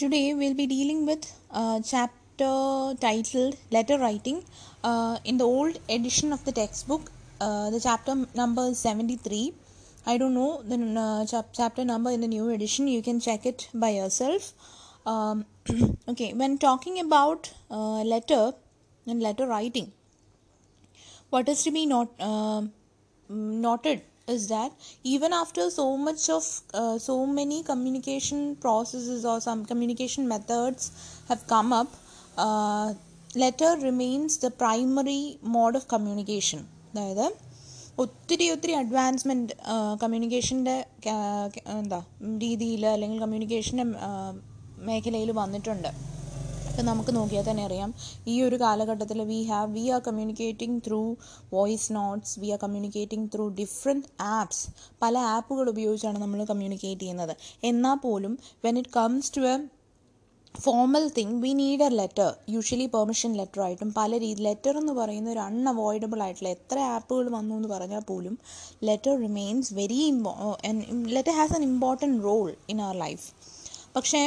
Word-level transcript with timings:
Today 0.00 0.34
we'll 0.34 0.52
be 0.52 0.66
dealing 0.66 1.06
with 1.06 1.22
a 1.50 1.80
chapter 1.82 2.94
titled 3.00 3.56
Letter 3.70 3.96
Writing. 3.96 4.44
Uh, 4.84 5.16
in 5.24 5.38
the 5.38 5.44
old 5.44 5.78
edition 5.88 6.34
of 6.34 6.44
the 6.44 6.52
textbook, 6.52 7.10
uh, 7.40 7.70
the 7.70 7.80
chapter 7.80 8.14
number 8.34 8.66
is 8.72 8.78
73. 8.78 9.54
I 10.04 10.18
don't 10.18 10.34
know 10.34 10.60
the 10.62 10.76
uh, 11.00 11.24
chap- 11.24 11.54
chapter 11.54 11.82
number 11.82 12.10
in 12.10 12.20
the 12.20 12.28
new 12.28 12.50
edition. 12.50 12.88
You 12.88 13.00
can 13.00 13.20
check 13.20 13.46
it 13.46 13.70
by 13.72 13.88
yourself. 13.88 14.52
Um, 15.06 15.46
okay, 16.08 16.34
when 16.34 16.58
talking 16.58 17.00
about 17.00 17.54
uh, 17.70 18.02
letter 18.02 18.52
and 19.06 19.22
letter 19.22 19.46
writing, 19.46 19.92
what 21.30 21.48
is 21.48 21.64
to 21.64 21.70
be 21.70 21.86
not 21.86 22.20
um 22.20 22.70
noted 23.30 24.02
is 24.28 24.48
that 24.48 24.72
even 25.04 25.32
after 25.32 25.70
so 25.70 25.96
much 25.96 26.28
of 26.28 26.44
uh, 26.74 26.98
so 26.98 27.26
many 27.26 27.62
communication 27.62 28.56
processes 28.56 29.24
or 29.24 29.40
some 29.40 29.64
communication 29.64 30.26
methods 30.26 30.90
have 31.28 31.46
come 31.46 31.72
up 31.72 31.90
uh, 32.36 32.94
letter 33.34 33.76
remains 33.80 34.38
the 34.38 34.50
primary 34.64 35.22
mode 35.56 35.76
of 35.76 35.86
communication 35.88 36.62
അതായത് 36.94 37.26
ഒത്തിരി 38.02 38.46
ഒത്തിരി 38.52 38.72
advancement 38.72 39.54
കമ്മ്യൂണിക്കേഷന്റെ 40.02 40.76
എന്താ 41.74 42.00
രീതിയിൽ 42.38 42.82
അല്ലെങ്കിൽ 42.92 43.18
കമ്മ്യൂണിക്കേഷന്റെ 43.18 43.84
മേഖലയിൽ 44.90 45.30
വന്നിട്ടുണ്ട് 45.40 45.90
ഇപ്പം 46.76 46.88
നമുക്ക് 46.88 47.12
നോക്കിയാൽ 47.16 47.44
തന്നെ 47.46 47.62
അറിയാം. 47.66 47.90
ഈ 48.32 48.34
ഒരു 48.46 48.56
കാലഘട്ടത്തിൽ 48.62 49.18
we 49.30 49.38
have 49.50 49.70
we 49.76 49.84
are 49.94 50.00
communicating 50.08 50.76
through 50.86 50.98
voice 51.54 51.88
notes 51.96 52.34
we 52.40 52.48
are 52.54 52.58
communicating 52.64 53.28
through 53.34 53.44
different 53.60 54.08
apps 54.32 54.60
പല 55.02 55.14
ആപ്പുകൾ 55.36 55.66
ഉപയോഗിച്ചാണ് 55.72 56.18
നമ്മൾ 56.24 56.40
കമ്മ്യൂണിക്കേറ്റ് 56.50 57.00
ചെയ്യുന്നത്. 57.02 57.32
എന്നാൽ 57.70 57.96
പോലും 58.04 58.32
when 58.66 58.78
it 58.80 58.92
comes 58.98 59.32
to 59.36 59.44
a 59.52 59.56
formal 60.54 61.04
thing 61.18 61.36
we 61.44 61.52
need 61.62 61.86
a 61.88 61.90
letter 62.00 62.28
usually 62.54 62.88
permission 62.96 63.32
letter 63.40 63.62
ആയിട്ടും 63.68 63.92
പല 64.00 64.18
രീതി 64.24 64.44
ലെറ്റർ 64.48 64.74
എന്ന് 64.82 64.94
പറയുന്ന 65.00 65.30
ഒരു 65.34 65.42
അൺഅവോയ്ഡബിൾ 65.48 66.22
ആയിട്ടുള്ള 66.26 66.52
എത്ര 66.58 66.78
ആപ്പുകൾ 66.94 67.28
വന്നു 67.38 67.54
എന്ന് 67.60 67.70
പറഞ്ഞാൽ 67.74 68.04
പോലും 68.12 68.36
letter 68.88 69.14
remains 69.26 69.72
very 69.80 70.02
impo 70.14 70.34
letter 71.16 71.36
has 71.40 71.56
an 71.60 71.64
important 71.72 72.20
role 72.28 72.50
in 72.74 72.80
our 72.88 72.98
life 73.06 73.26
പക്ഷേ 73.96 74.22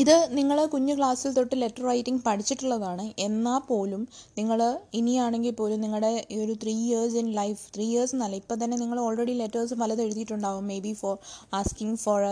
ഇത് 0.00 0.14
നിങ്ങൾ 0.36 0.58
കുഞ്ഞു 0.72 0.92
ക്ലാസ്സിൽ 0.98 1.30
തൊട്ട് 1.36 1.56
ലെറ്റർ 1.62 1.82
റൈറ്റിംഗ് 1.88 2.22
പഠിച്ചിട്ടുള്ളതാണ്. 2.26 3.04
എന്നാൽ 3.24 3.58
പോലും 3.70 4.02
നിങ്ങൾ 4.38 4.60
ഇനിയാണെങ്കിൽ 4.98 5.54
പോലും 5.58 5.78
നിങ്ങളുടെ 5.84 6.10
ഈ 6.34 6.36
ഒരു 6.44 6.54
three 6.62 6.74
years 6.84 7.16
in 7.22 7.28
life 7.38 7.60
three 7.74 7.86
years 7.90 8.14
എന്നല്ല 8.16 8.36
ഇപ്പം 8.42 8.58
തന്നെ 8.62 8.76
നിങ്ങൾ 8.82 8.98
ഓൾറെഡി 9.06 9.34
ലെറ്റേഴ്സ് 9.40 9.76
പലത് 9.82 10.02
എഴുതിയിട്ടുണ്ടാവും. 10.04 10.64
May 10.70 10.76
be 10.86 10.92
for 11.00 11.16
asking 11.58 11.98
four 12.04 12.22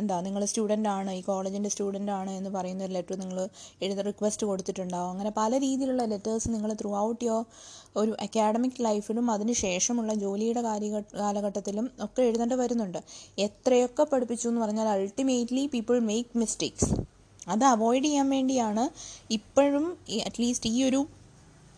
എന്താ 0.00 0.18
നിങ്ങൾ 0.28 0.44
സ്റ്റുഡന്റ് 0.52 0.90
ആണ് 0.96 1.12
ഈ 1.18 1.20
കോളേജിന്റെ 1.28 1.72
സ്റ്റുഡന്റ് 1.74 2.14
ആണ് 2.20 2.32
എന്ന് 2.38 2.52
പറയുന്ന 2.56 2.86
ഒരു 2.88 2.94
ലെറ്റർ 2.98 3.18
നിങ്ങൾ 3.24 3.40
എഴുതി 3.84 4.06
റിക്വസ്റ്റ് 4.10 4.46
കൊടുത്തിട്ടുണ്ടാവും. 4.52 5.10
അങ്ങനെ 5.14 5.32
പല 5.40 5.52
രീതിയിലുള്ള 5.66 6.06
ലെറ്റേഴ്സ് 6.14 6.54
നിങ്ങൾ 6.56 6.72
ത്രൂ 6.82 6.92
ഔട്ട് 7.04 7.22
യുവർ 7.28 7.44
ഒരു 7.96 8.12
അക്കാഡമിക് 8.20 8.80
ലൈഫിലും 8.84 9.26
അതിന് 9.30 9.52
ശേഷമുള്ള 9.52 10.14
ജോലിയുടെ 10.14 10.62
കാര്യ 10.62 11.02
കാലഘട്ടത്തിലും 11.20 11.90
ഒക്കെ 12.00 12.22
എഴുതേണ്ടി 12.22 12.54
വരുന്നുണ്ട്. 12.54 12.98
എത്രയൊക്കെ 13.38 14.06
പഠിപ്പിച്ചു 14.12 14.48
എന്ന് 14.48 14.60
പറഞ്ഞാൽ 14.60 14.88
അൾട്ടിമേറ്റ്ലി 14.88 15.66
പീപ്പിൾ 15.66 15.98
മേക്ക് 15.98 16.38
മിസ്റ്റേക്സ് 16.38 16.90
അത് 17.48 17.64
അവോയ്ഡ് 17.64 18.04
ചെയ്യാൻ 18.04 18.30
വേണ്ടിയാണ് 18.30 18.84
ഇപ്പോഴും 19.30 19.84
അറ്റ്ലീസ്റ്റ് 20.26 20.70
ഈ 20.70 20.84
ഒരു 20.84 21.00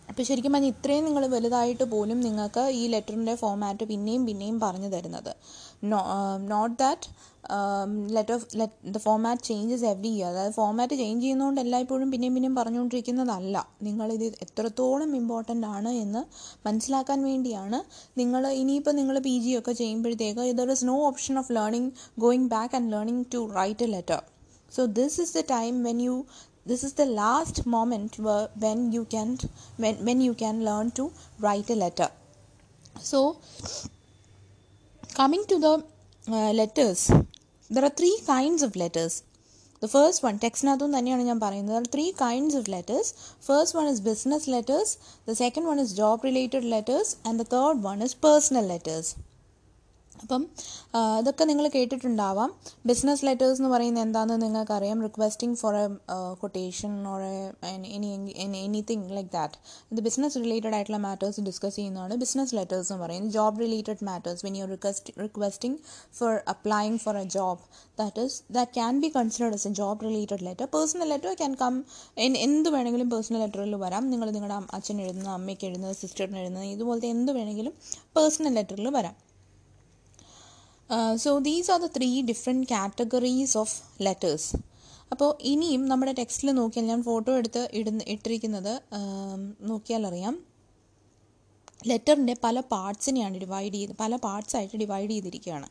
അപ്പോൾ 0.09 0.23
ശരിക്കും 0.23 0.53
പറഞ്ഞാൽ 0.53 0.69
ഇത്രയും 0.69 1.05
നിങ്ങൾ 1.05 1.27
വലുതായിട്ട് 1.27 1.85
പോലും 1.85 2.21
നിങ്ങൾക്ക് 2.21 2.61
ഈ 2.61 2.89
ലെറ്ററിന്റെ 2.89 3.35
ഫോമാറ്റ് 3.35 3.85
പിന്നെയും 3.85 4.27
പിന്നെയും 4.27 4.61
പറഞ്ഞു 4.61 4.89
തരുന്നത്. 4.89 5.31
Note 6.53 6.79
that 6.79 7.09
letter 8.17 8.39
the 8.95 8.99
format 9.05 9.45
changes 9.51 9.87
every 9.93 10.11
year 10.17 10.29
അതായത് 10.33 10.57
ഫോമാറ്റ് 10.59 10.97
ചേഞ്ച് 11.03 11.23
ചെയ്യുന്നതുകൊണ്ട് 11.25 11.61
എല്ലായ്പ്പോഴും 11.61 12.11
പിന്നെയും 12.15 12.35
പിന്നെയും 12.35 12.57
പറഞ്ഞുകൊണ്ടിരിക്കുന്നതല്ല. 12.61 13.57
നിങ്ങളിത് 13.89 14.27
എത്രത്തോളം 14.47 15.17
ഇമ്പോർട്ടന്റ് 15.21 15.69
ആണ് 15.77 15.93
എന്ന് 16.05 16.23
മനസ്സിലാക്കാൻ 16.69 17.21
വേണ്ടിയാണ് 17.31 17.81
നിങ്ങൾ 18.23 18.43
ഇനിയിപ്പോൾ 18.63 18.97
നിങ്ങൾ 19.01 19.19
പി 19.29 19.37
ജി 19.47 19.55
ഒക്കെ 19.61 19.75
ചെയ്യുമ്പോഴത്തേക്ക് 19.83 20.51
there 20.61 20.73
is 20.77 20.87
no 20.93 20.99
option 21.07 21.39
of 21.39 21.53
learning 21.53 21.93
going 22.27 22.51
back 22.57 22.77
and 22.81 22.93
learning 22.97 23.25
to 23.37 23.43
write 23.61 23.87
a 23.89 23.91
letter 23.97 24.21
so 24.73 24.87
this 24.99 25.19
is 25.19 25.33
the 25.33 25.43
time 25.43 25.83
when 25.83 25.99
you 25.99 26.17
this 26.71 26.83
is 26.85 26.93
the 26.93 27.07
last 27.21 27.67
moment 27.67 28.19
where, 28.19 28.49
when 28.57 28.93
you 28.93 29.05
can 29.05 29.31
when, 29.77 29.97
when 30.07 30.21
you 30.21 30.35
can 30.35 30.65
learn 30.65 30.91
to 30.93 31.05
write 31.41 31.71
a 31.71 31.75
letter. 31.75 32.09
So 33.01 33.39
coming 35.15 35.45
to 35.47 35.59
the 35.59 35.75
uh, 36.27 36.53
letters. 36.53 37.11
There 37.75 37.85
are 37.85 37.97
three 37.99 38.19
kinds 38.27 38.63
of 38.67 38.75
letters 38.75 39.15
the 39.83 39.91
first 39.93 40.21
one 40.27 40.39
ടെക്സ്റ്റിനകത്തും 40.45 40.95
തന്നെയാണ് 40.95 41.25
ഞാൻ 41.29 41.39
പറയുന്നത് 41.45 41.71
there 41.73 41.83
are 41.83 41.93
three 41.95 42.11
kinds 42.23 42.55
of 42.59 42.65
letters 42.75 43.09
first 43.49 43.73
one 43.79 43.89
is 43.93 44.01
business 44.09 44.45
letters 44.55 44.89
the 45.29 45.37
second 45.43 45.65
one 45.71 45.81
is 45.85 45.91
job 46.01 46.25
related 46.29 46.65
letters 46.75 47.11
and 47.27 47.37
the 47.43 47.49
third 47.55 47.77
one 47.91 48.01
is 48.07 48.15
personal 48.29 48.67
letters 48.73 49.07
അപ്പം 50.23 50.43
ഇതൊക്കെ 51.21 51.45
നിങ്ങൾ 51.51 51.67
കേട്ടിട്ടുണ്ടാവാം. 51.75 52.51
Business 52.91 53.23
letters 53.27 53.59
എന്ന് 53.61 53.71
പറയുന്നത് 53.75 54.05
എന്താണെന്ന് 54.07 54.47
നിങ്ങൾക്കറിയാം. 54.47 54.99
Requesting 55.07 55.57
for 55.61 55.75
a 55.83 55.87
quotation 56.43 56.93
or 57.13 57.23
any 57.71 58.11
anything 58.67 59.07
like 59.17 59.31
that 59.37 59.59
ഇത് 59.93 60.01
business 60.09 60.37
related 60.45 60.75
ആയിട്ടുള്ള 60.79 61.01
matters 61.07 61.45
discuss 61.49 61.77
ചെയ്യുന്നതാണ് 61.79 62.17
ബിസിനസ് 62.25 62.55
ലെറ്റേഴ്സ് 62.59 62.91
എന്ന് 62.93 63.05
പറയുന്നത്. 63.05 63.35
Job 63.39 63.61
related 63.65 64.05
matters 64.11 64.45
when 64.47 64.57
you 64.61 64.67
request 64.75 65.15
requesting 65.25 65.79
for 66.19 66.33
applying 66.55 67.01
for 67.05 67.17
a 67.23 67.25
job 67.37 67.63
that 68.01 68.27
is 68.27 68.37
that 68.59 68.75
can 68.79 69.01
be 69.05 69.11
considered 69.17 69.57
as 69.61 69.69
a 69.71 69.73
job 69.81 70.05
related 70.09 70.43
letter 70.49 70.69
personal 70.77 71.09
letter 71.15 71.33
can 71.41 71.55
come 71.63 71.75
എന്ത് 72.47 72.69
വേണമെങ്കിലും 72.77 73.11
personal 73.15 73.41
ലെറ്ററിൽ 73.45 73.75
വരാം. 73.85 74.05
നിങ്ങൾ 74.13 74.31
നിങ്ങളുടെ 74.37 74.59
അച്ഛൻ 74.79 74.97
എഴുതുന്ന 75.07 75.31
അമ്മയ്ക്ക് 75.39 75.67
എഴുതുന്നത് 75.71 75.97
സിസ്റ്ററിന് 76.03 76.39
എഴുതുന്നത് 76.45 76.69
ഇതുപോലത്തെ 76.77 77.11
എന്ത് 77.17 77.33
വേണമെങ്കിലും 77.39 77.75
പേഴ്സണൽ 78.19 78.55
ലെറ്ററിൽ 78.59 78.89
വരാം. 78.99 79.17
So 81.23 81.31
these 81.47 81.71
are 81.73 81.79
the 81.85 81.89
three 81.97 82.09
different 82.31 82.67
categories 82.71 83.57
of 83.63 83.75
letters 84.07 84.49
അപ്പോൾ 85.13 85.31
ഇനിയും 85.51 85.83
നമ്മുടെ 85.91 86.13
ടെക്സ്റ്റിൽ 86.21 86.49
നോക്കിയാൽ 86.59 86.87
ഞാൻ 86.93 87.01
ഫോട്ടോ 87.09 87.31
എടുത്ത് 87.41 87.63
ഇടുന്ന 87.79 88.03
ഇട്ടിരിക്കുന്നത് 88.15 88.73
നോക്കിയാൽ 89.71 90.03
അറിയാം. 90.11 90.35
ലെറ്ററിന്റെ 91.91 92.35
പല 92.47 92.57
പാർട്സിനെയാണ് 92.75 93.37
ഡിവൈഡ് 93.45 93.75
ചെയ്ത് 93.79 93.93
പല 94.03 94.13
പാർട്സായിട്ട് 94.27 94.77
ഡിവൈഡ് 94.83 95.11
ചെയ്തിരിക്കുകയാണ്. 95.15 95.69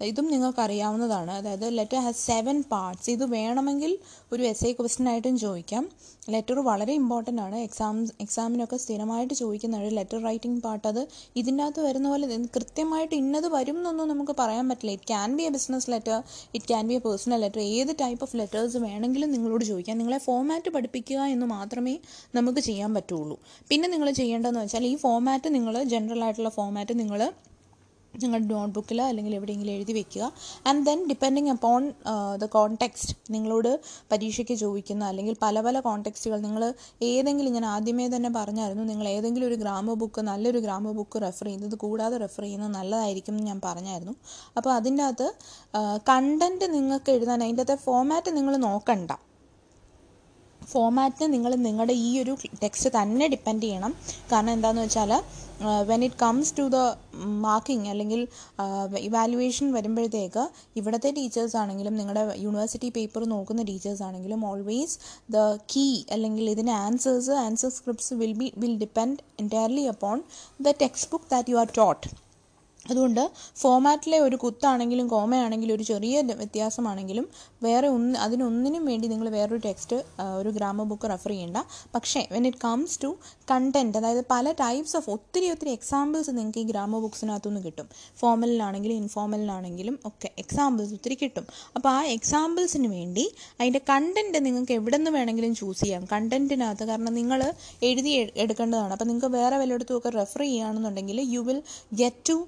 ഇതും 0.00 0.26
നിങ്ങൾക്ക് 0.32 0.60
അറിയാവുന്നതാണ് 0.64 1.32
അതായത് 1.38 1.64
ലെറ്റർ 1.78 2.00
ഹാസ് 2.04 2.20
സെവൻ 2.30 2.56
പാർട്സ് 2.72 3.08
ഇത് 3.14 3.24
വേണമെങ്കിൽ 3.36 3.92
ഒരു 4.32 4.42
എസ് 4.50 4.64
ഐ 4.68 4.72
ക്വസ്റ്റ്യൻ 4.78 5.08
ആയിട്ടും 5.12 5.38
ചോദിക്കാം. 5.44 5.84
ലെറ്റർ 6.32 6.58
വളരെ 6.68 6.92
ഇമ്പോർട്ടന്റ് 7.00 7.42
ആണ്. 7.44 7.56
എക്സാം 7.66 7.96
എക്സാമിനൊക്കെ 8.24 8.76
സ്ഥിരമായിട്ട് 8.76 9.34
ചോദിക്കുന്ന 9.40 9.76
ഒരു 9.82 9.90
ലെറ്റർ 9.98 10.18
റൈറ്റിംഗ് 10.28 10.60
പാർട്ട് 10.66 10.86
അത് 10.88 11.00
ഇതിന്റെ 11.40 11.62
അകത്ത് 11.64 11.82
വരുന്ന 11.88 12.08
പോലെ 12.12 12.26
കൃത്യമായിട്ട് 12.56 13.14
ഇന്നത് 13.22 13.48
വരും 13.56 13.78
എന്നൊന്നും 13.80 14.08
നമുക്ക് 14.12 14.34
പറയാൻ 14.42 14.64
പറ്റില്ല. 14.70 14.92
It 14.98 15.08
can 15.12 15.36
be 15.38 15.44
a 15.48 15.50
business 15.56 15.90
letter 15.94 16.16
it 16.56 16.66
can 16.70 16.86
be 16.90 16.94
a 16.94 17.02
personal 17.06 17.40
letter 17.46 17.62
ഏത് 17.76 17.92
ടൈപ്പ് 18.02 18.22
ഓഫ് 18.26 18.36
ലെറ്റേഴ്സ് 18.42 18.78
വേണമെങ്കിലും 18.86 19.32
നിങ്ങളോട് 19.36 19.64
ചോദിക്കാം. 19.64 19.98
നിങ്ങളെ 20.02 20.20
ഫോമാറ്റ് 20.28 20.70
പഠിപ്പിക്കുക 20.76 21.20
എന്ന് 21.34 21.48
മാത്രമേ 21.56 21.96
നമുക്ക് 22.38 22.60
ചെയ്യാൻ 22.70 22.94
പറ്റുള്ളൂ. 22.98 23.38
പിന്നെ 23.70 23.88
നിങ്ങൾ 23.94 24.10
ചെയ്യേണ്ടതെന്ന് 24.20 24.64
വെച്ചാൽ 24.64 24.86
ഈ 24.92 24.96
ഫോമാറ്റ് 25.06 25.54
നിങ്ങൾ 25.58 25.76
ജനറൽ 25.94 26.22
ആയിട്ടുള്ള 26.28 26.52
ഫോമാറ്റ് 26.60 26.96
നിങ്ങൾ 27.02 27.20
നിങ്ങളുടെ 28.22 28.48
നോട്ട് 28.54 28.74
ബുക്കിൽ 28.76 28.98
അല്ലെങ്കിൽ 29.08 29.34
എവിടെയെങ്കിലും 29.38 29.72
എഴുതി 29.76 29.94
വെക്കുക. 29.98 30.24
And 30.68 30.82
then 30.86 30.98
depending 31.08 31.50
upon 31.54 31.82
the 32.42 32.46
context 32.56 33.14
നിങ്ങളോട് 33.34 33.70
പരീക്ഷയ്ക്ക് 34.12 34.54
ചോദിക്കുന്ന 34.64 35.04
അല്ലെങ്കിൽ 35.10 35.36
പല 35.42 35.60
പല 35.66 35.80
കോണ്ടെക്സ്റ്റുകൾ 35.80 36.38
നിങ്ങൾ 36.46 36.64
ഏതെങ്കിലും 37.10 37.54
ഞാൻ 37.58 37.66
ആദ്യമേ 37.74 38.08
തന്നെ 38.16 38.32
പറഞ്ഞായിരുന്നു. 38.38 38.84
നിങ്ങൾ 38.84 39.08
ഏതെങ്കിലും 39.16 39.46
ഒരു 39.46 39.58
ഗ്രാമ 39.62 39.94
ബുക്ക് 40.02 40.20
നല്ലൊരു 40.30 40.62
ഗ്രാമ 40.66 40.92
ബുക്ക് 40.98 41.22
റെഫർ 41.26 41.46
ചെയ്യുന്നത് 41.46 41.76
കൂടാതെ 41.84 42.18
റെഫർ 42.24 42.42
ചെയ്യുന്നത് 42.42 42.74
നല്ലതായിരിക്കും 42.78 43.34
എന്ന് 43.34 43.46
ഞാൻ 43.50 43.60
പറഞ്ഞായിരുന്നു. 43.68 44.14
അപ്പോൾ 44.56 44.72
അതിന്റെ 44.78 45.04
അകത്ത് 45.04 45.28
കണ്ടന്റ് 46.10 46.66
നിങ്ങൾക്ക് 46.74 47.10
എഴുതാൻ 47.16 47.38
അതിന്റെ 47.44 47.64
അകത്തെ 47.66 47.78
ഫോമാറ്റ് 47.86 48.36
നിങ്ങൾ 48.36 48.56
നോക്കണ്ട. 48.68 49.10
ഫോമാറ്റിന് 50.72 51.28
നിങ്ങൾ 51.34 51.52
നിങ്ങളുടെ 51.66 51.94
ഈ 52.06 52.10
ഒരു 52.22 52.32
ടെക്സ്റ്റ് 52.62 52.90
തന്നെ 52.96 53.26
ഡിപ്പെൻഡ് 53.34 53.64
ചെയ്യണം. 53.66 53.92
കാരണം 54.32 54.52
എന്താണെന്ന് 54.56 54.86
വെച്ചാൽ 54.86 55.12
when 55.88 56.00
it 56.06 56.18
comes 56.22 56.52
to 56.58 56.64
the 56.74 56.80
marking 57.46 57.88
അല്ലെങ്കിൽ 57.92 58.20
ഇവാലുവേഷൻ 59.06 59.66
വരുമ്പോഴത്തേക്ക് 59.76 60.44
ഇവിടുത്തെ 60.76 61.10
ടീച്ചേഴ്സ് 61.16 61.56
ആണെങ്കിലും 61.62 61.96
നിങ്ങളുടെ 62.00 62.22
യൂണിവേഴ്സിറ്റി 62.44 62.90
പേപ്പർ 62.98 63.24
നോക്കുന്ന 63.34 63.64
ടീച്ചേഴ്സ് 63.70 64.04
ആണെങ്കിലും 64.08 64.42
ഓൾവേസ് 64.50 64.96
ദ 65.32 65.40
കീ 65.74 65.86
അല്ലെങ്കിൽ 66.12 66.46
ഇതിന് 66.50 66.74
answers 66.84 67.34
answer 67.46 67.72
scripts 67.78 68.14
will 68.22 68.36
be 68.42 68.48
will 68.58 68.76
depend 68.84 69.18
entirely 69.40 69.86
upon 69.94 70.18
the 70.60 70.74
textbook 71.12 71.30
that 71.30 71.50
you 71.50 71.58
are 71.58 71.70
taught 71.76 72.06
അതുകൊണ്ട് 72.90 73.22
ഫോമാറ്റിലെ 73.62 74.18
ഒരു 74.26 74.36
കുത്താണെങ്കിലും 74.36 75.08
കോമയാണെങ്കിലും 75.08 75.74
ഒരു 75.74 75.82
ചെറിയ 75.82 76.20
വ്യത്യാസമാണെങ്കിലും 76.40 77.26
വേറെ 77.62 77.88
ഒന്ന് 77.88 78.18
അതിനൊന്നിനും 78.18 78.84
വേണ്ടി 78.90 79.06
നിങ്ങൾ 79.08 79.28
വേറൊരു 79.28 79.60
ടെക്സ്റ്റ് 79.64 79.96
ഒരു 80.40 80.50
ഗ്രാമർ 80.56 80.86
ബുക്ക് 80.90 81.10
റെഫർ 81.10 81.30
ചെയ്യേണ്ട. 81.30 81.58
പക്ഷേ 81.94 82.20
when 82.32 82.46
it 82.46 82.60
comes 82.64 82.98
to 83.04 83.10
content 83.50 83.98
അതായത് 83.98 84.22
പല 84.30 84.52
ടൈപ്സ് 84.52 84.96
ഓഫ് 84.96 85.10
ഒത്തിരി 85.10 85.46
ഒത്തിരി 85.50 85.70
എക്സാമ്പിൾസ് 85.70 86.30
നിങ്ങൾക്ക് 86.30 86.58
ഈ 86.58 86.66
ഗ്രാമർ 86.70 87.00
ബുക്സിനകത്തുനിന്ന് 87.00 87.62
കിട്ടും. 87.66 87.88
ഫോമലിനാണെങ്കിലും 88.20 88.96
ഇൻഫോമലിനാണെങ്കിലും 89.02 89.98
ഒക്കെ 90.10 90.30
എക്സാമ്പിൾസ് 90.38 90.92
ഒത്തിരി 90.98 91.16
കിട്ടും. 91.22 91.46
അപ്പോൾ 91.76 91.88
ആ 91.88 92.00
എക്സാമ്പിൾസിന് 92.16 92.88
വേണ്ടി 92.96 93.24
അതിന്റെ 93.60 93.80
കണ്ടന്റ് 93.90 94.38
നിങ്ങൾക്ക് 94.46 94.72
എവിടെ 94.72 94.96
നിന്ന് 94.96 95.10
വേണമെങ്കിലും 95.10 95.54
ചൂസ് 95.54 95.80
ചെയ്യാം. 95.80 96.04
കണ്ടന്റിനകത്ത് 96.12 96.84
കാരണം 96.90 97.14
നിങ്ങൾ 97.20 97.40
എഴുതി 97.88 98.12
എടുക്കേണ്ടതാണ്. 98.44 98.92
അപ്പോൾ 98.96 99.04
നിങ്ങൾക്ക് 99.04 99.32
വേറെ 99.38 99.56
വല്ലയിടത്തും 99.58 99.96
ഒക്കെ 99.98 100.10
റെഫർ 100.20 100.42
ചെയ്യുകയാണെന്നുണ്ടെങ്കിൽ 100.46 101.20
you 101.34 101.40
will 101.48 101.62
get 102.02 102.28
to 102.28 102.38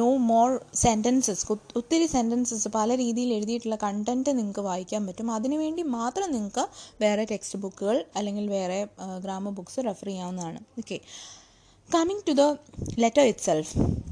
know 0.00 0.16
more 0.16 0.60
sentences 0.74 1.44
ഒത്തിരി 1.76 2.06
സെന്റൻസസ് 2.06 2.68
പല 2.68 2.96
രീതിയിൽ 2.96 3.32
എഴുതിയിട്ടുള്ള 3.32 3.76
കണ്ടന്റ് 3.76 4.30
നിങ്ങൾക്ക് 4.38 4.60
വായിക്കാൻ 4.60 5.06
പറ്റും. 5.06 5.30
അതിനുവേണ്ടി 5.30 5.82
മാത്രം 5.82 6.32
നിങ്ങൾക്ക് 6.32 6.66
വേറെ 7.00 7.24
ടെക്സ്റ്റ് 7.24 7.58
ബുക്കുകൾ 7.58 8.04
അല്ലെങ്കിൽ 8.16 8.46
വേറെ 8.50 8.80
ഗ്രാമർ 9.26 9.52
ബുക്സ് 9.52 9.78
റെഫർ 9.78 10.06
ചെയ്യാവുന്നതാണ്. 10.06 10.60
Okay 10.78 10.98
Coming 11.88 12.18
to 12.26 12.34
the 12.34 12.58
letter 12.98 13.22
itself, 13.22 13.68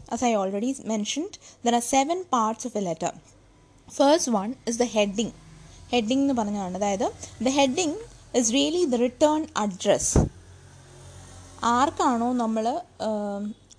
as 0.08 0.20
I 0.22 0.34
already 0.34 0.74
mentioned, 0.84 1.38
there 1.64 1.74
are 1.74 1.80
seven 1.80 2.24
parts 2.24 2.64
of 2.64 2.74
a 2.74 2.80
letter. 2.80 3.12
First 3.88 4.26
one 4.28 4.56
is 4.66 4.78
the 4.78 4.88
heading. 4.96 5.30
Heading 5.92 6.22
എന്ന് 6.22 6.34
പറഞ്ഞാണ് 6.34 6.76
അതായത് 6.76 7.06
the 7.42 7.48
heading 7.48 7.94
is 8.34 8.52
really 8.54 8.82
the 8.84 8.94
return 8.94 9.46
address 9.56 10.10
ആർക്കാണോ 11.64 12.32
നമ്മൾ 12.42 12.66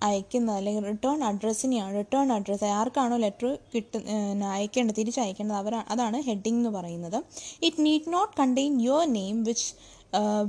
അയക്കുന്നത് 0.01 0.57
അല്ലെങ്കിൽ 0.57 0.83
return 0.83 1.23
അഡ്രസ്സിനെയാണ് 1.23 1.95
return 1.95 2.33
address 2.33 2.69
ആർക്കാണോ 2.79 3.17
letter 3.17 3.57
കിട്ടു 3.75 3.97
അയക്കേണ്ടത് 4.53 4.95
തിരിച്ചയക്കേണ്ടത് 4.95 5.57
അവർ 5.57 5.75
അതാണ് 5.75 6.21
ഹെഡിങ് 6.21 6.57
എന്ന് 6.57 6.69
പറയുന്നത്. 6.69 7.23
It 7.63 7.85
need 7.85 8.13
not 8.13 8.33
contain 8.41 8.81
your 8.81 9.05
name 9.13 9.43
which 9.43 9.67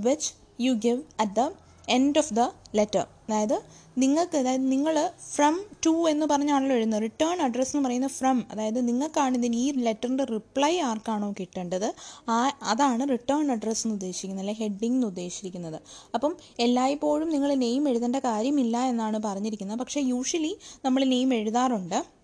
which 0.07 0.31
you 0.63 0.73
give 0.73 1.03
at 1.21 1.33
the 1.33 1.51
end 1.91 2.19
of 2.19 2.35
the 2.35 2.41
letter 2.75 3.07
അതായത് 3.29 3.63
നിങ്ങൾക്ക് 3.99 4.37
അതായത് 4.37 4.73
നിങ്ങൾ 4.73 5.11
ഫ്രം 5.35 5.65
ടു 5.87 6.09
എന്ന് 6.09 6.27
പറഞ്ഞാണല്ലോ 6.27 6.77
എഴുതുന്നത്. 6.77 7.03
റിട്ടേൺ 7.03 7.43
അഡ്രസ്സ് 7.43 7.77
എന്ന് 7.77 7.89
പറയുന്നത് 7.89 8.11
ഫ്രം 8.11 8.45
അതായത് 8.51 8.89
നിങ്ങൾക്കാണ് 8.89 9.37
ഇതിന് 9.37 9.57
ഈ 9.57 9.73
ലെറ്ററിന്റെ 9.77 10.25
റിപ്ലൈ 10.25 10.79
ആർക്കാണോ 10.79 11.35
കിട്ടേണ്ടത്. 11.41 11.95
ആ 12.29 12.59
അതാണ് 12.63 13.09
റിട്ടേൺ 13.09 13.51
അഡ്രസ്സ് 13.53 13.87
എന്ന് 13.87 13.95
ഉദ്ദേശിക്കുന്നത് 13.95 14.47
അല്ലെങ്കിൽ 14.47 14.63
ഹെഡിങ് 14.63 14.95
എന്ന് 14.95 15.07
ഉദ്ദേശിക്കുന്നത്. 15.07 15.83
അപ്പം 16.15 16.37
എല്ലായ്പ്പോഴും 16.61 17.31
നിങ്ങൾ 17.31 17.55
നെയിം 17.55 17.89
എഴുതേണ്ട 17.89 18.17
കാര്യമില്ല 18.17 18.79
എന്നാണ് 18.79 19.21
പറഞ്ഞിരിക്കുന്നത്. 19.25 19.79
പക്ഷേ 19.79 20.01
യൂഷ്വലി 20.01 20.59
നമ്മൾ 20.85 21.05
നെയിം 21.05 21.35
എഴുതാറുണ്ട്. 21.35 22.21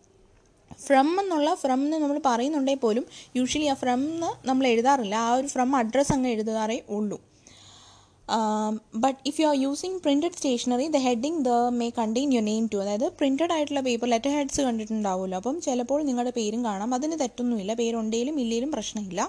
ഫ്രം 0.87 1.21
എന്നുള്ള 1.21 1.55
ഫ്രം 1.55 1.85
എന്ന് 1.85 1.97
നമ്മൾ 1.97 2.21
പറയുന്നുണ്ടെങ്കിൽ 2.25 2.81
പോലും 2.81 3.05
യൂഷ്വലി 3.37 3.65
ആ 3.65 3.75
ഫ്രം 3.75 4.01
എന്ന് 4.13 4.49
നമ്മൾ 4.49 4.67
എഴുതാറില്ല. 4.67 5.15
ആ 5.15 5.35
ഒരു 5.35 5.47
ഫ്രം 5.47 5.77
അഡ്രസ്സ് 5.77 6.13
അങ്ങ് 6.13 6.29
എഴുതാറേ 6.29 6.83
ഉള്ളൂ. 6.89 7.36
But 8.95 9.19
if 9.27 9.41
you 9.41 9.47
are 9.47 9.57
using 9.61 9.99
printed 10.01 10.33
stationery 10.33 10.87
the 10.87 10.97
heading 10.97 11.45
the 11.45 11.49
may 11.81 11.91
contain 11.99 12.33
your 12.33 12.45
name 12.45 12.71
too 12.73 12.77
അതായത് 12.77 13.09
പ്രിന്റഡ് 13.09 13.53
ആയിട്ടുള്ള 13.53 13.81
പേപ്പർ 13.81 14.09
ലെറ്റർ 14.09 14.31
ഹെഡ്സ് 14.31 14.61
കണ്ടിട്ടുണ്ടാവുമല്ലോ. 14.61 15.37
അപ്പം 15.37 15.61
ചിലപ്പോൾ 15.61 16.03
നിങ്ങളുടെ 16.03 16.31
പേരും 16.31 16.65
കാണാം. 16.65 16.95
അതിന് 16.95 17.21
തെറ്റൊന്നുമില്ല. 17.21 17.75
പേരുണ്ടെങ്കിലും 17.75 18.41
ഇല്ലെങ്കിലും 18.41 18.73
പ്രശ്നമില്ല. 18.73 19.21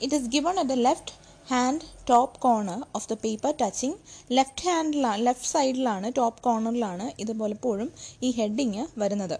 It 0.00 0.14
is 0.14 0.28
given 0.28 0.58
at 0.58 0.70
the 0.70 0.72
left 0.72 1.14
hand 1.50 1.80
top 2.10 2.40
corner 2.40 2.86
of 2.94 3.08
the 3.08 3.12
paper 3.24 3.54
touching 3.60 3.94
left 4.32 4.68
ഹാൻഡിലാണ് 4.68 5.26
left 5.26 5.48
സൈഡിലാണ് 5.48 6.12
ടോപ്പ് 6.16 6.42
കോർണറിലാണ് 6.42 7.12
ഇത് 7.18 7.32
പലപ്പോഴും 7.32 7.92
ഈ 8.22 8.30
ഹെഡിങ് 8.30 8.86
വരുന്നത്. 8.98 9.36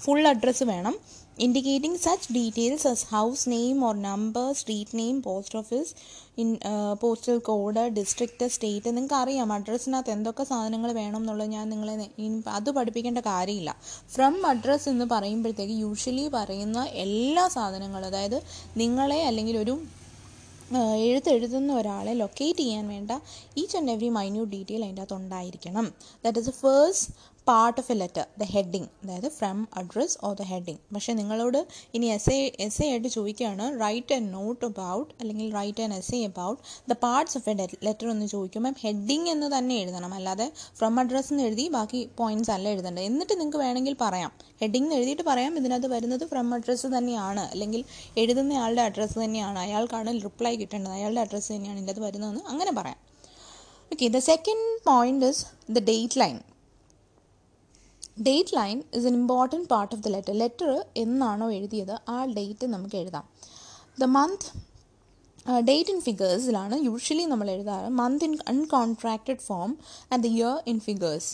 ഫുൾ 0.00 0.28
അഡ്രസ്സ് 0.28 0.64
വേണം. 0.64 0.94
Indicating 1.38 1.98
such 1.98 2.24
details 2.28 2.82
as 2.86 3.02
house 3.02 3.46
name 3.46 3.82
or 3.82 3.94
number, 3.94 4.54
street 4.54 4.90
name, 4.94 5.22
post 5.28 5.54
office, 5.62 5.94
in 6.38 6.58
postal 7.00 7.38
code 7.38 7.80
district 7.80 8.46
state 8.48 8.96
നിങ്ങൾക്ക് 8.96 9.14
അറിയാം 9.14 9.52
അഡ്രസ്സിനകത്ത് 9.52 10.10
എന്തൊക്കെ 10.10 10.44
സാധനങ്ങൾ 10.44 10.92
വേണം 10.92 11.16
എന്നുള്ളത് 11.16 11.48
ഞാൻ 11.48 11.68
നിങ്ങളെ 11.70 11.94
അത് 12.48 12.70
പഠിപ്പിക്കേണ്ട 12.70 13.18
കാര്യമില്ല. 13.18 13.76
ഫ്രം 14.14 14.46
അഡ്രസ്സ് 14.46 14.88
എന്ന് 14.88 15.04
പറയുമ്പോഴത്തേക്ക് 15.04 15.72
യൂഷ്വലി 15.72 16.28
പറയുന്ന 16.28 16.84
എല്ലാ 16.84 17.48
സാധനങ്ങളും 17.48 18.06
അതായത് 18.06 18.42
നിങ്ങളെ 18.76 19.22
അല്ലെങ്കിൽ 19.22 19.58
ഒരു 19.58 19.80
എഴുത്തെഴുതുന്ന 20.96 21.72
ഒരാളെ 21.74 22.12
ലൊക്കേറ്റ് 22.12 22.58
ചെയ്യാൻ 22.58 22.88
വേണ്ട 22.88 23.10
each 23.56 23.76
and 23.76 23.90
every 23.90 24.08
minute 24.08 24.52
detail 24.52 24.84
അതിന്റെ 24.84 25.02
അകത്ത് 25.02 25.14
ഉണ്ടായിരിക്കണം. 25.14 25.94
That 26.24 26.38
is 26.38 26.46
the 26.46 26.50
first 26.50 27.10
part 27.48 27.80
of 27.80 27.92
a 27.92 27.94
letter 27.94 28.26
the 28.38 28.42
heading 28.42 28.86
അതായത് 29.04 29.28
from 29.28 29.68
address 29.76 30.18
or 30.24 30.34
the 30.34 30.42
heading 30.42 30.94
പക്ഷേ 30.94 31.12
നിങ്ങളോട് 31.12 31.66
ഇനി 31.94 32.06
എസ് 32.06 32.30
എ 32.30 32.52
എസ് 32.60 32.82
എ 32.82 32.88
ആയിട്ട് 32.88 33.08
ചോദിക്കുകയാണ് 33.08 33.80
റൈറ്റ് 33.80 34.14
എ 34.14 34.18
നോട്ട് 34.18 34.64
അബൌട്ട് 34.64 35.14
അല്ലെങ്കിൽ 35.20 35.54
write 35.54 35.82
an 35.82 35.94
essay 36.14 36.24
about 36.24 36.90
the 36.90 36.92
parts 36.92 37.38
of 37.38 37.50
a 37.50 37.68
letter 37.82 38.10
എന്ന് 38.10 38.26
ചോദിക്കുമ്പം 38.26 38.74
heading 38.80 39.28
എന്ന് 39.28 39.58
തന്നെ 39.58 39.74
എഴുതണം. 39.74 40.14
അല്ലാതെ 40.14 40.52
ഫ്രം 40.78 41.00
അഡ്രസ് 41.00 41.32
എന്ന് 41.32 41.42
എഴുതി 41.42 41.68
ബാക്കി 41.68 42.08
പോയിന്റ്സ് 42.18 42.50
അല്ല 42.50 42.68
എഴുതേണ്ടത്. 42.68 43.04
എന്നിട്ട് 43.04 43.32
നിങ്ങൾക്ക് 43.32 43.58
വേണമെങ്കിൽ 43.58 43.96
പറയാം. 44.00 44.32
ഹെഡിങ് 44.60 44.84
എന്ന് 44.84 44.94
എഴുതിയിട്ട് 44.94 45.22
പറയാം. 45.22 45.56
ഇതിനകത്ത് 45.56 45.86
വരുന്നത് 45.86 46.26
ഫ്രം 46.26 46.54
അഡ്രസ്സ് 46.54 46.86
തന്നെയാണ്. 46.86 47.40
അല്ലെങ്കിൽ 47.40 47.84
എഴുതുന്ന 48.18 48.52
ആളുടെ 48.52 48.82
അഡ്രസ്സ് 48.82 49.18
തന്നെയാണ്. 49.18 49.58
അയാൾക്കാണ് 49.58 50.22
റിപ്ലൈ 50.22 50.56
കിട്ടേണ്ടത്. 50.56 50.92
അയാളുടെ 50.92 51.20
അഡ്രസ്സ് 51.20 51.52
തന്നെയാണ് 51.52 51.78
ഇതിനകത്ത് 51.78 52.00
വരുന്നതെന്ന് 52.00 52.40
അങ്ങനെ 52.48 52.72
പറയാം. 52.72 52.96
Okay 53.92 54.06
the 54.06 54.18
second 54.18 54.84
point 54.86 55.26
is 55.26 55.46
the 55.72 55.78
date 55.78 56.20
line 56.20 56.38
date 58.16 58.54
line 58.56 58.76
is 58.94 59.06
an 59.06 59.14
important 59.14 59.68
part 59.68 59.92
of 59.94 60.02
the 60.02 60.08
letter 60.08 60.34
letter 60.42 60.70
എന്നാണോ 60.96 61.46
എഴുതിയത്? 61.58 61.94
ആ 62.08 62.18
ഡേറ്റ് 62.38 62.66
നമുക്ക് 62.74 62.96
എഴുതാം. 62.96 63.24
ദ 64.00 64.08
മന്ത് 64.16 64.46
ഡേറ്റ് 65.68 65.90
ഇൻ 65.90 66.00
ഫിഗേഴ്സിലാണ് 66.00 66.76
യൂഷ്വലി 66.88 67.24
നമ്മൾ 67.24 67.48
എഴുതാറ്. 67.50 67.88
Month 68.00 68.24
in 68.24 68.34
uncontracted 68.48 69.42
form 69.48 69.70
and 70.12 70.22
the 70.24 70.30
year 70.38 70.54
in 70.66 70.78
figures 70.80 71.32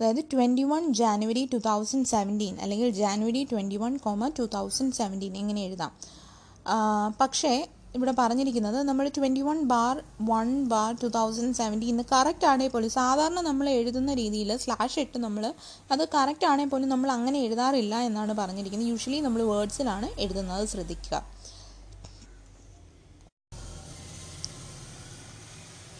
അതായത് 0.00 0.22
twenty 0.32 0.62
one 0.62 0.82
January 0.92 1.42
two 1.52 1.58
thousand 1.66 2.06
seventeen 2.06 2.54
അല്ലെങ്കിൽ 2.62 2.90
January 2.90 3.42
twenty 3.50 3.76
one 3.76 3.94
comma 3.96 4.28
two 4.38 4.44
thousand 4.54 4.92
seventeen 4.92 5.34
എങ്ങനെ 5.36 5.60
എഴുതാം 5.66 5.92
പക്ഷേ 7.20 7.52
ഇവിടെ 7.96 8.12
പറഞ്ഞിരിക്കുന്നത് 8.18 8.76
നമ്മൾ 8.88 9.06
twenty 9.16 9.40
one 9.46 9.58
bar 9.72 9.96
one 10.28 10.48
bar 10.72 10.90
two 11.02 11.08
thousand 11.16 11.56
seventeen 11.60 11.96
correct 12.12 12.46
ആണെങ്കിൽ 12.50 12.72
പോലും 12.74 12.90
സാധാരണ 12.98 13.40
നമ്മൾ 13.48 13.66
എഴുതുന്ന 13.78 14.14
രീതിയിൽ 14.20 14.50
സ്ലാഷ് 14.64 14.98
ഇട്ട് 15.04 15.18
നമ്മൾ 15.26 15.44
അത് 15.94 16.04
കറക്റ്റ് 16.14 16.46
ആണെങ്കിൽ 16.50 16.72
പോലും 16.74 16.88
നമ്മൾ 16.94 17.10
അങ്ങനെ 17.16 17.38
എഴുതാറില്ല 17.46 17.94
എന്നാണ് 18.08 18.34
പറഞ്ഞിരിക്കുന്നത്. 18.42 18.90
യൂഷ്വലി 18.92 19.20
നമ്മൾ 19.26 19.42
വേർഡ്സിലാണ് 19.52 20.08
എഴുതുന്നത് 20.24 20.64
ശ്രദ്ധിക്കുക. 20.74 21.16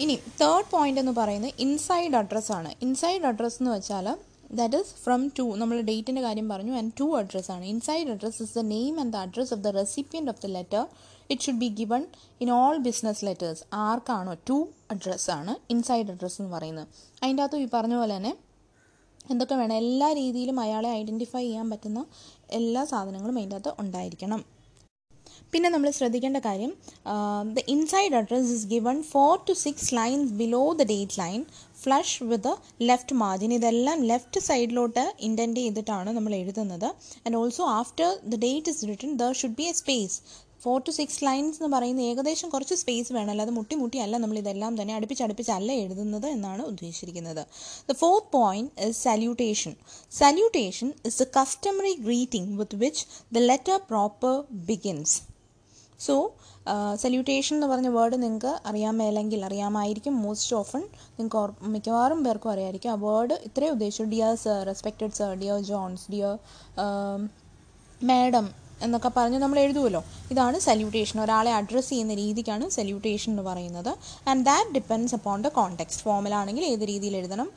ഇനി 0.05 0.15
തേർഡ് 0.41 0.71
പോയിന്റ് 0.75 1.01
എന്ന് 1.05 1.15
പറയുന്നത് 1.21 1.55
ഇൻസൈഡ് 1.67 2.17
അഡ്രസ്സ് 2.21 2.53
ആണ്. 2.59 2.71
ഇൻസൈഡ് 2.85 3.27
അഡ്രസ്സ് 3.31 3.59
എന്ന് 3.63 3.73
വെച്ചാൽ 3.77 4.07
ദാറ്റ് 4.59 4.79
ഇസ് 4.83 4.95
ഫ്രം 5.03 5.23
ടു 5.39 5.45
നമ്മൾ 5.61 5.77
ഡേറ്റിന്റെ 5.89 6.23
കാര്യം 6.27 6.47
പറഞ്ഞു 6.53 6.73
ആൻഡ് 6.79 6.93
ടു 7.01 7.07
അഡ്രസ് 7.19 7.51
ആണ്. 7.55 7.65
Inside 7.73 8.11
address 8.15 8.41
is 8.45 8.55
the 8.59 8.63
name 8.75 8.95
and 9.03 9.13
the 9.17 9.19
address 9.27 9.53
of 9.57 9.63
the 9.67 9.73
recipient 9.81 10.31
of 10.33 10.41
the 10.45 10.49
letter 10.57 10.85
it 11.33 11.43
should 11.47 11.63
be 11.65 11.71
given 11.81 12.03
in 12.45 12.51
all 12.61 12.77
business 12.87 13.25
letters 13.29 13.65
ആർക്കാണോ 13.87 14.35
to 14.51 14.59
അഡ്രസ്സാണ് 14.91 15.55
inside 15.75 16.13
address 16.15 16.39
എന്ന് 16.43 16.53
പറയുന്നത്. 16.57 16.87
അതിന്റെ 17.23 17.43
അകത്ത് 17.43 17.65
ഈ 17.65 17.69
പറഞ്ഞ 17.75 17.97
പോലെ 18.03 18.15
തന്നെ 18.17 18.33
എന്തൊക്കെ 19.33 19.57
വേണം? 19.61 19.77
എല്ലാ 19.83 20.09
രീതിയിലും 20.21 20.57
അയാളെ 20.61 20.89
ഐഡന്റിഫൈ 21.01 21.45
ചെയ്യാൻ 21.47 21.67
പറ്റുന്ന 21.73 22.01
എല്ലാ 22.61 22.83
സാധനങ്ങളും 22.93 23.37
അതിന്റെ 23.39 23.57
അകത്ത് 23.59 23.73
ഉണ്ടായിരിക്കണം. 23.83 24.41
പിന്നെ 25.53 25.69
നമ്മൾ 25.75 25.91
ശ്രദ്ധിക്കേണ്ട 25.99 26.39
കാര്യം 26.47 26.73
the 27.57 27.63
inside 27.75 28.17
address 28.19 28.51
is 28.57 28.67
given 28.75 28.97
four 29.13 29.33
to 29.49 29.53
six 29.63 29.89
lines 29.99 30.33
below 30.41 30.61
the 30.81 30.85
date 30.93 31.17
line 31.23 31.41
flush 31.83 32.19
with 32.31 32.53
left 32.89 33.17
margin 33.23 33.53
ഇതെല്ലാം 33.59 33.99
ലെഫ്റ്റ് 34.11 34.41
സൈഡിലോട്ട് 34.49 35.05
ഇന്റന്റ് 35.29 35.61
ചെയ്തിട്ടാണ് 35.65 36.11
നമ്മൾ 36.19 36.35
എഴുതുന്നത്. 36.41 36.89
And 37.25 37.37
also 37.41 37.65
after 37.81 38.09
the 38.33 38.39
date 38.47 38.71
is 38.75 38.89
written 38.91 39.13
there 39.23 39.33
should 39.41 39.59
be 39.61 39.67
a 39.73 39.75
space 39.83 40.19
four 40.65 40.77
to 40.87 40.93
six 40.99 41.21
lines 41.27 41.59
എന്ന് 41.61 41.71
പറയുന്ന 41.77 42.01
ഏകദേശം 42.11 42.49
കുറച്ച് 42.55 42.77
space 42.83 43.11
വേണം. 43.17 43.31
അല്ലാതെ 43.35 43.53
മുട്ടി 43.59 43.75
മുട്ടി 43.83 43.99
അല്ല 44.05 44.17
നമ്മൾ 44.25 44.39
ഇതെല്ലാം 44.43 44.73
തന്നെ 44.81 44.95
അടുപ്പിച്ചടുപ്പിച്ചല്ല 44.99 45.71
എഴുതുന്നത് 45.85 46.27
എന്നാണ് 46.37 46.63
ഉദ്ദേശിച്ചിരിക്കുന്നത്. 46.73 47.43
The 47.89 47.97
fourth 48.03 48.31
point 48.37 48.71
is 48.89 48.99
salutation 49.09 49.75
salutation 50.21 50.91
is 51.11 51.19
the 51.23 51.27
customary 51.39 51.95
greeting 52.07 52.53
with 52.61 52.79
which 52.85 53.05
the 53.37 53.45
letter 53.51 53.79
proper 53.91 54.37
begins 54.71 55.17
so 56.07 56.17
salutation 57.03 57.53
എന്ന് 57.57 57.69
പറഞ്ഞ 57.71 57.89
വേർഡ് 57.95 58.17
നിങ്ങൾക്ക് 58.23 58.51
അറിയാൻ 58.71 58.95
മേലെങ്കിൽ 59.01 59.41
അറിയാമായിരിക്കും. 59.49 60.15
മോസ്റ്റ് 60.25 60.55
ഓഫൺ 60.59 60.83
നിങ്ങൾക്ക് 61.19 61.69
മിക്കവാറും 61.75 62.21
പേർക്കും 62.27 62.51
അറിയാമായിരിക്കും. 62.55 62.91
ആ 62.95 62.97
വേർഡ് 63.07 63.37
ഇത്രയും 63.49 63.75
ഉദ്ദേശിച്ചു 63.77 64.05
dear 64.15 64.35
sir 64.43 64.59
respected 64.71 65.17
sir 65.19 65.31
dear 65.43 65.59
Jones 65.71 66.05
dear 66.15 66.35
madam 68.11 68.49
എന്നൊക്കെ 68.85 69.11
പറഞ്ഞ് 69.17 69.39
നമ്മൾ 69.45 69.59
എഴുതുമല്ലോ 69.65 70.03
ഇതാണ് 70.33 70.59
സല്യൂട്ടേഷൻ 70.67 71.17
ഒരാളെ 71.25 71.53
അഡ്രസ്സ് 71.59 71.91
ചെയ്യുന്ന 71.93 72.15
രീതിക്കാണ് 72.23 72.65
സല്യൂട്ടേഷൻ 72.77 73.31
എന്ന് 73.33 73.45
പറയുന്നത്. 73.49 73.93
And 74.31 74.45
that 74.49 74.73
depends 74.77 75.15
upon 75.19 75.39
the 75.47 75.51
context 75.59 76.05
formal 76.07 76.35
ആണെങ്കിൽ 76.41 76.65
ഏത് 76.73 76.85
രീതിയിൽ 76.93 77.17
എഴുതണം 77.21 77.49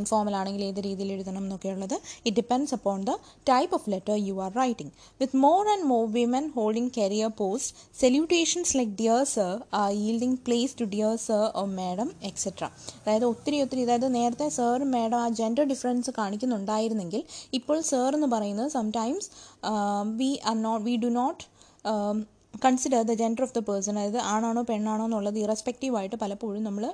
ഇൻഫോമൽ 0.00 0.36
ആണെങ്കിൽ 0.40 0.62
ഏത് 0.70 0.80
രീതിയിൽ 0.88 1.10
എഴുതണം 1.16 1.42
എന്നൊക്കെയുള്ളത്. 1.46 1.96
It 2.26 2.36
depends 2.40 2.74
upon 2.78 3.00
the 3.08 3.14
type 3.52 3.74
of 3.78 3.88
letter 3.94 4.16
you 4.28 4.34
are 4.46 4.52
writing 4.62 4.92
with 5.20 5.40
more 5.46 5.62
and 5.74 5.86
more 5.92 6.04
women 6.18 6.46
holding 6.56 6.92
career 6.98 7.30
post 7.40 7.72
salutations 8.02 8.72
like 8.78 8.94
dear 9.02 9.22
sir 9.34 9.52
are 9.82 9.90
yielding 10.02 10.34
place 10.46 10.74
to 10.78 10.84
dear 10.94 11.14
sir 11.26 11.42
or 11.60 11.64
madam 11.76 12.08
etcetera 12.28 12.64
അതായത് 13.00 13.26
ഒത്തിരി 13.32 13.56
ഒത്തിരി 13.64 13.82
അതായത് 13.84 14.08
നേരത്തെ 14.16 14.46
sir 14.56 14.84
madam 14.92 15.18
ആ 15.18 15.26
gender 15.38 15.64
difference 15.72 16.10
കാണിക്കുന്നുണ്ടായിരുന്നെങ്കിൽ 16.18 17.22
ഇപ്പോൾ 17.58 17.78
sir 17.90 18.10
എന്ന് 18.18 18.28
പറയുന്നത് 18.34 18.70
sometimes 18.76 19.28
we 20.20 20.30
are 20.50 20.56
not 20.68 20.84
we 20.88 20.94
do 21.04 21.10
not 21.18 21.42
consider 22.64 23.02
the 23.10 23.14
gender 23.20 23.42
of 23.46 23.54
the 23.58 23.60
person 23.68 23.94
അതായത് 23.98 24.18
ആണാണോ 24.32 24.62
പെണ്ണാണോ 24.62 25.04
എന്നുള്ളത് 25.04 25.38
ഇറസ്പെക്റ്റീവ് 25.38 25.96
ആയിട്ട് 25.96 26.16
പലപ്പോഴും 26.16 26.62
നമ്മൾ 26.62 26.84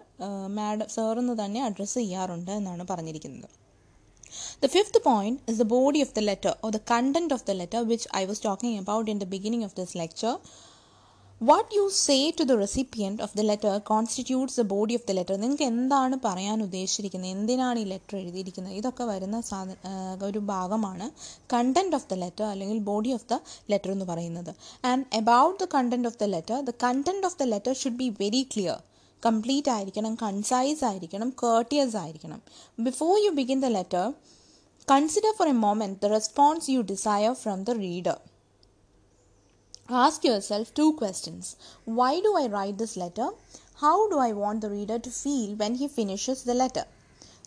മാഡം 0.58 0.90
സർ 0.96 1.18
എന്ന് 1.18 1.36
തന്നെ 1.40 1.62
അഡ്രസ്സ് 1.62 1.98
ചെയ്യാറുണ്ട് 2.02 2.52
എന്നാണ് 2.60 2.84
പറഞ്ഞിരിക്കുന്നത് 2.92 3.48
The 4.62 4.68
fifth 4.68 4.96
point 5.02 5.40
is 5.46 5.58
the 5.58 5.64
body 5.66 6.00
of 6.02 6.12
the 6.14 6.20
letter 6.20 6.52
or 6.62 6.70
the 6.70 6.80
content 6.80 7.30
of 7.32 7.44
the 7.44 7.54
letter, 7.54 7.82
which 7.84 8.06
I 8.12 8.24
was 8.24 8.40
talking 8.40 8.78
about 8.78 9.08
in 9.08 9.18
the 9.18 9.26
beginning 9.26 9.62
of 9.64 9.74
this 9.74 9.94
lecture. 9.94 10.36
What 11.46 11.66
you 11.74 11.82
say 12.04 12.14
to 12.38 12.44
the 12.50 12.52
recipient 12.60 13.22
of 13.24 13.34
the 13.38 13.40
letter 13.48 13.74
constitutes 13.90 14.56
the 14.60 14.62
body 14.72 14.94
of 14.98 15.04
the 15.08 15.12
letter 15.18 15.34
നിങ്ങൾക്ക് 15.42 15.66
എന്താണ് 15.72 16.16
പറയാൻ 16.24 16.56
ഉദ്ദേശിച്ചിരിക്കുന്നത്? 16.64 17.30
എന്തിനാണ് 17.34 17.78
ഈ 17.82 17.84
letter 17.92 18.14
എഴുതിയിരിക്കുന്നത്? 18.20 18.74
ഇതൊക്കെ 18.80 19.04
വരുന്ന 19.10 19.40
സാധ 19.50 20.24
ഒരു 20.28 20.40
ഭാഗമാണ് 20.50 21.06
കണ്ടന്റ് 21.54 21.96
ഓഫ് 21.98 22.08
ദ 22.12 22.16
ലെറ്റർ 22.22 22.46
അല്ലെങ്കിൽ 22.52 22.78
ബോഡി 22.88 23.10
ഓഫ് 23.16 23.26
ദ 23.32 23.36
ലെറ്റർ 23.72 23.90
എന്ന് 23.96 24.06
പറയുന്നത്. 24.12 24.50
And 24.90 25.04
about 25.20 25.58
the 25.62 25.68
content 25.76 26.08
of 26.10 26.18
the 26.22 26.28
letter 26.34 26.58
the 26.70 26.74
content 26.84 27.26
of 27.28 27.38
the 27.42 27.46
letter 27.52 27.74
should 27.82 28.00
be 28.02 28.08
very 28.22 28.42
clear 28.54 28.80
complete 29.22 29.72
ആയിരിക്കണം 29.76 30.16
കൺസൈസ് 30.24 30.82
ആയിരിക്കണം 30.90 31.30
കേർട്ടിയസ് 31.44 31.96
ആയിരിക്കണം. 32.02 32.40
Before 32.88 33.12
you 33.26 33.30
begin 33.40 33.60
the 33.66 33.70
letter 33.78 34.06
consider 34.94 35.34
for 35.40 35.50
a 35.54 35.56
moment 35.66 36.00
the 36.02 36.10
response 36.16 36.68
you 36.74 36.82
desire 36.92 37.32
from 37.44 37.60
the 37.70 37.78
reader 37.86 38.18
Ask 39.90 40.22
yourself 40.22 40.74
two 40.74 40.92
questions. 40.92 41.56
Why 41.86 42.20
do 42.20 42.36
I 42.36 42.46
write 42.46 42.76
this 42.76 42.94
letter? 42.94 43.30
How 43.76 44.06
do 44.10 44.18
I 44.18 44.32
want 44.32 44.60
the 44.60 44.68
reader 44.68 44.98
to 44.98 45.10
feel 45.10 45.56
when 45.56 45.76
he 45.76 45.88
finishes 45.88 46.42
the 46.42 46.52
letter? 46.52 46.84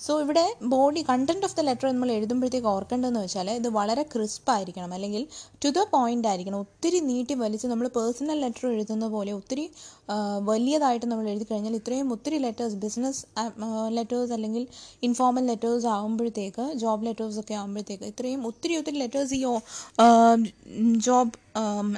So 0.06 0.12
ഇവിടെ 0.24 0.44
body 0.74 1.02
content 1.10 1.46
of 1.48 1.56
the 1.58 1.64
letter 1.68 1.88
നമ്മൾ 1.94 2.12
എഴുതുമ്പോഴത്തേക്ക് 2.18 2.70
ഓർക്കേണ്ടതെന്ന് 2.74 3.22
വെച്ചാൽ 3.24 3.50
ഇത് 3.60 3.68
വളരെ 3.80 4.04
crisp 4.14 4.50
ആയിരിക്കണം. 4.54 4.94
അല്ലെങ്കിൽ 4.98 5.24
to 5.64 5.70
the 5.78 5.84
point 5.96 6.28
ആയിരിക്കണം. 6.30 6.60
ഒത്തിരി 6.66 7.00
നീട്ടി 7.10 7.36
വലിച്ച് 7.44 7.68
നമ്മൾ 7.72 7.88
പേഴ്സണൽ 7.98 8.40
ലെറ്റർ 8.46 8.66
എഴുതുന്ന 8.76 9.08
പോലെ 9.16 9.34
ഒത്തിരി 9.40 9.66
വലിയതായിട്ട് 10.50 11.06
നമ്മൾ 11.12 11.26
എഴുതി 11.34 11.46
കഴിഞ്ഞാൽ 11.50 11.76
ഇത്രയും 11.80 12.08
ഒത്തിരി 12.16 12.38
ലെറ്റേഴ്സ് 12.46 12.78
ബിസിനസ് 12.86 13.22
ലെറ്റേഴ്സ് 13.98 14.34
അല്ലെങ്കിൽ 14.38 14.64
ഇൻഫോർമൽ 15.08 15.46
ലെറ്റേഴ്സ് 15.52 15.88
ആകുമ്പോഴത്തേക്ക് 15.98 16.66
ജോബ് 16.82 17.06
ലെറ്റേഴ്സ് 17.08 17.40
ഒക്കെ 17.44 17.56
ആകുമ്പോഴത്തേക്ക് 17.60 18.06
ഇത്രയും 18.14 18.42
ഒത്തിരി 18.50 18.74
ഒത്തിരി 18.80 19.00
ലെറ്റേഴ്സ് 19.04 19.36
ഈ 19.40 19.44
ജോബ് 21.08 21.38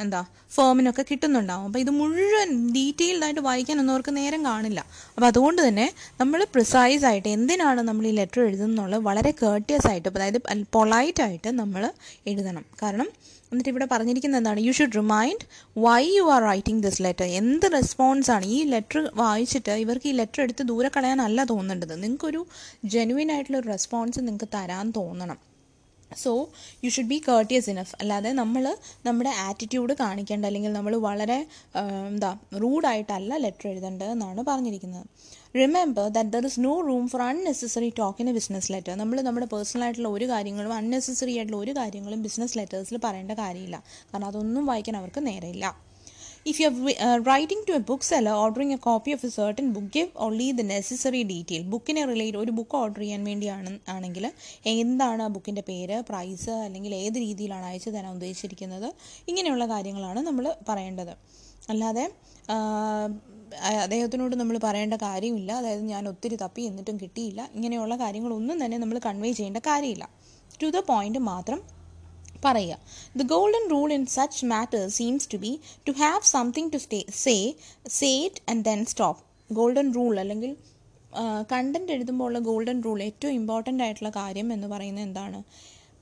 എന്താ 0.03 0.19
ഫേമിനൊക്കെ 0.55 1.03
കിട്ടുന്നുണ്ടാവും. 1.09 1.65
അപ്പോൾ 1.67 1.81
ഇത് 1.83 1.91
മുഴുവൻ 1.97 2.49
ഡീറ്റെയിൽഡായിട്ട് 2.75 3.41
വായിക്കാനൊന്നും 3.47 3.93
അവർക്ക് 3.95 4.13
നേരം 4.17 4.41
കാണില്ല. 4.49 4.79
അപ്പോൾ 5.15 5.27
അതുകൊണ്ട് 5.31 5.61
തന്നെ 5.67 5.85
നമ്മൾ 6.21 6.39
പ്രിസൈസ് 6.53 7.05
ആയിട്ട് 7.09 7.29
എന്തിനാണ് 7.37 7.81
നമ്മൾ 7.93 8.07
ഈ 8.11 8.15
ലെറ്റർ 8.21 8.41
എഴുതുന്നുള്ളത് 8.47 9.03
വളരെ 9.11 9.31
കേർട്ടിയസ് 9.43 9.87
ആയിട്ട് 9.91 10.09
അതായത് 10.15 10.41
പൊളൈറ്റ് 10.75 11.23
ആയിട്ട് 11.27 11.49
നമ്മൾ 11.61 11.83
എഴുതണം. 12.31 12.65
കാരണം 12.81 13.07
എന്നിട്ട് 13.51 13.71
ഇവിടെ 13.71 13.85
പറഞ്ഞിരിക്കുന്നത് 13.91 14.39
എന്താണ്? 14.41 14.59
You 14.67 14.71
should 14.77 14.97
remind 14.99 15.43
why 15.85 16.03
you 16.15 16.23
are 16.35 16.41
writing 16.49 16.81
this 16.85 16.99
letter 17.05 17.25
എന്ത് 17.39 17.67
റെസ്പോൺസ് 17.75 18.29
ആണ് 18.35 18.45
ഈ 18.55 18.59
ലെറ്റർ 18.73 19.01
വായിച്ചിട്ട് 19.21 19.73
ഇവർക്ക് 19.83 20.07
ഈ 20.11 20.13
ലെറ്റർ 20.19 20.41
എടുത്ത് 20.45 20.63
ദൂരെ 20.71 20.89
കളയാനല്ല 20.95 21.43
തോന്നേണ്ടത്. 21.51 21.93
നിങ്ങൾക്കൊരു 22.03 22.41
ജെനുവിൻ 22.93 23.31
ആയിട്ടുള്ള 23.35 23.59
ഒരു 23.61 23.69
റെസ്പോൺസ് 23.75 24.23
നിങ്ങൾക്ക് 24.27 24.49
തരാൻ 24.55 24.87
തോന്നണം. 24.99 25.39
So 26.23 26.31
you 26.85 26.89
should 26.95 27.11
be 27.13 27.19
courteous 27.27 27.69
enough 27.73 27.93
അല്ലാതെ 28.01 28.31
നമ്മൾ 28.41 28.63
നമ്മുടെ 29.07 29.31
ആറ്റിറ്റ്യൂഡ് 29.45 29.93
കാണിക്കേണ്ട 30.01 30.43
അല്ലെങ്കിൽ 30.49 30.73
നമ്മൾ 30.79 30.95
വളരെ 31.07 31.39
എന്താ 32.09 32.31
റൂഡായിട്ടല്ല 32.63 33.33
ലെറ്റർ 33.45 33.67
എഴുതേണ്ടത് 33.73 34.11
എന്നാണ് 34.17 34.41
പറഞ്ഞിരിക്കുന്നത്. 34.51 35.07
Remember 35.61 36.05
that 36.15 36.31
there 36.35 36.45
is 36.49 36.59
no 36.67 36.73
room 36.89 37.03
for 37.13 37.21
unnecessary 37.21 37.89
talk 37.99 38.21
in 38.21 38.29
a 38.31 38.33
business 38.37 38.69
letter 38.73 38.93
നമ്മൾ 39.01 39.17
നമ്മുടെ 39.27 39.47
പേഴ്സണൽ 39.53 39.83
ആയിട്ടുള്ള 39.85 40.09
ഒരു 40.17 40.25
കാര്യങ്ങളും 40.33 40.73
അൺനെസസറി 40.79 41.33
ആയിട്ടുള്ള 41.39 41.59
ഒരു 41.63 41.73
കാര്യങ്ങളും 41.79 42.21
ബിസിനസ് 42.27 42.57
ലെറ്റേഴ്സിൽ 42.59 42.97
പറയേണ്ട 43.07 43.33
കാര്യമില്ല. 43.43 43.77
കാരണം 44.11 44.27
അതൊന്നും 44.27 44.65
വായിക്കാൻ 44.71 44.97
അവർക്ക് 45.01 45.23
നേരമില്ല. 45.31 45.65
If 46.51 46.57
you 46.61 46.69
uh, 46.69 47.17
writing 47.25 47.61
to 47.67 47.73
a 47.79 47.81
bookseller 47.89 48.33
ordering 48.45 48.71
a 48.73 48.79
copy 48.87 49.11
of 49.15 49.21
a 49.23 49.29
book, 49.75 49.85
give 49.91 50.09
only 50.25 50.47
the 50.59 50.65
necessary 50.71 51.21
detail. 51.33 51.61
ബുക്കിനെ 51.73 52.01
റിലേറ്റ് 52.09 52.37
ഒരു 52.41 52.51
ബുക്ക് 52.57 52.75
ഓർഡർ 52.79 53.01
ചെയ്യാൻ 53.03 53.21
വേണ്ടിയാണ് 53.29 53.71
ആണെങ്കിൽ 53.93 54.25
എന്താണ് 54.73 55.23
ആ 55.27 55.29
ബുക്കിന്റെ 55.35 55.63
പേര് 55.69 55.97
പ്രൈസ് 56.09 56.53
അല്ലെങ്കിൽ 56.65 56.95
ഏത് 56.95 57.17
രീതിയിലാണ് 57.25 57.65
അയച്ചു 57.69 57.93
തരാൻ 57.95 58.11
ഉദ്ദേശിച്ചിരിക്കുന്നത്? 58.17 58.89
ഇങ്ങനെയുള്ള 59.31 59.67
കാര്യങ്ങളാണ് 59.73 60.23
നമ്മൾ 60.29 60.47
പറയേണ്ടത്. 60.71 61.13
അല്ലാതെ 61.73 62.05
അദ്ദേഹത്തിനോട് 63.81 64.35
നമ്മൾ 64.35 64.59
പറയേണ്ട 64.63 64.93
കാര്യമില്ല. 64.93 65.51
അതായത് 65.51 65.81
ഞാൻ 65.81 66.07
ഒത്തിരി 66.07 66.35
തപ്പി 66.35 66.61
എന്നിട്ടും 66.61 66.97
കിട്ടിയില്ല. 66.99 67.49
ഇങ്ങനെയുള്ള 67.53 67.95
കാര്യങ്ങളൊന്നും 67.95 68.65
തന്നെ 68.65 68.77
നമ്മൾ 68.77 68.99
കൺവേ 69.05 69.31
ചെയ്യേണ്ട 69.31 69.57
കാര്യമില്ല. 69.57 70.09
ടു 70.63 70.67
ദ 70.67 70.79
പോയിന്റ് 70.79 71.19
മാത്രം 71.19 71.61
പറയുക. 72.45 72.77
The 73.17 73.23
golden 73.23 73.69
rule 73.71 73.93
in 73.93 74.05
such 74.05 74.45
matters 74.45 74.97
seems 74.97 75.29
to 75.33 75.37
be 75.37 75.59
to 75.87 75.91
have 75.91 76.21
something 76.21 76.71
to 76.73 76.77
say 76.77 77.05
say 77.15 77.53
say 77.87 78.25
it 78.25 78.51
and 78.51 78.65
then 78.65 78.85
stop 78.85 79.53
golden 79.53 79.93
rule 79.93 80.19
അല്ലെങ്കിൽ 80.19 80.55
കണ്ടന്റ് 81.51 81.91
എഴുതുമ്പോൾ 81.91 82.25
ഉള്ള 82.25 82.39
ഗോൾഡൻ 82.39 82.83
റൂൾ 82.83 83.03
ഏറ്റവും 83.03 83.33
ഇമ്പോർട്ടന്റ് 83.33 83.83
ആയിട്ടുള്ള 83.83 84.09
കാര്യം 84.09 84.53
എന്ന് 84.53 84.67
പറയുന്നത് 84.67 85.03
എന്താണ്? 85.03 85.43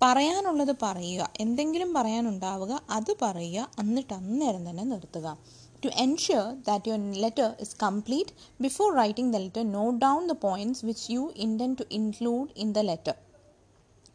പറയാനുള്ളത് 0.01 0.75
പറയുക. 0.81 1.33
എന്തെങ്കിലും 1.39 1.93
പറയാനുണ്ടാവുക 1.93 2.81
അത് 2.89 3.15
പറയുക. 3.21 3.71
എന്നിട്ട് 3.79 4.13
അന്നേരം 4.13 4.69
തന്നെ 4.69 4.83
നിർത്തുക. 4.83 5.37
To 5.83 5.89
ensure 6.03 6.47
that 6.65 6.81
your 6.85 6.99
letter 7.23 7.49
is 7.59 7.71
complete, 7.85 8.31
before 8.59 8.89
writing 8.93 9.27
the 9.31 9.39
letter, 9.39 9.63
note 9.71 9.99
down 9.99 10.21
the 10.27 10.37
points 10.47 10.79
which 10.83 11.03
you 11.09 11.23
intend 11.37 11.75
to 11.77 11.85
include 11.91 12.49
in 12.55 12.69
the 12.73 12.83
letter. 12.83 13.15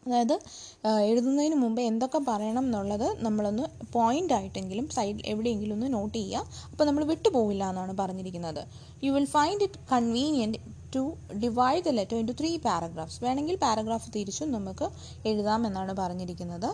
അതായത് 0.05 0.35
എഴുതുന്നതിന് 1.07 1.55
മുമ്പ് 1.55 1.79
എന്തൊക്കെ 1.81 2.19
പറയണം 2.27 2.65
എന്നുള്ളത് 2.65 3.07
നമ്മളൊന്ന് 3.17 3.65
പോയിന്റ് 3.91 4.33
ആയിട്ടെങ്കിലും 4.33 4.85
സൈഡ് 4.89 5.21
എവിടെയെങ്കിലും 5.25 5.75
ഒന്ന് 5.77 5.87
നോട്ട് 5.93 6.15
ചെയ്യുക 6.17 6.43
അപ്പോൾ 6.71 6.85
നമ്മൾ 6.85 7.03
വിട്ടുപോവില്ല 7.03 7.63
എന്നാണ് 7.69 7.93
പറഞ്ഞിരിക്കുന്നത് 7.97 8.61
you 9.03 9.11
will 9.11 9.27
find 9.35 9.65
it 9.67 9.81
convenient 9.91 10.59
to 10.95 11.01
divide 11.43 11.83
the 11.87 11.93
letter 11.97 12.17
into 12.21 12.33
three 12.39 12.51
paragraphs 12.65 13.19
വേണമെങ്കിൽ 13.23 13.55
പാരഗ്രാഫ് 13.63 14.07
തിരിച്ചും 14.15 14.49
നമുക്ക് 14.55 14.85
എഴുതാം 15.29 15.61
എന്നാണ് 15.67 15.93
പറഞ്ഞിരിക്കുന്നത്. 16.01 16.69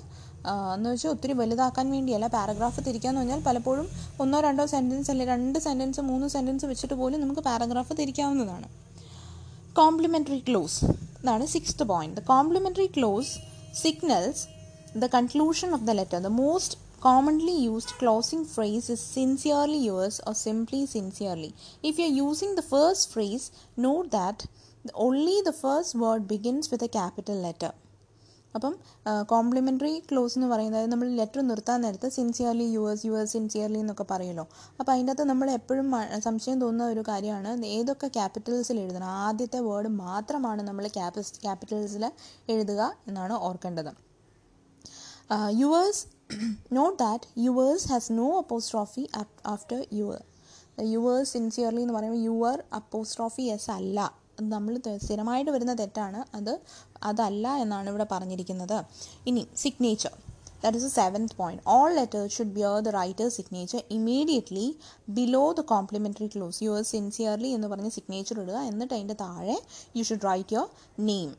എന്ന് 0.76 0.90
വെച്ചാൽ 0.92 1.10
ഒത്തിരി 1.16 1.34
വലുതാക്കാൻ 1.42 1.86
വേണ്ടിയല്ല. 1.96 2.28
പാരഗ്രാഫ് 2.38 2.82
തിരിക്കാന്ന് 2.88 3.22
പറഞ്ഞാൽ 3.22 3.42
പലപ്പോഴും 3.50 3.88
ഒന്നോ 4.24 4.40
രണ്ടോ 4.48 4.66
സെന്റൻസ് 4.74 5.10
അല്ലെങ്കിൽ 5.12 5.34
രണ്ട് 5.36 5.60
സെന്റൻസ് 5.68 6.02
മൂന്ന് 6.12 6.28
സെന്റൻസ് 6.36 6.66
വെച്ചിട്ട് 6.72 6.96
പോലും 7.02 7.22
നമുക്ക് 7.24 7.44
പാരഗ്രാഫ് 7.50 7.96
തിരിക്കാവുന്നതാണ്. 8.02 8.68
കോംപ്ലിമെന്ററി 9.80 10.40
ക്ലോസ് 10.48 10.80
ഇതാണ് 11.22 11.46
sixth 11.56 11.86
point 11.92 12.18
the 12.20 12.24
complimentary 12.34 12.88
close 12.98 13.32
signals 13.84 14.44
the 15.04 15.08
conclusion 15.18 15.70
of 15.78 15.86
the 15.90 15.94
letter 16.00 16.20
the 16.28 16.32
most 16.42 16.76
commonly 17.04 17.56
used 17.64 17.90
closing 17.94 18.44
phrase 18.46 18.90
is 18.90 19.02
sincerely 19.16 19.80
yours 19.82 20.22
or 20.26 20.34
simply 20.34 20.86
sincerely. 20.88 21.50
If 21.84 22.00
you're 22.00 22.18
using 22.20 22.52
the 22.56 22.66
first 22.66 23.12
phrase, 23.14 23.46
note 23.78 24.12
that 24.12 24.46
only 24.96 25.38
the 25.42 25.56
first 25.56 25.96
word 25.96 26.28
begins 26.28 26.72
with 26.72 26.84
a 26.84 26.94
capital 27.00 27.40
letter. 27.48 27.72
അപ്പം 28.56 28.74
complimentary 29.30 29.94
close 30.10 30.36
എന്ന് 30.38 30.48
പറയുന്നത് 30.50 30.84
നമ്മൾ 30.86 31.08
letter 31.20 31.40
നിർത്താൻ 31.42 31.80
നേരത്ത് 31.86 32.08
sincerely 32.18 32.68
yours 32.74 33.06
yours 33.08 33.34
sincerely 33.36 33.80
എന്നൊക്കെ 33.80 34.06
പറയുമല്ലോ 34.12 34.46
അപ്പോൾ 34.80 34.92
അതിന്റെ 34.94 35.14
അകത്ത് 35.14 35.26
നമ്മൾ 35.32 35.48
എപ്പോഴും 35.56 35.88
സംശയം 36.28 36.60
തോന്നുന്ന 36.64 36.92
ഒരു 36.94 37.04
കാര്യമാണ് 37.10 37.66
ഏതൊക്കെ 37.78 38.10
ക്യാപിറ്റൽസിൽ 38.18 38.80
എഴുതണം 38.84 39.10
ആദ്യത്തെ 39.26 39.62
വേർഡ് 39.70 39.92
മാത്രമാണ് 40.04 40.64
നമ്മൾ 40.70 40.88
ക്യാപി 40.98 41.24
ക്യാപിറ്റൽസിൽ 41.46 42.06
എഴുതുക 42.56 42.82
എന്നാണ് 43.10 43.38
ഓർക്കേണ്ടത് 43.50 43.92
yours 45.62 46.04
note 46.74 47.00
that 47.00 47.24
yours 47.38 47.88
has 47.88 48.12
no 48.12 48.38
apostrophe 48.38 49.10
after 49.46 49.86
your 49.94 50.22
yours 50.82 51.34
sincerely 51.34 51.82
എന്ന് 51.82 51.94
പറയുമ്പോൾ 51.94 52.22
യുവർ 52.22 52.64
അപ്പോസ്ട്രോഫി 52.74 53.42
എസ് 53.42 53.72
അല്ല. 53.72 54.00
നമ്മൾ 54.42 54.80
സ്ഥിരമായിട്ട് 55.06 55.52
വരുന്ന 55.52 55.74
തെറ്റാണ്. 55.74 56.36
അത് 56.36 56.62
അതല്ല 57.04 57.56
എന്നാണ് 57.56 57.90
ഇവിടെ 57.90 58.08
പറഞ്ഞിരിക്കുന്നത്. 58.12 58.78
ഇനി 59.28 59.48
signature 59.56 60.14
that 60.64 60.78
is 60.78 60.86
a 60.86 60.90
seventh 60.90 61.34
point 61.36 61.64
all 61.68 61.94
letters 61.96 62.34
should 62.38 62.54
bear 62.58 62.80
the 62.80 62.88
writer 62.88 63.30
signature 63.30 63.84
immediately 63.92 64.78
below 65.10 65.54
the 65.54 65.62
complimentary 65.62 66.28
close 66.36 66.64
your 66.64 66.82
sincerely 66.82 67.48
എന്ന് 67.48 67.68
പറഞ്ഞ് 67.68 67.90
സിഗ്നേച്ചർ 67.90 68.40
ഇടുക. 68.40 68.54
എന്നിട്ട് 68.54 68.94
അതിന്റെ 68.94 69.14
താഴെ 69.14 69.58
you 69.98 70.04
should 70.04 70.26
write 70.26 70.54
your 70.54 70.70
name 71.00 71.36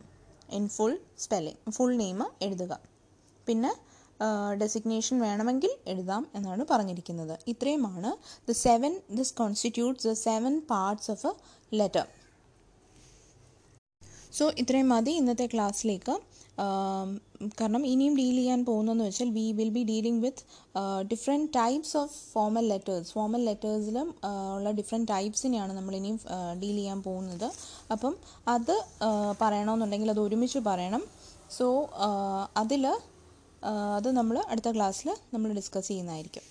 in 0.50 0.68
full 0.68 0.98
spelling 1.18 1.70
full 1.70 1.96
name 1.96 2.22
എഴുതുക. 2.42 2.78
പിന്നെ 3.46 3.72
designation 4.62 5.16
വേണമെങ്കിൽ 5.26 5.72
എഴുതാം 5.92 6.24
എന്നാണ് 6.38 6.64
പറഞ്ഞിരിക്കുന്നത്. 6.72 7.34
ഇത്രയുമാണ് 7.52 8.10
the 8.48 8.58
seven 8.66 8.92
this 9.18 9.34
constitutes 9.40 10.06
the 10.10 10.14
seven 10.28 10.54
parts 10.72 11.10
of 11.14 11.26
a 11.30 11.34
letter 11.80 12.06
so 14.38 14.44
ഇത്രയും 14.60 14.88
മതി 14.92 15.12
ഇന്നത്തെ 15.18 15.46
ക്ലാസ്സിലേക്ക്. 15.52 16.14
കാരണം 17.60 17.82
ഇനിയും 17.92 18.14
ഡീൽ 18.18 18.36
ചെയ്യാൻ 18.38 18.60
പോകുന്നതെന്ന് 18.68 19.04
വെച്ചാൽ 19.06 19.30
we 19.36 19.44
will 19.58 19.70
be 19.76 19.82
dealing 19.90 20.20
with 20.24 20.42
different 21.12 21.48
types 21.56 21.94
of 22.00 22.14
formal 22.34 22.64
letters 22.72 23.10
formal 23.16 23.42
ലെറ്റേഴ്സിലും 23.48 24.08
ഉള്ള 24.56 24.70
ഡിഫറെന്റ് 24.80 25.08
ടൈപ്സിനെയാണ് 25.12 25.72
നമ്മൾ 25.78 25.94
ഇനിയും 26.00 26.18
ഡീൽ 26.62 26.76
ചെയ്യാൻ 26.80 27.00
പോകുന്നത്. 27.08 27.48
അപ്പം 27.94 28.14
അത് 28.54 28.74
പറയണമെന്നുണ്ടെങ്കിൽ 29.42 30.12
അത് 30.14 30.22
ഒരുമിച്ച് 30.26 30.62
പറയണം. 30.70 31.04
സോ 31.58 31.66
അതിൽ 32.62 32.84
അത് 33.97 34.09
നമ്മൾ 34.19 34.37
അടുത്ത 34.51 34.69
ക്ലാസ്സിൽ 34.77 35.09
നമ്മൾ 35.35 35.51
ഡിസ്കസ് 35.59 35.89
ചെയ്യുന്നതായിരിക്കും 35.91 36.47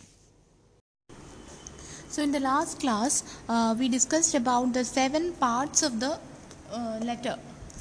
So 2.11 2.23
in 2.27 2.31
the 2.33 2.41
last 2.41 2.75
class, 2.83 3.15
uh, 3.55 3.75
we 3.81 3.87
discussed 3.97 4.35
about 4.35 4.69
the 4.77 4.83
seven 4.85 5.25
parts 5.43 5.81
of 5.89 5.93
the 6.01 6.13
uh, 6.79 6.97
letter. 7.09 7.35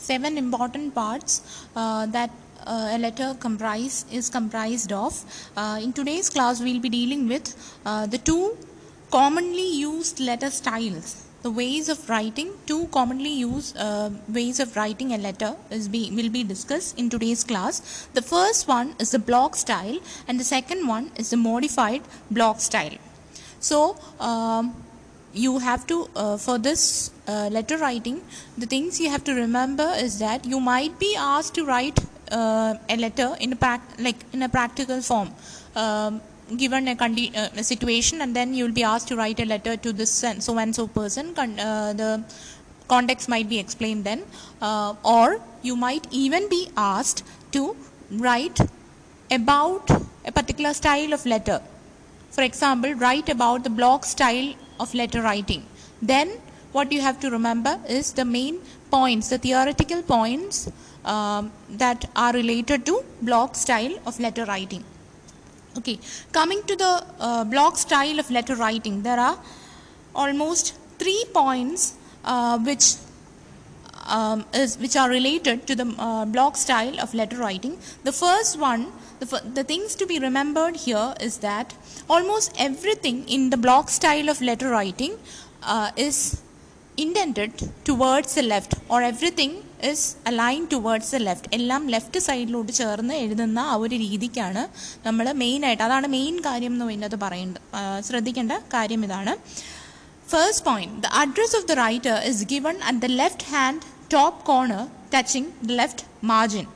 Seven 0.09 0.33
important 0.37 0.87
parts 0.97 1.33
uh, 1.75 2.03
that 2.07 2.31
uh, 2.65 2.95
a 2.95 2.97
letter 2.97 3.29
comprise 3.45 4.05
is 4.11 4.29
comprised 4.29 4.91
of. 4.91 5.13
Uh, 5.55 5.79
in 5.81 5.93
today's 5.93 6.29
class, 6.29 6.61
we'll 6.61 6.83
be 6.87 6.89
dealing 6.89 7.27
with 7.27 7.47
uh, 7.85 8.05
the 8.05 8.17
two 8.19 8.43
commonly 9.09 9.69
used 9.89 10.19
letter 10.19 10.49
styles. 10.49 11.09
The 11.42 11.50
ways 11.50 11.88
of 11.88 12.08
writing, 12.08 12.52
two 12.66 12.86
commonly 12.92 13.30
used 13.30 13.76
uh, 13.76 14.10
ways 14.28 14.60
of 14.60 14.76
writing 14.76 15.12
a 15.12 15.18
letter 15.18 15.56
is 15.70 15.88
be, 15.88 16.10
will 16.12 16.30
be 16.30 16.44
discussed 16.44 16.96
in 16.96 17.10
today's 17.10 17.42
class. 17.42 18.06
The 18.14 18.22
first 18.22 18.68
one 18.68 18.94
is 19.00 19.10
the 19.10 19.18
block 19.18 19.56
style, 19.56 19.98
and 20.28 20.38
the 20.38 20.44
second 20.44 20.86
one 20.86 21.10
is 21.16 21.30
the 21.30 21.36
modified 21.36 22.02
block 22.30 22.60
style. 22.60 22.96
So, 23.58 23.96
um, 24.20 24.74
you 25.32 25.58
have 25.58 25.86
to, 25.88 26.08
uh, 26.14 26.36
for 26.36 26.58
this 26.58 27.10
uh, 27.26 27.48
letter 27.50 27.76
writing, 27.78 28.22
the 28.56 28.66
things 28.66 29.00
you 29.00 29.10
have 29.10 29.24
to 29.24 29.34
remember 29.34 29.92
is 29.96 30.18
that 30.20 30.44
you 30.44 30.60
might 30.60 30.98
be 30.98 31.16
asked 31.16 31.54
to 31.54 31.64
write 31.64 31.98
uh, 32.30 32.74
a 32.88 32.96
letter 32.96 33.34
in 33.40 33.52
a 33.52 33.56
prac- 33.56 33.98
like 33.98 34.24
in 34.32 34.42
a 34.42 34.48
practical 34.48 35.00
form. 35.00 35.30
Um, 35.74 36.20
given 36.56 36.88
a, 36.88 36.92
uh, 36.92 37.48
a 37.56 37.64
situation 37.64 38.20
and 38.22 38.34
then 38.34 38.54
you 38.54 38.64
will 38.64 38.72
be 38.72 38.82
asked 38.82 39.08
to 39.08 39.16
write 39.16 39.40
a 39.40 39.44
letter 39.44 39.76
to 39.76 39.92
this 39.92 40.24
so 40.38 40.58
and 40.58 40.74
so 40.74 40.86
person 40.86 41.34
con- 41.34 41.58
uh, 41.58 41.92
the 41.92 42.22
context 42.88 43.28
might 43.28 43.48
be 43.48 43.58
explained 43.58 44.04
then. 44.04 44.22
Uh, 44.60 44.94
or 45.04 45.40
you 45.62 45.76
might 45.76 46.06
even 46.10 46.48
be 46.48 46.68
asked 46.76 47.24
to 47.52 47.76
write 48.10 48.58
about 49.30 49.90
a 50.24 50.32
particular 50.32 50.74
style 50.74 51.12
of 51.12 51.24
letter. 51.24 51.60
For 52.30 52.42
example 52.42 52.94
write 52.94 53.28
about 53.28 53.64
the 53.64 53.70
block 53.70 54.04
style 54.04 54.54
of 54.80 54.94
letter 54.94 55.22
writing. 55.22 55.64
Then 56.00 56.38
what 56.72 56.90
you 56.90 57.00
have 57.00 57.20
to 57.20 57.30
remember 57.30 57.78
is 57.88 58.12
the 58.12 58.24
main 58.24 58.60
points 58.90 59.28
the 59.28 59.38
theoretical 59.38 60.02
points 60.02 60.70
um, 61.04 61.52
that 61.68 62.08
are 62.14 62.32
related 62.32 62.84
to 62.86 63.04
block 63.22 63.54
style 63.54 63.94
of 64.06 64.18
letter 64.20 64.44
writing 64.44 64.84
okay 65.78 65.98
coming 66.32 66.62
to 66.64 66.76
the 66.76 66.92
uh, 67.18 67.44
block 67.44 67.76
style 67.76 68.18
of 68.18 68.30
letter 68.30 68.54
writing 68.54 69.02
there 69.02 69.20
are 69.28 69.38
almost 70.14 70.74
three 70.98 71.24
points 71.32 71.94
uh, 72.24 72.58
which 72.58 72.96
um, 74.06 74.44
is 74.52 74.76
which 74.78 74.96
are 74.96 75.08
related 75.08 75.66
to 75.66 75.74
the 75.74 75.94
uh, 75.98 76.24
block 76.24 76.56
style 76.56 77.00
of 77.00 77.14
letter 77.14 77.36
writing. 77.36 77.78
The 78.04 78.12
first 78.12 78.58
one, 78.58 78.92
the, 79.20 79.42
the 79.54 79.64
things 79.64 79.94
to 79.96 80.06
be 80.06 80.18
remembered 80.18 80.76
here 80.76 81.14
is 81.20 81.38
that 81.38 81.74
almost 82.08 82.52
everything 82.58 83.28
in 83.28 83.50
the 83.50 83.56
block 83.56 83.90
style 83.90 84.28
of 84.28 84.40
letter 84.40 84.70
writing 84.70 85.18
uh, 85.62 85.92
is 85.96 86.41
indented 86.96 87.52
towards 87.84 88.34
the 88.34 88.42
left 88.42 88.74
or 88.88 89.02
everything 89.02 89.52
is 89.82 90.16
aligned 90.26 90.68
towards 90.70 91.10
the 91.10 91.20
left 91.20 91.44
എല്ലാം 91.58 91.82
left 91.88 92.20
സൈഡിലോട്ട് 92.26 92.72
ചേർന്ന് 92.72 93.14
എഴുതുന്ന 93.22 93.60
ആ 93.72 93.76
ഒരു 93.84 93.96
രീതിക്കാണ് 94.04 94.62
നമ്മൾ 95.06 95.28
മെയിനായിട്ട് 95.42 95.82
അതാണ് 95.82 96.08
മെയിൻ 96.16 96.36
കാര്യം 96.48 96.74
എന്ന് 96.76 96.88
ഇതിനകത്ത് 96.92 97.20
parayund 97.24 97.56
ശ്രദ്ധിക്കേണ്ട 98.08 98.52
കാര്യം 98.76 99.04
ഇതാണ് 99.08 99.34
First 100.28 100.60
point 100.64 100.92
the 101.02 101.10
address 101.14 101.52
of 101.54 101.64
the 101.66 101.76
writer 101.76 102.14
is 102.24 102.38
given 102.44 102.76
at 102.90 103.00
the 103.00 103.10
left 103.22 103.42
hand 103.54 103.80
top 104.08 104.36
corner 104.44 104.82
touching 105.10 105.46
the 105.62 105.74
left 105.74 106.00
margin. 106.22 106.66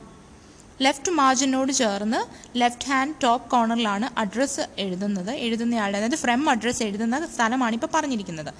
Left 0.85 1.11
മാർജിനോട് 1.19 1.71
ചേർന്ന് 1.79 2.19
ലെഫ്റ്റ് 2.61 2.87
ഹാൻഡ് 2.89 3.15
ടോപ്പ് 3.23 3.45
കോർണറിലാണ് 3.53 4.07
അഡ്രസ്സ് 4.23 4.63
എഴുതുന്നത്. 4.83 5.31
എഴുതുന്നയാളുടെ 5.45 5.97
അതായത് 5.99 6.19
ഫ്രം 6.23 6.41
അഡ്രസ്സ് 6.53 6.83
എഴുതുന്ന 6.87 7.25
സ്ഥലമാണ് 7.35 7.75
ഇപ്പോൾ 7.77 7.91
പറഞ്ഞിരിക്കുന്നത്. 7.95 8.51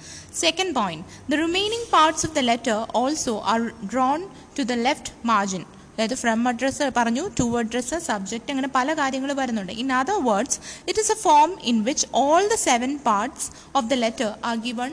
Second 0.42 0.74
point 0.78 1.04
the 1.30 1.40
remaining 1.44 1.88
parts 1.94 2.24
of 2.28 2.34
the 2.38 2.44
letter 2.50 2.78
also 3.02 3.34
are 3.52 3.60
drawn 3.92 4.20
to 4.58 4.64
the 4.72 4.76
left 4.86 5.12
margin 5.32 5.64
അതായത് 5.94 6.18
ഫ്രം 6.22 6.40
അഡ്രസ്സ് 6.48 6.86
പറഞ്ഞു 6.96 7.22
ടു 7.38 7.46
അഡ്രസ്സ് 7.60 7.96
സബ്ജക്റ്റ് 8.08 8.50
അങ്ങനെ 8.52 8.68
പല 8.76 8.94
കാര്യങ്ങൾ 8.98 9.30
വരുന്നുണ്ട്. 9.40 9.72
In 9.82 9.88
other 10.00 10.18
words 10.28 10.58
it 10.88 11.00
is 11.04 11.12
a 11.16 11.18
form 11.26 11.50
in 11.70 11.78
which 11.88 12.06
all 12.22 12.42
the 12.54 12.58
seven 12.68 12.92
parts 13.08 13.48
of 13.78 13.86
the 13.92 13.96
letter 14.04 14.30
are 14.50 14.56
given 14.66 14.90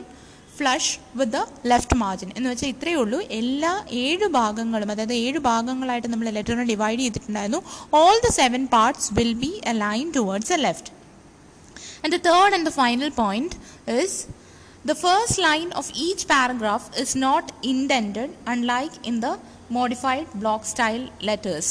flush 0.59 0.91
with 1.19 1.33
the 1.37 1.41
left 1.71 1.97
margin 2.03 2.29
എന്ന് 2.37 2.47
വെച്ചാൽ 2.49 2.69
ഇത്രയേ 2.75 2.97
ഉള്ളൂ. 3.03 3.19
എല്ലാ 3.39 3.73
ഏഴ് 4.03 4.27
ഭാഗങ്ങളും 4.37 4.91
അതായത് 4.93 5.15
ഏഴ് 5.25 5.39
ഭാഗങ്ങളായിട്ട് 5.49 6.07
നമ്മൾ 6.13 6.29
ലെറ്ററിനെ 6.37 6.65
ഡിവൈഡ് 6.73 6.99
ചെയ്തിട്ടുണ്ടായിരുന്നു. 6.99 7.61
All 8.01 8.15
the 8.27 8.31
seven 8.41 8.63
parts 8.77 9.09
will 9.19 9.33
be 9.43 9.51
a 9.73 9.75
line 9.85 10.07
towards 10.19 10.53
a 10.57 10.61
left 10.67 10.91
and 12.03 12.13
the 12.15 12.19
third 12.31 12.55
and 12.57 12.67
the 12.71 12.73
final 12.81 13.11
point 13.23 13.55
is 13.99 14.17
The 14.89 14.95
first 15.03 15.35
line 15.43 15.69
of 15.79 15.85
each 15.95 16.23
paragraph 16.31 16.83
is 17.03 17.11
not 17.23 17.45
indented, 17.69 18.29
unlike 18.53 18.95
in 19.09 19.15
the 19.23 19.31
modified 19.77 20.27
block 20.41 20.61
style 20.71 21.05
letters. 21.29 21.67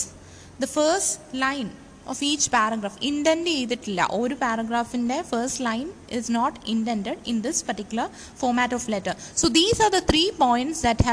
The 0.62 0.66
first 0.66 1.20
line 1.42 1.70
of 2.12 2.18
each 2.28 2.44
paragraph. 2.54 2.96
Indent 3.08 3.50
ചെയ്തിട്ടില്ല. 3.54 4.00
ഒരു 4.20 4.34
പാരഗ്രാഫിന്റെ 4.42 5.18
first 5.30 5.62
line 5.68 5.86
is 6.18 6.30
not 6.38 6.56
indented 6.74 7.20
in 7.32 7.36
this 7.46 7.62
particular 7.68 8.08
format 8.42 8.76
of 8.78 8.88
letter 8.94 9.14
so 9.42 9.48
these 9.58 9.78
are 9.86 9.90
the 9.96 10.00
three 10.10 10.22
points 10.44 10.82
that 10.86 11.04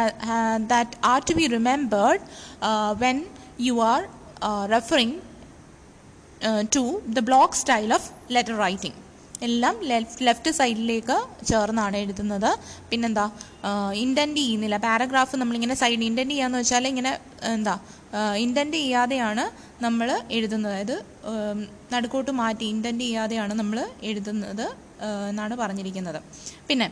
that 0.74 0.98
are 1.14 1.22
to 1.30 1.36
be 1.42 1.48
remembered 1.58 2.22
when 3.06 3.20
you 3.68 3.76
are 3.94 4.02
referring 4.76 5.16
to 6.78 6.84
the 7.18 7.24
block 7.32 7.60
style 7.64 7.90
of 8.00 8.10
letter 8.38 8.58
writing 8.66 8.98
എല്ലാം 9.48 9.76
left 10.28 10.52
സൈഡിലേക്ക് 10.58 11.16
ചേർന്നാണ് 11.50 11.98
എഴുതുന്നത്. 12.04 12.52
പിന്നെന്താ 12.90 13.26
intent 14.04 14.42
ചെയ്യുന്നില്ല. 14.44 14.78
Paragraph 14.88 15.36
നമ്മളിങ്ങനെ 15.42 15.76
side 15.82 16.06
intent 16.10 16.34
ചെയ്യാന്ന് 16.36 16.60
വെച്ചാൽ 16.62 16.86
ഇങ്ങനെ 16.92 17.12
എന്താ 17.56 17.76
ഇന്റന്റ് 18.46 18.78
ചെയ്യാതെയാണ് 18.84 19.44
നമ്മൾ 19.86 20.08
എഴുതുന്നത്. 20.38 20.74
അതായത് 20.76 20.96
നടുക്കോട്ട് 21.94 22.32
മാറ്റി 22.42 22.66
ഇന്റന്റ് 22.76 23.04
ചെയ്യാതെയാണ് 23.08 23.54
നമ്മൾ 23.62 23.78
എഴുതുന്നത്. 24.10 24.66
എന്നാണ് 25.30 25.56
പറഞ്ഞിരിക്കുന്നത്. 25.62 26.20
പിന്നെ 26.70 26.88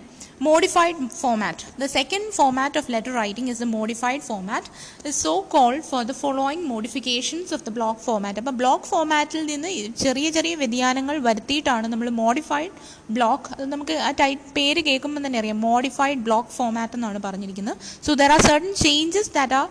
modified 0.48 1.08
format 1.22 1.64
the 1.82 1.86
second 1.96 2.30
format 2.38 2.78
of 2.80 2.88
letter 2.96 3.14
writing 3.22 3.50
is 3.54 3.62
the 3.64 3.68
modified 3.78 4.22
format 4.28 4.70
is 5.10 5.18
so 5.26 5.34
called 5.56 5.84
for 5.90 6.02
the 6.12 6.14
following 6.22 6.64
modifications 6.74 7.52
of 7.58 7.64
the 7.68 7.74
block 7.78 8.02
format 8.08 8.40
അപ്പോൾ 8.44 8.56
ബ്ലോക്ക് 8.62 8.88
ഫോമാറ്റിൽ 8.92 9.42
നിന്ന് 9.52 9.72
ചെറിയ 10.04 10.30
ചെറിയ 10.38 10.56
വ്യതിയാനങ്ങൾ 10.62 11.18
വരുത്തിയിട്ടാണ് 11.28 11.88
നമ്മൾ 11.94 12.10
മോഡിഫൈഡ് 12.24 12.72
ബ്ലോക്ക് 13.18 13.50
അത് 13.56 13.66
നമുക്ക് 13.74 13.98
ആ 14.08 14.12
ടൈപ്പ് 14.24 14.48
പേര് 14.60 14.84
കേൾക്കുമ്പോൾ 14.88 15.24
തന്നെ 15.26 15.40
അറിയാം. 15.42 15.60
മോഡിഫൈഡ് 15.72 16.22
ബ്ലോക്ക് 16.30 16.54
ഫോമാറ്റ് 16.60 16.96
എന്നാണ് 17.00 17.22
പറഞ്ഞിരിക്കുന്നത്. 17.28 17.78
So 18.08 18.14
there 18.22 18.32
are 18.38 18.42
certain 18.50 18.72
changes 18.86 19.32
that 19.38 19.56
are 19.60 19.68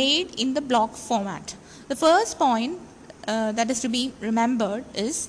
made 0.00 0.28
in 0.44 0.52
the 0.58 0.62
block 0.72 1.00
format 1.08 1.56
the 1.90 1.96
first 2.04 2.38
point 2.44 2.76
that 3.58 3.72
is 3.76 3.82
to 3.86 3.92
be 3.96 4.04
remembered 4.28 4.84
is 5.06 5.20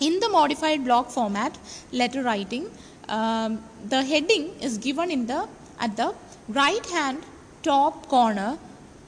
in 0.00 0.20
the 0.20 0.28
modified 0.30 0.84
block 0.84 1.08
format 1.10 1.52
letter 1.92 2.22
writing 2.22 2.64
um, 3.08 3.50
the 3.88 4.02
heading 4.04 4.46
is 4.60 4.76
given 4.78 5.10
in 5.10 5.26
the 5.26 5.40
at 5.80 5.96
the 5.96 6.08
right 6.54 6.86
hand 6.88 7.18
top 7.62 8.08
corner 8.08 8.50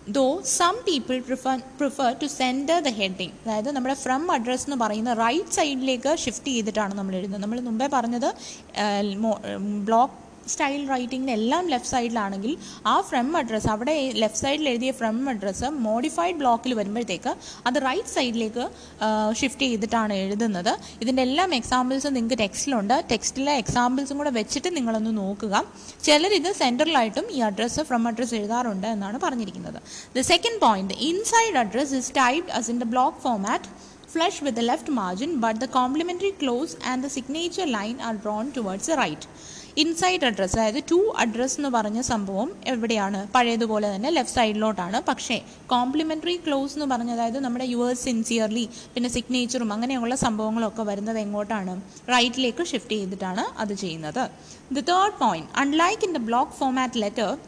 though 0.07 0.41
some 0.53 0.79
people 0.85 1.19
prefer 1.21 1.55
prefer 1.79 2.09
to 2.15 2.29
center 2.41 2.77
the 2.81 2.93
heading 2.93 3.33
അതായത് 3.43 3.71
നമ്മുടെ 3.77 3.97
from 4.05 4.23
address 4.37 4.67
എന്ന് 4.69 4.79
പറയുന്ന 4.85 5.13
right 5.23 5.57
സൈഡിലേക്ക് 5.59 6.13
shift 6.25 6.53
ചെയ്തിട്ടാണ് 6.55 6.95
നമ്മൾ 6.95 7.15
എഴുതുന്നത് 7.19 7.43
നമ്മൾ 7.45 7.61
മുമ്പേ 7.69 7.89
പറഞ്ഞത് 7.97 8.29
ബ്ലോക്ക് 9.91 10.17
സ്റ്റൈൽ 10.53 10.83
റൈറ്റിംഗിന് 10.93 11.33
എല്ലാം 11.39 11.65
ലെഫ്റ്റ് 11.73 11.91
സൈഡിലാണെങ്കിൽ 11.95 12.53
ആ 12.93 12.95
ഫ്രം 13.09 13.29
അഡ്രസ്സ് 13.41 13.69
അവിടെ 13.75 13.95
ലെഫ്റ്റ് 14.23 14.43
സൈഡിൽ 14.45 14.67
എഴുതിയ 14.73 14.93
ഫ്രം 15.01 15.17
അഡ്രസ്സ് 15.33 15.69
മോഡിഫൈഡ് 15.89 16.37
ബ്ലോക്കിൽ 16.43 16.75
വരുമ്പോഴത്തേക്ക് 16.81 17.33
അത് 17.71 17.79
റൈറ്റ് 17.89 18.13
സൈഡിലേക്ക് 18.17 18.65
ഷിഫ്റ്റ് 19.41 19.67
ചെയ്തിട്ടാണ് 19.71 20.15
എഴുതുന്നത്. 20.25 20.73
ഇതിന്റെ 21.03 21.25
എല്ലാം 21.29 21.51
എക്സാമ്പിൾസ് 21.61 22.09
നിങ്ങൾക്ക് 22.17 22.39
ടെക്സ്റ്റിലുണ്ട് 22.45 22.97
ടെക്സ്റ്റിലെ 23.13 23.55
എക്സാമ്പിൾസും 23.65 24.19
കൂടെ 24.23 24.33
വെച്ചിട്ട് 24.41 24.73
നിങ്ങളൊന്ന് 24.79 25.13
നോക്കുക. 25.23 25.65
ചിലർ 26.09 26.35
ഇത് 26.41 26.51
സെന്ററിലായിട്ടും 26.63 27.29
ഈ 27.37 27.41
അഡ്രസ്സ് 27.51 27.85
ഫ്രം 27.91 28.05
അഡ്രസ്സ് 28.13 28.37
എഴുതാറുണ്ട് 28.41 28.89
എന്നാണ് 28.95 29.21
പറഞ്ഞിരിക്കുന്നത്. 29.27 29.79
The 30.17 30.27
second 30.33 30.61
point 30.67 30.97
inside 31.11 31.59
address 31.65 31.95
is 32.01 32.13
typed 32.23 32.53
as 32.61 32.71
in 32.75 32.79
the 32.85 32.89
block 32.97 33.21
format 33.27 33.69
flush 34.13 34.39
with 34.45 34.55
the 34.59 34.65
left 34.69 34.89
margin, 34.97 35.33
but 35.43 35.57
the 35.63 35.69
complementary 35.77 36.31
clause 36.41 36.73
and 36.91 36.99
the 37.05 37.11
signature 37.17 37.67
line 37.75 37.99
are 38.07 38.15
drawn 38.25 38.47
towards 38.57 38.87
the 38.91 38.97
right. 39.01 39.25
Inside 39.77 40.25
address 40.25 40.59
അതായത് 40.59 40.85
to 40.91 41.15
address 41.19 41.57
എന്ന് 41.59 41.69
പറഞ്ഞ 41.69 42.01
സംഭവം 42.01 42.53
എവിടെയാണ്? 42.67 43.29
പഴയതുപോലെ 43.35 43.95
തന്നെ 43.95 44.11
left 44.11 44.37
സൈഡിലോട്ടാണ് 44.37 45.03
പക്ഷേ 45.09 45.43
complementary 45.67 46.41
close 46.47 46.75
എന്ന് 46.79 46.95
പറഞ്ഞ 46.95 47.11
അതായത് 47.11 47.39
നമ്മുടെ 47.45 47.65
യുവേഴ്സ് 47.65 48.05
സിൻസിയർലി 48.05 48.69
പിന്നെ 48.95 49.11
സിഗ്നേച്ചറും 49.11 49.73
അങ്ങനെയുള്ള 49.73 50.15
സംഭവങ്ങളൊക്കെ 50.15 50.83
വരുന്നത് 50.83 51.19
എങ്ങോട്ടാണ്? 51.19 51.81
റൈറ്റിലേക്ക് 52.15 52.65
ഷിഫ്റ്റ് 52.65 52.93
ചെയ്തിട്ടാണ് 52.93 53.45
അത് 53.59 53.75
ചെയ്യുന്നത്. 53.75 54.31
The 54.73 54.81
third 54.81 55.19
point 55.21 55.49
unlike 55.57 56.05
in 56.05 56.13
the 56.13 56.19
block 56.19 56.53
format 56.53 57.03
letter 57.03 57.39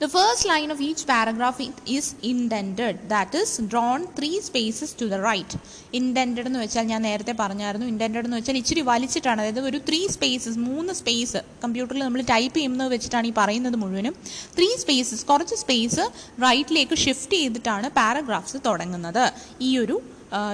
The 0.00 0.08
first 0.14 0.42
line 0.44 0.70
of 0.72 0.78
each 0.86 1.02
paragraph 1.10 1.58
is 1.96 2.06
indented, 2.30 2.96
that 3.12 3.34
is 3.34 3.50
drawn 3.72 4.00
three 4.16 4.40
spaces 4.48 4.90
to 5.00 5.04
the 5.12 5.18
right. 5.26 5.52
Indented 5.98 6.44
എന്ന് 6.48 6.58
വെച്ചാൽ 6.62 6.84
ഞാൻ 6.90 7.00
നേരത്തെ 7.08 7.34
പറഞ്ഞായിരുന്നു. 7.38 7.86
ഇൻഡന്റഡ് 7.92 8.26
എന്ന് 8.28 8.38
വെച്ചാൽ 8.38 8.56
ഇച്ചിരി 8.60 8.82
വലിച്ചിട്ടാണ്. 8.88 9.40
അതായത് 9.42 9.60
ഒരു 9.68 9.78
ത്രീ 9.88 10.00
സ്പേസസ് 10.16 10.60
മൂന്ന് 10.66 10.94
സ്പേസ് 10.98 11.40
കമ്പ്യൂട്ടറിൽ 11.62 12.04
നമ്മൾ 12.06 12.24
ടൈപ്പ് 12.32 12.54
ചെയ്യുന്നത് 12.58 12.90
വെച്ചിട്ടാണ് 12.94 13.30
ഈ 13.30 13.32
പറയുന്നത് 13.40 13.78
മുഴുവനും. 13.84 14.16
ത്രീ 14.58 14.68
സ്പേസസ് 14.82 15.24
കുറച്ച് 15.30 15.58
സ്പേസ് 15.62 16.04
റൈറ്റിലേക്ക് 16.46 16.98
ഷിഫ്റ്റ് 17.04 17.38
ചെയ്തിട്ടാണ് 17.42 17.90
പാരഗ്രാഫ്സ് 18.00 18.60
തുടങ്ങുന്നത്. 18.68 19.24
ഈ 19.68 19.72
ഒരു 19.84 19.96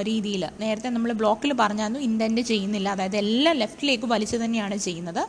രീതിയിൽ 0.08 0.42
നേരത്തെ 0.62 0.88
നമ്മൾ 0.94 1.10
ബ്ലോക്കിൽ 1.20 1.50
പറഞ്ഞായിരുന്നു 1.60 2.00
ഇൻഡന്റ് 2.06 2.42
ചെയ്യുന്നില്ല. 2.50 2.88
അതായത് 2.94 3.16
എല്ലാം 3.22 3.54
ലെഫ്റ്റിലേക്ക് 3.62 4.06
വലിച്ചു 4.14 4.38
തന്നെയാണ് 4.42 4.76
ചെയ്യുന്നത്. 4.86 5.22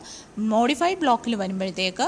മോഡിഫൈഡ് 0.54 1.00
ബ്ലോക്കിൽ 1.04 1.34
വരുമ്പോഴത്തേക്ക് 1.42 2.06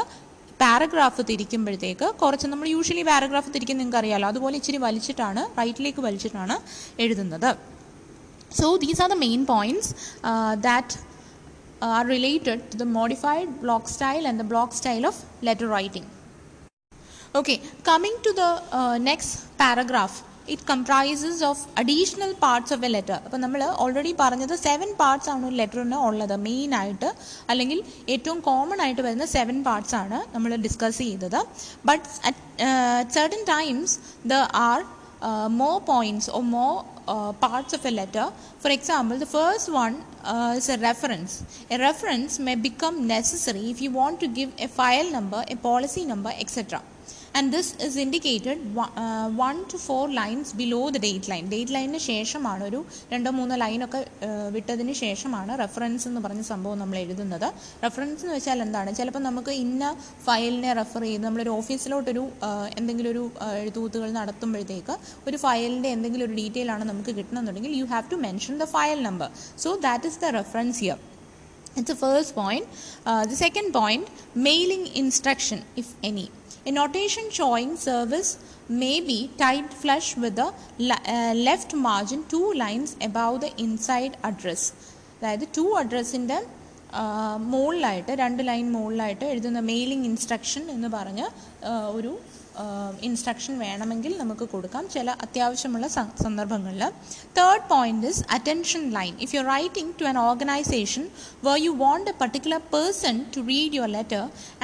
പാരഗ്രാഫ് 0.61 1.23
തിരിക്കുമ്പോഴത്തേക്ക് 1.31 2.07
കുറച്ച് 2.23 2.47
നമ്മൾ 2.53 2.67
യൂഷ്വലി 2.75 3.05
പാരഗ്രാഫ് 3.11 3.51
തിരിക്കും 3.55 3.79
നിങ്ങൾക്ക് 3.81 3.99
അറിയാമല്ലോ 4.01 4.29
അതുപോലെ 4.33 4.57
ഇച്ചിരി 4.61 4.79
വലിച്ചിട്ടാണ് 4.87 5.43
റൈറ്റിലേക്ക് 5.59 6.03
വലിച്ചിട്ടാണ് 6.07 6.57
എഴുതുന്നത്. 7.05 7.51
So 8.59 8.67
these 8.85 9.01
are 9.05 9.09
the 9.15 9.19
main 9.27 9.41
points 9.53 9.91
that 10.69 10.95
are 11.97 12.05
related 12.15 12.61
to 12.73 12.77
the 12.83 12.87
modified 12.99 13.49
block 13.65 13.91
style 13.95 14.23
and 14.29 14.41
the 14.43 14.47
block 14.53 14.77
style 14.79 15.05
of 15.07 15.21
letter 15.49 15.69
writing 15.77 16.09
okay 17.41 17.55
coming 17.91 18.21
to 18.27 18.31
the 18.41 18.45
next 19.09 19.37
paragraph 19.59 20.19
It 20.54 20.66
comprises 20.72 21.42
of 21.50 21.62
additional 21.82 22.32
parts 22.44 22.74
of 22.76 22.86
a 22.88 22.90
letter 22.96 23.18
അപ്പോൾ 23.26 23.40
നമ്മൾ 23.44 23.62
already 23.84 24.14
പറഞ്ഞത് 24.22 24.56
seven 24.68 24.90
parts 25.02 25.30
ആണ് 25.34 25.44
ഒരു 25.50 25.58
ലെറ്ററിന് 25.62 26.00
ഉള്ളത് 26.08 26.36
main 26.48 26.72
ആയിട്ട് 26.80 27.10
അല്ലെങ്കിൽ 27.52 27.82
ഏറ്റവും 28.16 28.40
common 28.50 28.82
ആയിട്ട് 28.86 29.02
വരുന്ന 29.08 29.28
സെവൻ 29.38 29.60
പാർട്സ് 29.70 29.96
ആണ് 30.04 30.20
നമ്മൾ 30.36 30.54
ഡിസ്കസ് 30.68 31.00
ചെയ്തത് 31.06 31.40
but 31.92 32.08
at 32.30 32.40
certain 33.18 33.44
times 33.54 33.96
there 34.34 34.40
are 34.70 34.80
more 35.52 35.82
points 35.82 36.28
or 36.30 36.42
more 36.44 36.86
uh, 37.08 37.32
parts 37.34 37.74
of 37.74 37.86
a 37.86 37.92
letter. 37.92 38.32
For 38.60 38.70
example, 38.70 39.18
the 39.18 39.26
first 39.28 39.72
one 39.72 39.96
uh, 40.24 40.56
is 40.58 40.70
a 40.70 40.78
reference. 40.80 41.44
A 41.70 41.78
reference 41.80 42.40
may 42.40 42.56
become 42.56 43.08
necessary 43.08 43.70
if 43.70 43.82
you 43.82 43.92
want 43.92 44.20
to 44.20 44.28
give 44.30 44.52
a 44.60 44.68
file 44.70 45.12
number, 45.12 45.44
a 45.48 45.56
policy 45.58 46.06
number, 46.06 46.32
etc. 46.40 46.82
And 47.37 47.47
this 47.55 47.71
is 47.87 47.97
indicated 48.03 48.61
one 49.41 49.57
to 49.73 49.79
four 49.87 50.03
lines 50.19 50.51
below 50.61 50.79
the 50.95 50.99
date 51.05 51.29
line. 51.33 51.45
Date 51.55 51.73
ലൈനിന് 51.77 52.01
ശേഷമാണ് 52.09 52.63
ഒരു 52.69 52.81
രണ്ടോ 53.13 53.31
മൂന്നോ 53.39 53.57
ലൈനൊക്കെ 53.63 54.01
വിട്ടതിന് 54.57 54.95
ശേഷമാണ് 55.03 55.53
reference 55.63 56.07
എന്ന് 56.11 56.21
പറഞ്ഞ 56.27 56.43
സംഭവം 56.51 56.79
നമ്മൾ 56.83 56.99
എഴുതുന്നത് 57.03 57.49
റെഫറൻസ് 57.85 58.23
എന്ന് 58.25 58.37
വെച്ചാൽ 58.37 58.63
എന്താണ് 58.67 58.93
ചിലപ്പോൾ 59.01 59.25
നമുക്ക് 59.29 59.55
ഇന്ന 59.65 59.85
ഫയലിനെ 60.29 60.71
റെഫർ 60.81 61.05
ചെയ്ത് 61.09 61.25
നമ്മളൊരു 61.27 61.53
ഓഫീസിലോട്ടൊരു 61.61 62.25
എന്തെങ്കിലും 62.81 63.11
ഒരു 63.15 63.25
എഴുത്തുകൂത്തുകൾ 63.65 64.09
നടത്തുമ്പോഴത്തേക്ക് 64.21 64.97
ഒരു 65.29 65.39
ഫയലിന്റെ 65.45 65.91
എന്തെങ്കിലും 65.97 66.27
ഒരു 66.29 66.37
ഡീറ്റെയിൽ 66.41 66.71
ആണ് 66.77 66.87
നമുക്ക് 66.93 67.15
കിട്ടണമെന്നുണ്ടെങ്കിൽ 67.19 67.75
you 67.81 67.89
have 67.95 68.09
to 68.15 68.21
mention 68.27 68.57
the 68.65 68.69
file 68.77 69.01
number 69.11 69.29
so 69.65 69.73
that 69.89 70.09
is 70.13 70.21
the 70.25 70.33
reference 70.41 70.81
here 70.87 70.99
It's 71.79 71.89
the 71.89 71.97
first 71.97 72.35
point. 72.35 72.67
Uh, 73.07 73.27
the 73.27 73.37
second 73.37 73.71
point, 73.73 74.05
mailing 74.47 74.85
instruction, 74.97 75.59
if 75.77 75.89
any. 76.03 76.25
A 76.67 76.73
notation 76.73 77.27
showing 77.31 77.77
service 77.79 78.31
may 78.69 79.01
be 79.01 79.31
typed 79.39 79.73
flush 79.73 80.17
with 80.17 80.35
the 80.35 80.47
uh, 80.47 81.33
left 81.39 81.75
margin 81.77 82.25
two 82.29 82.53
lines 82.55 82.97
above 83.01 83.41
the 83.41 83.51
inside 83.59 84.15
address. 84.23 84.63
അതായത് 85.19 85.45
to 85.59 85.65
അഡ്രസ്സിന്റെ 85.81 86.39
മുകളിലായിട്ട് 87.53 88.13
രണ്ട് 88.23 88.43
line 88.49 88.67
മുകളിലായിട്ട് 88.73 89.25
എഴുതുന്ന 89.25 89.61
mailing 89.69 90.07
instruction 90.11 90.65
എന്ന് 90.71 90.89
പറഞ്ഞ് 90.89 91.27
ഒരു 91.93 92.13
instruction 93.01 93.55
വേണമെങ്കിൽ 93.59 94.19
നമുക്ക് 94.19 94.45
കൊടുക്കാം 94.49 94.85
ചില 94.95 95.11
അത്യാവശ്യമുള്ള 95.25 95.87
സന്ദർഭങ്ങളിൽ. 96.25 96.83
Third 97.39 97.67
point 97.69 98.07
is 98.07 98.23
attention 98.37 98.83
line 98.91 99.15
if 99.21 99.33
you 99.37 99.43
writing 99.55 99.93
to 100.01 100.05
an 100.05 100.19
organisation 100.19 101.05
where 101.45 101.57
you 101.59 101.71
want 101.85 102.11
a 102.11 102.15
particular 102.23 102.61
person 102.75 103.17
to 103.37 103.41
read 103.53 103.75
your 103.75 103.89
letter 103.89 104.23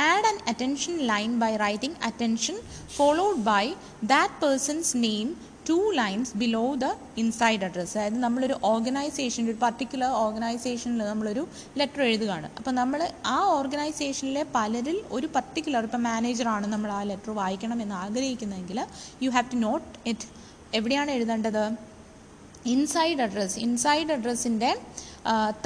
add 0.08 0.26
an 0.30 0.38
attention 0.48 0.94
line 1.12 1.38
by 1.38 1.52
writing 1.56 1.96
attention 2.02 2.58
followed 2.96 3.40
by 3.42 3.64
that 4.04 4.34
person's 4.42 4.92
name 4.96 5.28
two 5.68 5.76
lines 6.00 6.32
below 6.42 6.64
the 6.82 6.86
inside 7.22 7.64
address 7.68 7.94
അതായത് 7.98 8.18
നമ്മളൊരു 8.24 8.56
organisation 8.70 9.42
ഒരു 9.52 9.58
particular 9.64 10.10
ഓർഗനൈസേഷനിൽ 10.24 11.02
നമ്മളൊരു 11.12 11.42
letter 11.80 12.02
എഴുതുകയാണ്. 12.08 12.48
അപ്പോൾ 12.58 12.74
നമ്മൾ 12.80 13.00
ആ 13.36 13.38
ഓർഗനൈസേഷനിലെ 13.58 14.42
പലരിൽ 14.56 14.98
ഒരു 15.18 15.28
പർട്ടിക്കുലർ 15.36 15.84
ഇപ്പോൾ 15.88 16.02
മാനേജറാണ് 16.10 16.68
നമ്മൾ 16.74 16.92
ആ 16.98 17.00
ലെറ്റർ 17.12 17.32
വായിക്കണം 17.40 17.78
എന്ന് 17.86 17.96
ആഗ്രഹിക്കുന്നതെങ്കിൽ 18.04 18.80
you 19.24 19.30
have 19.36 19.48
to 19.54 19.60
note 19.68 19.88
it 20.12 20.28
എവിടെയാണ് 20.80 21.10
എഴുതേണ്ടത്? 21.16 21.64
ഇൻസൈഡ് 22.74 23.22
അഡ്രസ്സ് 23.26 23.56
ഇൻസൈഡ് 23.66 24.12
അഡ്രസ്സിന്റെ 24.16 24.70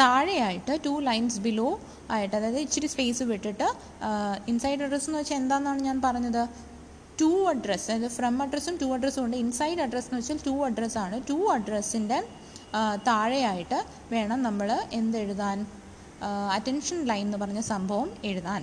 താഴെയായിട്ട് 0.00 0.72
ടു 0.86 0.94
ലൈൻസ് 1.08 1.40
ബിലോ 1.46 1.68
ആയിട്ട് 2.14 2.34
അതായത് 2.38 2.58
ഇച്ചിരി 2.64 2.88
സ്പേസ് 2.92 3.22
വിട്ടിട്ട് 3.30 3.68
ഇൻസൈഡ് 4.50 4.82
അഡ്രസ്സ് 4.86 5.08
എന്ന് 5.10 5.20
വെച്ചാൽ 5.20 5.38
എന്താണെന്നാണ് 5.42 5.80
ഞാൻ 5.88 5.98
പറഞ്ഞത്? 6.06 6.42
ടു 7.20 7.30
അഡ്രസ്സ് 7.50 7.90
അതായത് 7.90 8.10
ഫ്രം 8.10 8.34
അഡ്രസ്സും 8.42 8.74
ടു 8.82 8.86
അഡ്രസ്സും 8.94 9.24
ഉണ്ട്. 9.24 9.36
ഇൻസൈഡ് 9.36 9.80
അഡ്രസ്സ് 9.80 10.08
എന്ന് 10.08 10.20
വെച്ചാൽ 10.20 10.38
ടു 10.46 10.54
അഡ്രസ്സാണ് 10.66 11.16
ടു 11.30 11.38
അഡ്രസ്സിന്റെ 11.54 12.18
താഴെയായിട്ട് 13.08 13.78
വേണം 14.12 14.40
നമ്മൾ 14.42 14.68
എന്തെഴുതാൻ 14.92 15.58
അറ്റൻഷൻ 16.54 16.98
ലൈൻ 17.04 17.24
എന്ന് 17.26 17.38
പറഞ്ഞ 17.38 17.60
സംഭവം 17.72 18.08
എഴുതാൻ. 18.24 18.62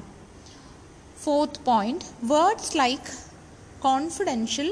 Fourth 1.24 1.62
point 1.66 2.06
words 2.34 2.74
like 2.78 3.12
confidential 3.84 4.70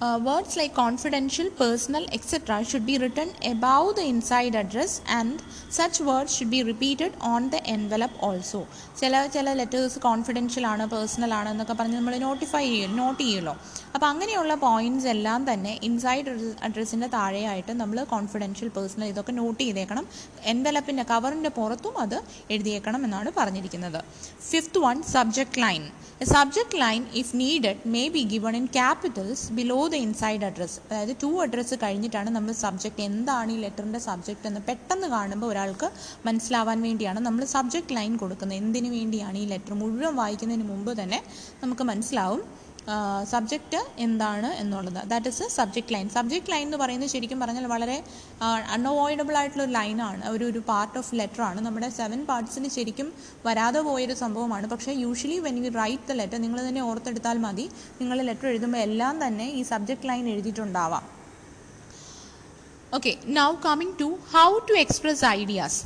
Uh, 0.00 0.18
words 0.18 0.56
like 0.56 0.74
confidential, 0.74 1.50
personal, 1.52 2.04
etc. 2.08 2.64
should 2.64 2.86
be 2.86 2.96
written 2.96 3.28
above 3.44 3.96
the 3.96 4.02
inside 4.02 4.54
address 4.54 4.92
and 5.08 5.42
such 5.70 6.00
words 6.00 6.34
should 6.34 6.50
be 6.50 6.62
repeated 6.62 7.12
on 7.22 7.50
the 7.50 7.60
envelope 7.68 8.14
also. 8.20 8.60
ചില 9.00 9.20
ചില 9.34 9.52
letters 9.54 9.98
confidential 10.06 10.64
ആണ് 10.70 10.84
personal 10.86 11.32
ആണ് 11.32 11.48
എന്നൊക്കെ 11.52 11.74
പറഞ്ഞ് 11.74 11.96
നമ്മൾ 11.96 12.14
notify 12.24 12.64
ചെയ്യും 12.64 12.92
not 12.98 13.20
ചെയ്യുമല്ലോ 13.20 13.54
അപ്പോൾ 13.94 14.06
അങ്ങനെയുള്ള 14.10 14.54
പോയിന്റ്സ് 14.64 15.08
എല്ലാം 15.14 15.40
തന്നെ 15.50 15.72
ഇൻസൈഡ് 15.88 16.32
അഡ്രസ്സിന്റെ 16.66 17.08
താഴെയായിട്ട് 17.14 17.72
നമ്മൾ 17.82 17.98
കോൺഫിഡൻഷ്യൽ 18.12 18.68
പേഴ്സണൽ 18.76 19.06
ഇതൊക്കെ 19.12 19.34
നോട്ട് 19.40 19.60
ചെയ്തേക്കണം 19.62 20.04
എൻവലപ്പിന്റെ 20.52 21.04
കവറിന്റെ 21.12 21.52
പുറത്തും 21.58 21.96
അത് 22.04 22.18
എഴുതിയേക്കണം 22.56 23.02
എന്നാണ് 23.08 23.32
പറഞ്ഞിരിക്കുന്നത് 23.38 24.00
fifth 24.50 24.82
one 24.86 24.98
subject 25.14 25.62
line 25.66 25.84
a 26.22 26.26
subject 26.34 26.78
line 26.84 27.02
if 27.20 27.34
needed 27.42 27.82
may 27.92 28.04
be 28.16 28.24
given 28.34 28.54
in 28.58 28.66
capitals 28.78 29.44
below 29.58 29.80
the 29.94 29.98
inside 30.06 30.44
address 30.48 30.78
അതായത് 30.86 31.12
ടു 31.22 31.30
അഡ്രസ്സ് 31.44 31.76
കഴിഞ്ഞിട്ടാണ് 31.84 32.30
നമ്മൾ 32.36 32.52
സബ്ജക്റ്റ് 32.64 33.04
എന്താണ് 33.10 33.50
ഈ 33.54 33.58
ലെറ്ററിന്റെ 33.64 34.00
സബ്ജക്റ്റ് 34.08 34.48
എന്ന് 34.50 34.60
പെട്ടെന്ന് 34.68 35.08
കാണുമ്പോൾ 35.14 35.48
ഒരാൾക്ക് 35.52 35.88
മനസ്സിലാവാൻ 36.28 36.80
വേണ്ടിയാണ് 36.86 37.20
നമ്മൾ 37.26 37.44
സബ്ജക്റ്റ് 37.56 37.96
ലൈൻ 37.98 38.14
കൊടുക്കുന്നത്. 38.22 38.58
എന്തിനു 38.62 38.90
വേണ്ടിയാണ് 38.96 39.38
ഈ 39.42 39.46
ലെറ്റർ 39.52 39.74
മുഴുവൻ 39.82 40.14
വായിക്കുന്നതിന് 40.22 40.66
മുമ്പ് 40.72 40.92
തന്നെ 41.02 41.20
നമുക്ക് 41.62 41.86
മനസ്സിലാവും. 41.92 42.42
സബ്ജക്റ്റ് 43.32 43.80
എന്താണ് 44.04 44.48
എന്നുള്ളത്. 44.60 45.00
That 45.10 45.30
is 45.32 45.44
subject 45.56 45.92
line 45.94 46.06
subject 46.14 46.50
line 46.52 46.64
എന്ന് 46.68 46.78
പറയുന്നത് 46.82 47.10
ശരിക്കും 47.14 47.38
പറഞ്ഞാൽ 47.42 47.66
വളരെ 47.72 47.96
അൺഅവോയ്ഡബിൾ 48.76 49.34
ആയിട്ടുള്ള 49.40 49.64
ഒരു 49.66 49.74
ലൈനാണ് 49.78 50.22
ഒരു 50.34 50.44
ഒരു 50.50 50.60
പാർട്ട് 50.70 50.96
ഓഫ് 51.00 51.14
ലെറ്റർ 51.20 51.42
ആണ്. 51.48 51.60
നമ്മുടെ 51.66 51.90
സെവൻ 52.00 52.22
പാർട്സിൽ 52.30 52.66
ശരിക്കും 52.76 53.08
വരാതെ 53.46 53.82
പോയൊരു 53.88 54.16
സംഭവമാണ്. 54.22 54.66
പക്ഷേ 54.72 54.94
usually 55.04 55.38
when 55.46 55.58
you 55.64 55.72
write 55.82 56.08
the 56.10 56.18
letter 56.22 56.40
നിങ്ങൾ 56.46 56.60
തന്നെ 56.68 56.82
ഓർത്തെടുത്താൽ 56.88 57.38
മതി 57.46 57.66
നിങ്ങൾ 58.00 58.18
ലെറ്റർ 58.30 58.48
എഴുതുമ്പോൾ 58.52 58.82
എല്ലാം 58.88 59.14
തന്നെ 59.24 59.48
ഈ 59.60 59.62
subject 59.72 60.10
line 60.12 60.26
എഴുതിയിട്ടുണ്ടാവാം. 60.34 61.06
Okay 62.98 63.14
now 63.40 63.50
coming 63.68 63.96
to 64.02 64.10
how 64.34 64.50
to 64.68 64.76
express 64.84 65.24
ideas 65.38 65.80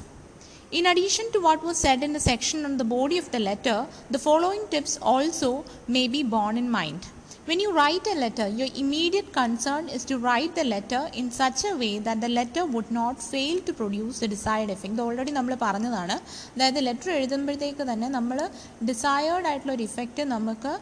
In 0.74 0.86
addition 0.86 1.26
to 1.30 1.40
what 1.40 1.62
was 1.62 1.78
said 1.78 2.02
in 2.02 2.12
the 2.12 2.18
section 2.20 2.64
on 2.64 2.78
the 2.78 2.84
body 2.84 3.16
of 3.16 3.30
the 3.30 3.38
letter, 3.38 3.86
the 4.10 4.18
following 4.18 4.62
tips 4.72 4.98
also 5.00 5.64
may 5.86 6.08
be 6.08 6.22
borne 6.24 6.58
in 6.58 6.68
mind. 6.68 7.06
When 7.46 7.60
you 7.60 7.70
write 7.72 8.06
a 8.08 8.14
letter, 8.16 8.48
your 8.48 8.68
immediate 8.74 9.32
concern 9.32 9.88
is 9.88 10.04
to 10.06 10.18
write 10.18 10.56
the 10.56 10.64
letter 10.64 11.02
in 11.14 11.30
such 11.30 11.64
a 11.64 11.76
way 11.76 12.00
that 12.00 12.20
the 12.20 12.30
letter 12.30 12.64
would 12.64 12.90
not 12.90 13.22
fail 13.22 13.60
to 13.60 13.72
produce 13.80 14.18
the 14.22 14.28
desired 14.34 14.70
effect. 14.74 14.94
ഇത് 14.96 15.02
already 15.06 15.34
നമ്മൾ 15.38 15.54
പറഞ്ഞതാണ് 15.64 16.16
അതായത് 16.54 16.80
letter 16.88 17.10
എഴുതുമ്പോഴത്തേക്ക് 17.18 17.86
തന്നെ 17.90 18.08
നമ്മൾ 18.16 18.40
desired 18.90 19.48
ആയിട്ടുള്ള 19.50 19.74
ഒരു 19.78 19.86
effect 19.90 20.24
നമുക്ക് 20.34 20.72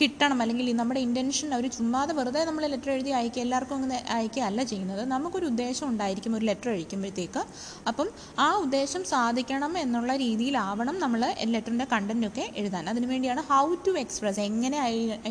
കിട്ടണം. 0.00 0.38
അല്ലെങ്കിൽ 0.42 0.66
നമ്മുടെ 0.80 1.00
ഇന്റൻഷൻ 1.06 1.48
അവർ 1.56 1.64
ചുമ്മാതെ 1.76 2.12
വെറുതെ 2.18 2.40
നമ്മൾ 2.48 2.62
ലെറ്റർ 2.72 2.90
എഴുതി 2.94 3.10
അയക്കുക 3.18 3.42
എല്ലാവർക്കും 3.44 3.76
അങ്ങനെ 3.78 3.98
അയക്കുകയല്ല 4.16 4.62
ചെയ്യുന്നത്. 4.72 5.02
നമുക്കൊരു 5.14 5.46
ഉദ്ദേശം 5.52 5.86
ഉണ്ടായിരിക്കും 5.92 6.36
ഒരു 6.38 6.46
ലെറ്റർ 6.50 6.70
അയക്കുമ്പോഴത്തേക്ക് 6.74 7.42
അപ്പം 7.90 8.08
ആ 8.46 8.48
ഉദ്ദേശം 8.64 9.04
സാധിക്കണം 9.12 9.74
എന്നുള്ള 9.84 10.16
രീതിയിലാവണം 10.24 10.98
നമ്മൾ 11.04 11.20
ലെറ്ററിന്റെ 11.54 11.86
കണ്ടന്റൊക്കെ 11.92 12.46
എഴുതാൻ. 12.62 12.84
അതിനുവേണ്ടിയാണ് 12.94 13.44
ഹൗ 13.52 13.64
ടു 13.86 13.94
എക്സ്പ്രസ് 14.04 14.40
എങ്ങനെ 14.50 14.80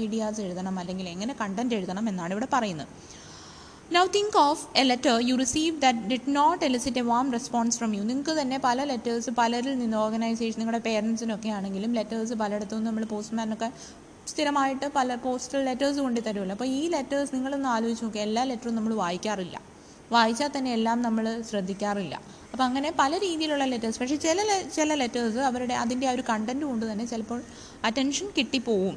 ഐഡിയാസ് 0.03 0.41
എഴുതണം 0.47 0.77
അല്ലെങ്കിൽ 0.83 1.09
എങ്ങനെ 1.15 1.35
കണ്ടന്റ് 1.41 1.75
എഴുതണം 1.79 2.07
എന്നാണ് 2.13 2.33
ഇവിടെ 2.37 2.49
പറയുന്നത്. 2.53 2.87
Now 3.95 4.03
think 4.13 4.35
of 4.41 4.61
a 4.81 4.83
letter 4.89 5.15
you 5.29 5.33
receive 5.41 5.71
that 5.81 5.99
did 6.11 6.31
not 6.37 6.61
elicit 6.67 6.99
a 7.01 7.03
warm 7.09 7.25
response 7.35 7.75
from 7.79 7.91
you 7.97 8.03
നിങ്ങൾക്ക് 8.09 8.33
തന്നെ 8.39 8.57
പല 8.65 8.83
ലെറ്റേഴ്സ് 8.91 9.31
പലരിൽ 9.39 9.75
നിന്ന് 9.81 9.97
ഓർഗനൈസേഷൻ 10.03 10.57
നിങ്ങളുടെ 10.61 10.79
പേരൻസിനൊക്കെ 10.87 11.49
ആണെങ്കിലും 11.57 11.91
ലെറ്റേഴ്സ് 11.97 12.37
പലയിടത്തു 12.41 12.73
നിന്ന് 12.77 12.89
നമ്മൾ 12.89 13.05
പോസ്റ്റ്മാനൊക്കെ 13.13 13.69
സ്ഥിരമായിട്ട് 14.31 14.87
പല 14.97 15.15
പോസ്റ്റൽ 15.25 15.61
ലെറ്റേഴ്സ് 15.69 15.99
കൊണ്ട് 16.05 16.19
തരുമല്ലോ. 16.27 16.55
അപ്പോൾ 16.57 16.69
ഈ 16.79 16.81
ലെറ്റേഴ്സ് 16.95 17.31
നിങ്ങളൊന്ന് 17.35 17.69
ആലോചിച്ച് 17.75 18.05
നോക്കുക 18.05 18.23
എല്ലാ 18.27 18.43
ലെറ്ററും 18.51 18.75
നമ്മൾ 18.79 18.95
വായിക്കാറില്ല. 19.03 19.55
വായിച്ചാൽ 20.15 20.51
തന്നെ 20.57 20.71
എല്ലാം 20.77 20.97
നമ്മൾ 21.07 21.25
ശ്രദ്ധിക്കാറില്ല. 21.51 22.15
അപ്പോൾ 22.51 22.65
അങ്ങനെ 22.69 22.91
പല 23.03 23.13
രീതിയിലുള്ള 23.27 23.65
ലെറ്റേഴ്സ് 23.73 23.99
പക്ഷേ 24.01 24.19
ചില 24.27 24.39
ചില 24.77 24.93
ലെറ്റേഴ്സ് 25.03 25.41
അവരുടെ 25.51 25.77
അതിന്റെ 25.85 26.07
ആ 26.11 26.15
ഒരു 26.17 26.23
കണ്ടന്റ് 26.33 26.65
കൊണ്ട് 26.71 26.85
തന്നെ 26.91 27.05
ചിലപ്പോൾ 27.13 27.41
attention 27.89 28.27
കിട്ടിപ്പോവും. 28.37 28.95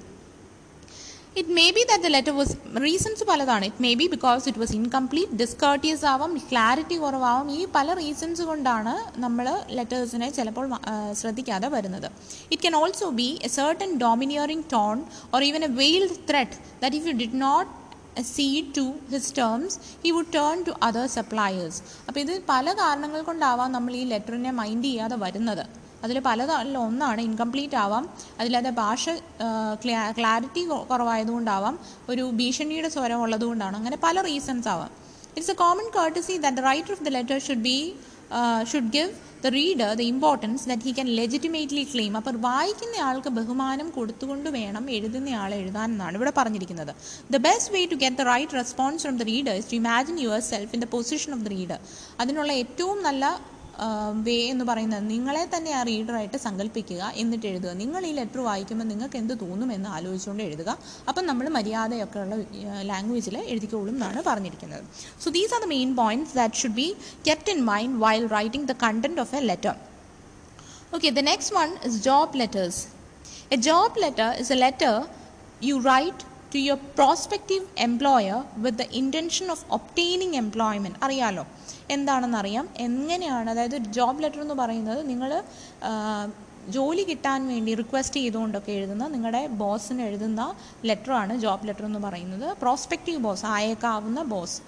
It 1.41 1.55
may 1.59 1.65
be 1.77 1.83
that 1.89 2.05
the 2.07 2.11
letter 2.15 2.35
was 2.39 2.55
reasons 2.85 3.25
പലതാണ്. 3.31 3.65
It 3.71 3.83
may 3.87 3.91
be 4.01 4.07
because 4.15 4.45
it 4.51 4.61
was 4.63 4.75
incomplete 4.79 5.37
discourteous 5.41 6.05
ആവാം 6.13 6.33
ക്ലാരിറ്റി 6.51 6.97
കുറവാവും. 7.03 7.49
ഈ 7.59 7.61
പല 7.77 7.95
റീസൺസ് 8.01 8.45
കൊണ്ടാണ് 8.51 8.95
നമ്മൾ 9.25 9.49
ലെറ്റേഴ്സിനെ 9.79 10.29
ചിലപ്പോൾ 10.39 10.67
ശ്രദ്ധിക്കാതെ 11.21 11.71
വരുന്നത്. 11.77 12.09
It 12.53 12.63
can 12.65 12.77
also 12.83 13.09
be 13.21 13.29
a 13.49 13.51
certain 13.59 13.93
domineering 14.05 14.67
tone 14.77 15.05
or 15.37 15.43
even 15.51 15.65
a 15.71 15.73
veiled 15.83 16.19
threat 16.31 16.59
that 16.85 16.97
if 17.01 17.09
you 17.11 17.17
did 17.23 17.41
not 17.47 17.73
accede 18.21 18.69
to 18.77 18.83
his 19.11 19.25
terms 19.39 19.73
he 20.03 20.11
would 20.17 20.29
turn 20.37 20.59
to 20.69 20.73
other 20.87 21.03
suppliers. 21.15 21.75
അപ്പോൾ 22.07 22.21
ഇത് 22.23 22.33
പല 22.51 22.73
കാരണങ്ങൾ 22.79 23.21
കൊണ്ടാവാം 23.27 23.69
നമ്മൾ 23.75 23.93
ഈ 23.99 24.05
ലെറ്ററിനെ 24.13 24.53
മൈൻഡ് 24.61 24.87
ചെയ്യാതെ 24.89 25.17
വരുന്നത്. 25.25 25.65
അതിൽ 26.05 26.17
പലതല്ല 26.29 26.77
ഒന്നാണ് 26.89 27.21
ഇൻകംപ്ലീറ്റ് 27.29 27.77
ആവാം. 27.85 28.05
അതില്ലാതെ 28.41 28.71
ഭാഷ 28.83 29.05
ക്ലാരിറ്റി 30.19 30.65
കുറവായതുകൊണ്ടാവാം. 30.93 31.77
ഒരു 32.09 32.25
ഭീഷണിയുടെ 32.41 32.91
സ്വരം 32.97 33.23
ഉള്ളതുകൊണ്ടാണ്. 33.27 33.77
അങ്ങനെ 33.77 33.99
പല 34.07 34.23
റീസൺസ് 34.31 34.69
ആവാം. 34.75 34.91
It's 35.37 35.55
a 35.55 35.59
common 35.63 35.87
courtesy 35.97 36.37
that 36.45 36.59
the 36.61 36.65
writer 36.71 36.93
of 36.97 37.05
the 37.07 37.13
letter 37.19 37.39
should 37.47 37.65
be 37.71 37.79
should 38.71 38.93
give 38.97 39.11
the 39.45 39.49
reader 39.57 39.91
the 39.99 40.03
importance 40.13 40.63
that 40.69 40.83
that 40.83 40.87
he 40.87 41.69
can 41.73 41.89
claim 41.93 42.15
അപ്പോൾ 42.21 42.37
വായിക്കുന്ന 42.47 43.03
ആൾക്ക് 43.09 43.31
ബഹുമാനം 43.39 43.89
കൊടുത്തുകൊണ്ട് 43.97 44.49
വേണം 44.57 44.85
എഴുതുന്ന 44.97 45.35
ആൾ 45.43 45.51
എഴുതാൻ 45.59 45.89
എന്നാണ് 45.95 46.15
ഇവിടെ 46.19 46.33
പറഞ്ഞിരിക്കുന്നത്. 46.39 46.93
The 47.35 47.37
best 47.47 47.73
way 47.75 47.83
to 47.93 47.99
get 48.05 48.19
the 48.21 48.25
right 48.33 48.57
response 48.61 49.03
from 49.07 49.17
the 49.23 49.27
reader 49.33 49.55
is 49.61 49.69
to 49.73 49.77
imagine 49.83 50.17
yourself 50.53 50.73
in 50.77 50.83
the 50.85 50.89
position 50.97 51.33
of 51.37 51.45
the 51.47 51.53
reader 51.57 51.79
അതിനുള്ള 52.25 52.53
ഏറ്റവും 52.63 52.99
നല്ല 53.09 53.25
വേ 54.27 54.37
എന്ന് 54.53 54.65
പറയുന്നത് 54.69 55.03
നിങ്ങളെ 55.13 55.45
തന്നെ 55.55 55.71
ആ 55.79 55.81
റീഡറായിട്ട് 55.89 56.39
സങ്കല്പിക്കുക 56.45 57.03
എന്നിട്ട് 57.23 57.47
എഴുതുക. 57.51 57.73
നിങ്ങൾ 57.83 58.03
ഈ 58.11 58.13
ലെറ്റർ 58.19 58.41
വായിക്കുമ്പോൾ 58.49 58.87
നിങ്ങൾക്ക് 58.93 59.19
എന്ത് 59.23 59.35
തോന്നുമെന്ന് 59.43 59.89
ആലോചിച്ചുകൊണ്ട് 59.97 60.45
എഴുതുക. 60.49 60.71
അപ്പം 61.09 61.25
നമ്മൾ 61.31 61.49
മര്യാദയൊക്കെ 61.59 62.21
ഉള്ള 62.25 62.37
ലാംഗ്വേജിൽ 62.91 63.37
എഴുതിക്കോളും 63.53 63.95
എന്നാണ് 63.97 64.23
പറഞ്ഞിരിക്കുന്നത്. 64.31 64.85
So 65.25 65.31
these 65.39 65.55
are 65.57 65.63
the 65.67 65.69
main 65.77 65.91
points 66.03 66.35
that 66.41 66.63
should 66.63 66.79
be 66.83 66.89
kept 67.29 67.53
in 67.57 67.61
mind 67.73 67.99
while 68.05 68.27
writing 68.39 68.69
the 68.73 68.77
content 68.87 69.23
of 69.25 69.35
a 69.41 69.43
letter 69.51 69.75
okay 70.97 71.11
the 71.19 71.25
next 71.33 71.55
one 71.61 71.71
is 71.91 72.01
job 72.09 72.41
letters 72.43 72.81
a 73.57 73.59
job 73.69 74.03
letter 74.07 74.31
is 74.45 74.53
a 74.57 74.61
letter 74.65 74.95
you 75.69 75.77
write 75.85 76.23
to 76.57 76.63
your 76.69 76.79
prospective 76.99 77.65
employer 77.87 78.39
with 78.65 78.77
the 78.83 78.89
intention 79.01 79.47
of 79.55 79.61
obtaining 79.79 80.33
employment. 80.45 80.95
അറിയാലോ 81.07 81.45
എന്താണെന്നറിയാം 81.97 82.67
എങ്ങനെയാണ് 82.87 83.49
അതായത് 83.53 83.79
job 83.97 84.23
letter 84.25 84.41
എന്ന് 84.47 84.57
പറയുന്നത് 84.63 85.01
നിങ്ങൾ 85.11 85.31
ജോലി 86.77 87.03
കിട്ടാൻ 87.11 87.41
വേണ്ടി 87.53 87.73
റിക്വസ്റ്റ് 87.81 88.21
ചെയ്തുകൊണ്ടൊക്കെ 88.23 88.73
എഴുതുന്ന 88.79 89.05
നിങ്ങളുടെ 89.15 89.43
ബോസിന് 89.63 90.03
എഴുതുന്ന 90.09 90.43
ലെറ്ററാണ് 90.91 91.35
ജോബ് 91.45 91.67
ലെറ്റർ 91.69 91.85
എന്ന് 91.91 92.01
പറയുന്നത് 92.07 92.47
prospective 92.65 93.21
boss 93.29 93.47
ആയേക്കാവുന്ന 93.57 94.23
boss 94.35 94.59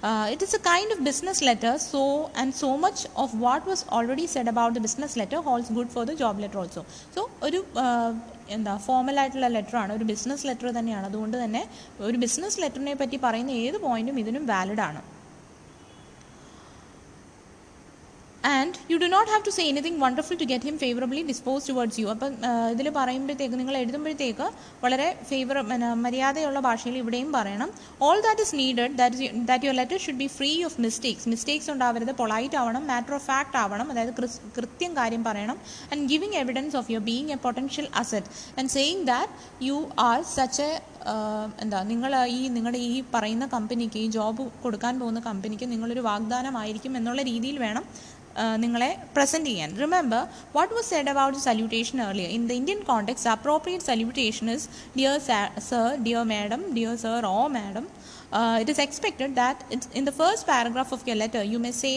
Uh, 0.00 0.28
it 0.30 0.40
is 0.40 0.54
a 0.54 0.60
kind 0.60 0.92
of 0.92 0.98
business 1.02 1.38
letter, 1.42 1.76
so 1.76 2.30
and 2.36 2.54
so 2.54 2.68
much 2.78 3.00
of 3.16 3.30
what 3.36 3.66
was 3.66 3.80
already 3.88 4.26
said 4.28 4.46
about 4.46 4.72
the 4.74 4.80
business 4.80 5.16
letter 5.16 5.40
holds 5.42 5.68
good 5.70 5.88
for 5.90 6.04
the 6.06 6.14
job 6.14 6.38
letter 6.38 6.58
also. 6.58 6.82
So 7.14 7.22
ഒരു 7.46 7.60
uh, 7.84 8.10
എന്താ 8.56 8.74
formal 8.86 9.16
ആയിട്ടുള്ള 9.20 9.48
ലെറ്ററാണ് 9.56 9.92
ഒരു 9.98 10.04
business 10.10 10.46
letter 10.48 10.68
തന്നെയാണ്. 10.78 11.06
അതുകൊണ്ട് 11.10 11.36
തന്നെ 11.44 11.62
ഒരു 12.08 12.16
business 12.24 12.60
ലെറ്ററിനെ 12.62 12.94
പറ്റി 13.02 13.18
പറയുന്ന 13.26 13.52
ഏത് 13.64 13.78
പോയിന്റും 13.86 14.18
ഇതിനും 14.24 14.44
വാലിഡ് 14.52 14.84
ആണ്. 14.88 15.00
And 18.44 18.74
you 18.90 18.96
do 18.96 19.06
not 19.06 19.30
have 19.30 19.42
to 19.46 19.50
say 19.50 19.62
anything 19.62 20.00
wonderful 20.02 20.36
to 20.42 20.46
get 20.50 20.66
him 20.68 20.76
favourably 20.78 21.22
dispose 21.22 21.64
towards 21.68 21.98
you 22.00 22.06
അപ്പം 22.12 22.34
ഇതിൽ 22.72 22.88
പറയുമ്പോഴത്തേക്ക് 22.90 23.56
നിങ്ങൾ 23.58 23.76
എഴുതുമ്പോഴത്തേക്ക് 23.76 24.46
വളരെ 24.82 25.08
ഫേവർ 25.30 25.56
മര്യാദയുള്ള 26.04 26.60
ഭാഷയിൽ 26.60 26.96
ഇവിടെയും 26.98 27.32
പറയണം. 27.32 27.70
All 28.00 28.20
that 28.20 28.42
is 28.42 28.54
needed 28.56 28.94
that 28.98 29.30
that 29.48 29.66
your 29.66 29.76
letter 29.76 29.98
should 29.98 30.20
be 30.22 30.28
free 30.36 30.52
of 30.64 30.80
mistakes 30.80 31.28
mistakes 31.28 31.70
ഉണ്ടാവരുത് 31.74 32.12
polite 32.12 32.58
ആവണം 32.62 32.84
മാറ്റർ 32.86 33.14
ഓഫ് 33.14 33.26
ഫാക്ട് 33.26 33.56
ആവണം 33.56 33.88
അതായത് 33.94 34.12
കൃത്യം 34.58 34.92
കാര്യം 34.96 35.24
പറയണം 35.24 35.58
and 35.92 36.02
giving 36.12 36.38
evidence 36.42 36.76
of 36.76 36.90
your 36.92 37.04
being 37.04 37.32
a 37.36 37.40
potential 37.46 37.88
asset 37.94 38.30
and 38.60 38.72
saying 38.76 39.04
that 39.06 39.32
you 39.64 39.78
are 40.00 40.20
such 40.36 40.62
a 40.62 40.70
എന്താ 41.62 41.78
നിങ്ങൾ 41.90 42.12
ഈ 42.28 42.40
നിങ്ങളുടെ 42.54 42.80
ഈ 42.86 43.02
പറയുന്ന 43.12 43.44
കമ്പനിക്ക് 43.52 43.98
ഈ 43.98 44.08
ജോബ് 44.16 44.44
കൊടുക്കാൻ 44.62 44.94
പോകുന്ന 45.00 45.20
കമ്പനിക്ക് 45.20 45.66
നിങ്ങളൊരു 45.70 46.02
വാഗ്ദാനമായിരിക്കും 46.08 46.92
എന്നുള്ള 46.98 47.22
രീതിയിൽ 47.22 47.58
വേണം 47.58 47.84
നിങ്ങളെ 48.62 48.88
പ്രസന്റ് 49.14 49.48
ചെയ്യാൻ. 49.48 49.70
Remember 49.80 50.22
what 50.54 50.72
was 50.74 50.88
said 50.90 51.10
about 51.12 51.40
salutation 51.44 51.98
earlier 52.04 52.30
in 52.36 52.42
the 52.48 52.54
Indian 52.60 52.80
context 52.88 53.28
appropriate 53.34 53.86
salutation 53.86 54.48
is 54.54 54.66
dear 54.96 55.16
sir 55.68 55.86
dear 56.04 56.24
madam 56.32 56.62
dear 56.76 56.94
sir 57.04 57.26
or 57.30 57.38
madam 57.56 57.86
it 58.62 58.72
is 58.74 58.82
expected 58.86 59.32
that 59.36 59.72
it's 59.74 59.90
in 59.98 60.04
the 60.04 60.14
first 60.18 60.48
paragraph 60.50 60.94
of 60.96 61.06
your 61.10 61.18
letter 61.22 61.44
you 61.52 61.60
may 61.60 61.72
say 61.80 61.92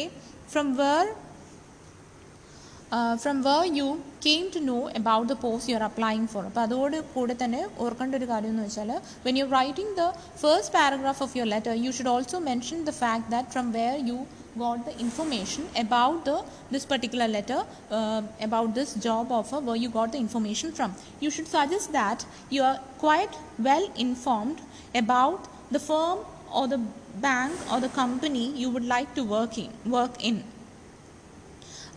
from 0.53 0.69
where 0.79 1.03
from 3.19 3.37
where 3.43 3.61
you 3.75 3.85
came 4.25 4.45
to 4.53 4.61
know 4.65 4.77
about 4.99 5.27
the 5.29 5.37
post 5.43 5.69
you 5.69 5.77
are 5.77 5.85
applying 5.85 6.27
for 6.27 6.43
അപ്പോൾ 6.47 6.63
അതോട് 6.63 6.97
കൂടെ 7.13 7.35
തന്നെ 7.41 7.61
ഓർക്കേണ്ട 7.83 8.15
ഒരു 8.19 8.27
കാര്യം 8.31 8.51
എന്ന് 8.53 8.65
വെച്ചാൽ 8.65 8.89
when 9.25 9.37
you 9.39 9.45
writing 9.53 9.93
the 9.99 10.05
first 10.41 10.73
paragraph 10.75 11.23
of 11.25 11.35
your 11.37 11.49
letter 11.53 11.73
you 11.83 11.91
should 11.97 12.11
also 12.13 12.39
mention 12.47 12.79
the 12.85 12.93
fact 12.99 13.29
that 13.33 13.51
from 13.55 13.69
where 13.77 13.95
you 14.09 14.17
got 14.57 14.85
the 14.85 14.97
information 14.99 15.67
about 15.75 16.25
the 16.25 16.43
this 16.69 16.85
particular 16.85 17.27
letter 17.27 17.63
uh, 17.89 18.21
about 18.41 18.73
this 18.75 18.93
job 18.95 19.31
offer 19.31 19.59
where 19.59 19.75
you 19.75 19.89
got 19.89 20.11
the 20.11 20.17
information 20.17 20.71
from. 20.71 20.95
You 21.19 21.29
should 21.29 21.47
suggest 21.47 21.91
that 21.93 22.25
you 22.49 22.63
are 22.63 22.79
quite 22.97 23.35
well 23.59 23.89
informed 23.95 24.61
about 24.95 25.47
the 25.71 25.79
firm 25.79 26.19
or 26.53 26.67
the 26.67 26.79
bank 27.21 27.53
or 27.71 27.79
the 27.79 27.89
company 27.89 28.51
you 28.51 28.69
would 28.69 28.85
like 28.85 29.13
to 29.15 29.23
work 29.23 29.57
in 29.57 29.69
work 29.85 30.23
in 30.23 30.43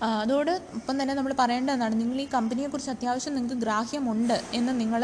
അതോട് 0.02 0.50
ഇപ്പം 0.78 1.02
തന്നെ 1.02 1.14
നമ്മൾ 1.14 1.34
പറയേണ്ടതാണ് 1.38 1.94
നിങ്ങൾ 2.00 2.18
ഈ 2.20 2.26
കമ്പനിയെക്കുറിച്ച് 2.34 2.90
അത്യാവശ്യം 2.90 3.34
നിങ്ങൾക്ക് 3.34 3.58
ഗ്രാഹ്യമുണ്ട് 3.64 4.40
എന്ന് 4.58 4.80
നിങ്ങൾ 4.80 5.02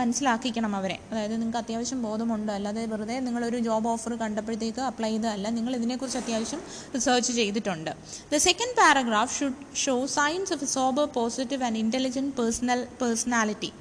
മനസ്സിലാക്കിക്കണം 0.00 0.76
അവരെ. 0.76 0.98
അതായത് 1.10 1.32
നിങ്ങൾക്ക് 1.32 1.60
അത്യാവശ്യം 1.62 2.02
ബോധമുണ്ട് 2.02 2.52
അല്ലാതെ 2.52 2.84
വെറുതെ 2.92 3.20
നിങ്ങളൊരു 3.20 3.58
ജോബ് 3.58 3.88
ഓഫർ 3.88 4.14
കണ്ടപ്പോഴത്തേക്ക് 4.24 4.80
അപ്ലൈ 4.80 5.10
ചെയ്തതല്ല. 5.10 5.50
നിങ്ങൾ 5.58 5.76
ഇതിനെക്കുറിച്ച് 5.76 6.18
അത്യാവശ്യം 6.18 6.62
റിസർച്ച് 6.94 7.32
ചെയ്തിട്ടുണ്ട്. 7.32 7.92
The 8.32 8.42
second 8.48 8.76
paragraph 8.82 9.34
should 9.38 9.76
show 9.84 10.06
signs 10.18 10.52
of 10.52 10.64
sober 10.76 11.06
positive 11.18 11.64
and 11.64 11.78
intelligent 11.84 12.34
personal 12.40 12.86
personality 13.02 13.72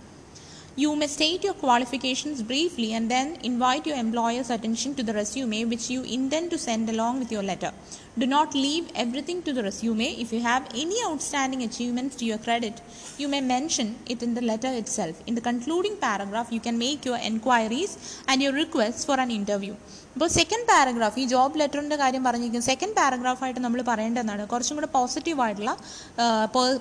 You 0.77 0.93
may 0.93 1.07
state 1.07 1.45
your 1.45 1.53
qualifications 1.53 2.41
briefly 2.43 2.91
and 2.91 3.09
then 3.09 3.37
invite 3.43 3.87
your 3.87 3.95
employer's 3.95 4.49
attention 4.49 4.93
to 4.95 5.03
the 5.03 5.13
resume 5.13 5.63
which 5.63 5.89
you 5.89 6.03
intend 6.03 6.51
to 6.51 6.57
send 6.57 6.89
along 6.89 7.19
with 7.19 7.31
your 7.31 7.43
letter. 7.43 7.71
Do 8.17 8.25
not 8.25 8.53
leave 8.53 8.89
everything 8.93 9.41
to 9.43 9.53
the 9.53 9.63
resume. 9.63 10.03
If 10.03 10.33
you 10.33 10.41
have 10.41 10.67
any 10.75 10.97
outstanding 11.05 11.63
achievements 11.63 12.17
to 12.17 12.25
your 12.25 12.39
credit, 12.39 12.81
you 13.17 13.29
may 13.29 13.39
mention 13.39 13.95
it 14.05 14.21
in 14.21 14.33
the 14.33 14.41
letter 14.41 14.67
itself. 14.67 15.23
In 15.25 15.35
the 15.35 15.39
concluding 15.39 15.95
paragraph, 15.95 16.51
you 16.51 16.59
can 16.59 16.77
make 16.77 17.05
your 17.05 17.19
enquiries 17.19 18.21
and 18.27 18.41
your 18.41 18.51
requests 18.51 19.05
for 19.05 19.17
an 19.17 19.31
interview. 19.31 19.75
ഇപ്പോൾ 20.15 20.29
second 20.35 20.67
paragraph 20.69 21.17
ഈ 21.21 21.23
job 21.31 21.59
ലെറ്ററിന്റെ 21.59 21.95
കാര്യം 22.01 22.21
പറഞ്ഞിരിക്കും 22.27 22.63
second 22.67 22.95
പാരഗ്രാഫായിട്ട് 22.99 23.61
നമ്മൾ 23.65 23.79
പറയേണ്ടതാണ് 23.89 24.43
കുറച്ചും 24.53 24.77
കൂടെ 24.79 24.89
പോസിറ്റീവായിട്ടുള്ള 24.93 25.71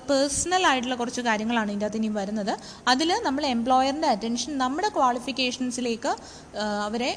പേഴ്സണൽ 0.09 0.63
ആയിട്ടുള്ള 0.69 0.95
കുറച്ച് 1.01 1.21
കാര്യങ്ങളാണ് 1.27 1.69
ഇതിന്റെ 1.71 1.87
അകത്ത് 1.87 1.99
ഇനി 2.01 2.11
വരുന്നത്. 2.19 2.53
അതിൽ 2.93 3.09
നമ്മൾ 3.27 3.45
എംപ്ലോയറിന്റെ 3.55 4.09
അറ്റൻഷൻ 4.13 4.53
നമ്മുടെ 4.63 4.91
ക്വാളിഫിക്കേഷൻസിലേക്ക് 4.97 6.11
അവരെ 6.87 7.11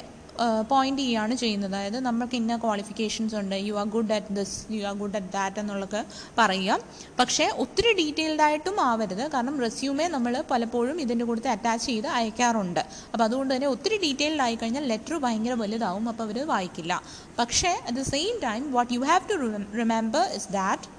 പോയിന്റ് 0.71 1.01
ചെയ്യുകയാണ് 1.01 1.35
ചെയ്യുന്നത്. 1.41 1.73
അതായത് 1.75 1.99
നമ്മൾക്ക് 2.07 2.35
ഇന്ന 2.41 2.57
ക്വാളിഫിക്കേഷൻസ് 2.65 3.35
ഉണ്ട്. 3.41 3.55
You 3.67 3.73
are 3.81 3.87
good 3.95 4.13
at 4.17 4.35
this 4.39 4.55
you 4.75 4.81
are 4.89 4.95
good 5.01 5.17
at 5.19 5.31
that 5.37 5.59
എന്നുള്ളതൊക്കെ 5.63 6.01
പറയുക. 6.39 6.79
പക്ഷേ 7.19 7.47
ഒത്തിരി 7.63 7.93
ഡീറ്റെയിൽഡ് 8.01 8.43
ആയിട്ടും 8.47 8.77
ആവരുത്. 8.89 9.23
കാരണം 9.35 9.57
റെസ്യൂമേ 9.65 10.07
നമ്മൾ 10.17 10.35
പലപ്പോഴും 10.51 10.99
ഇതിന്റെ 11.05 11.25
കൂടെ 11.31 11.49
അറ്റാച്ച് 11.55 11.85
ചെയ്ത് 11.89 12.09
അയക്കാറുണ്ട്. 12.19 12.83
അപ്പോൾ 13.11 13.25
അതുകൊണ്ട് 13.27 13.53
തന്നെ 13.55 13.69
ഒത്തിരി 13.75 13.99
ഡീറ്റെയിൽഡ് 14.05 14.43
ആയി 14.47 14.57
കഴിഞ്ഞാൽ 14.61 14.87
ലെറ്റർ 14.93 15.17
ഭയങ്കര 15.25 15.55
വലുതാവും. 15.63 16.05
അപ്പോൾ 16.13 16.27
അവർ 16.29 16.39
വായിക്കില്ല. 16.53 17.01
പക്ഷേ 17.41 17.73
at 17.87 17.97
the 18.01 18.05
same 18.15 18.33
time 18.47 18.71
what 18.77 18.93
you 18.97 19.01
have 19.11 19.25
to 19.33 19.37
remember 19.81 20.25
is 20.39 20.49
that 20.59 20.97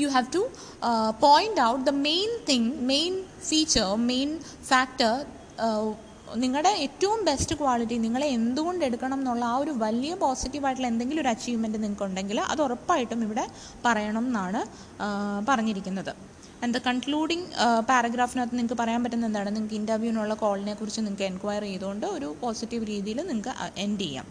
you 0.00 0.08
have 0.14 0.28
to 0.34 0.40
uh, 0.88 1.10
point 1.24 1.56
out 1.64 1.80
the 1.88 1.94
main 2.06 2.30
thing 2.48 2.66
main 2.90 3.14
feature 3.48 3.88
main 4.10 4.30
factor 4.70 5.14
നിങ്ങളുടെ 6.42 6.72
ഏറ്റവും 6.84 7.20
ബെസ്റ്റ് 7.28 7.54
ക്വാളിറ്റി 7.60 7.96
നിങ്ങളെ 8.04 8.26
എന്തുകൊണ്ട് 8.38 8.82
എടുക്കണം 8.88 9.18
എന്നുള്ള 9.18 9.44
ആ 9.52 9.54
ഒരു 9.62 9.72
വലിയ 9.84 10.12
പോസിറ്റീവായിട്ടുള്ള 10.24 10.88
എന്തെങ്കിലും 10.88 11.22
ഒരു 11.22 11.28
അച്ചീവ്മെന്റ് 11.28 11.78
നിങ്ങൾക്ക് 11.82 12.04
ഉണ്ടെങ്കിൽ 12.08 12.40
അത് 12.52 12.60
ഉറപ്പായിട്ടും 12.66 13.22
ഇവിടെ 13.26 13.44
പറയണം 13.86 14.26
എന്നാണ് 14.30 14.60
പറഞ്ഞിരിക്കുന്നത്. 15.50 16.12
ആൻഡ് 16.64 16.74
ദ 16.76 16.80
കൺക്ലൂഡിങ് 16.86 17.46
പാരഗ്രാഫിനകത്ത് 17.90 18.56
നിങ്ങൾക്ക് 18.58 18.78
പറയാൻ 18.82 19.00
പറ്റുന്ന 19.04 19.30
എന്താണ്? 19.30 19.50
നിങ്ങൾക്ക് 19.56 19.78
ഇന്റർവ്യൂവിനുള്ള 19.82 20.34
കോളിനെ 20.34 20.74
കുറിച്ച് 20.80 21.00
നിങ്ങൾക്ക് 21.00 21.26
എൻക്വയറി 21.30 21.70
ചെയ്തുകൊണ്ട് 21.72 22.06
ഒരു 22.06 22.36
പോസിറ്റീവ് 22.42 22.86
രീതിയിൽ 22.92 23.20
നിങ്ങൾക്ക് 23.30 23.54
എൻഡ് 23.86 24.00
ചെയ്യാം. 24.00 24.26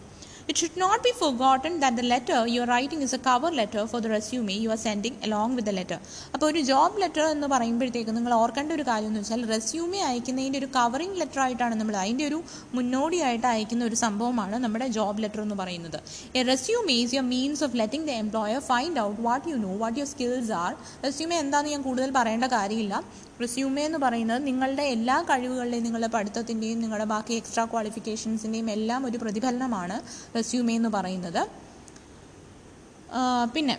It 0.52 0.58
should 0.58 0.78
not 0.78 1.00
be 1.06 1.12
forgotten 1.22 1.74
that 1.82 1.96
the 1.98 2.06
letter 2.12 2.38
you 2.52 2.62
are 2.64 2.68
writing 2.70 3.02
is 3.06 3.12
a 3.18 3.20
cover 3.28 3.50
letter 3.60 3.82
for 3.92 4.00
the 4.04 4.10
resume 4.14 4.54
you 4.64 4.72
are 4.76 4.80
sending 4.86 5.16
along 5.28 5.50
with 5.58 5.66
the 5.70 5.76
letter. 5.80 5.98
അപ്പോൾ 6.34 6.46
ഒരു 6.52 6.62
ജോബ് 6.70 7.02
ലെറ്റർ 7.04 7.26
എന്ന് 7.34 7.48
പറയുമ്പോഴത്തേക്ക് 7.54 8.14
നിങ്ങൾ 8.18 8.34
ഓർക്കേണ്ട 8.40 8.72
ഒരു 8.78 8.86
കാര്യം 8.90 9.12
എന്ന് 9.12 9.22
വെച്ചാൽ 9.24 9.44
റെസ്യൂമെ 9.54 10.02
അയക്കുന്നതിന്റെ 10.08 10.60
ഒരു 10.62 10.70
കവറിംഗ് 10.78 11.20
ലെറ്റർ 11.22 11.42
ആയിട്ടാണ് 11.46 11.78
നമ്മൾ 11.82 11.98
അതിന്റെ 12.04 12.26
ഒരു 12.32 12.40
മുന്നോടിയായിട്ട് 12.80 13.48
അയക്കുന്ന 13.54 13.86
ഒരു 13.92 14.00
സംഭവമാണ് 14.06 14.58
നമ്മുടെ 14.66 14.90
ജോബ് 14.98 15.24
ലെറ്റർ 15.26 15.44
എന്ന് 15.46 15.60
പറയുന്നത്. 15.62 16.00
A 16.40 16.48
resume 16.52 16.98
is 17.04 17.16
your 17.18 17.30
means 17.36 17.64
of 17.70 17.78
letting 17.84 18.08
the 18.12 18.20
employer 18.26 18.60
find 18.72 19.02
out 19.08 19.22
what 19.30 19.48
you 19.54 19.58
know 19.70 19.74
what 19.86 19.98
your 20.02 20.12
skills 20.16 20.54
are 20.66 20.72
resume 21.08 21.38
എന്താണെന്ന് 21.46 21.76
ഞാൻ 21.78 21.84
കൂടുതൽ 21.90 22.12
പറയേണ്ട 22.22 22.50
കാര്യമില്ല. 22.60 22.96
റെസ്യൂമെ 23.42 23.84
എന്ന് 23.90 24.00
പറയുന്നത് 24.06 24.42
നിങ്ങളുടെ 24.48 24.86
എല്ലാ 24.96 25.18
കഴിവുകളുടെയും 25.30 25.86
നിങ്ങളുടെ 25.88 26.10
പഠിത്തത്തിന്റെയും 26.16 26.80
നിങ്ങളുടെ 26.84 27.08
ബാക്കി 27.14 27.34
എക്സ്ട്രാ 27.34 27.64
ക്വാളിഫിക്കേഷൻസിന്റെയും 27.66 28.70
എല്ലാം 28.78 29.06
ഒരു 29.10 29.18
പ്രതിഫലനമാണ് 29.18 29.98
റെസ്യൂമേ 30.38 30.76
എന്ന് 30.80 30.90
പറയുന്നത്. 30.98 31.42
പിന്നെ 33.54 33.76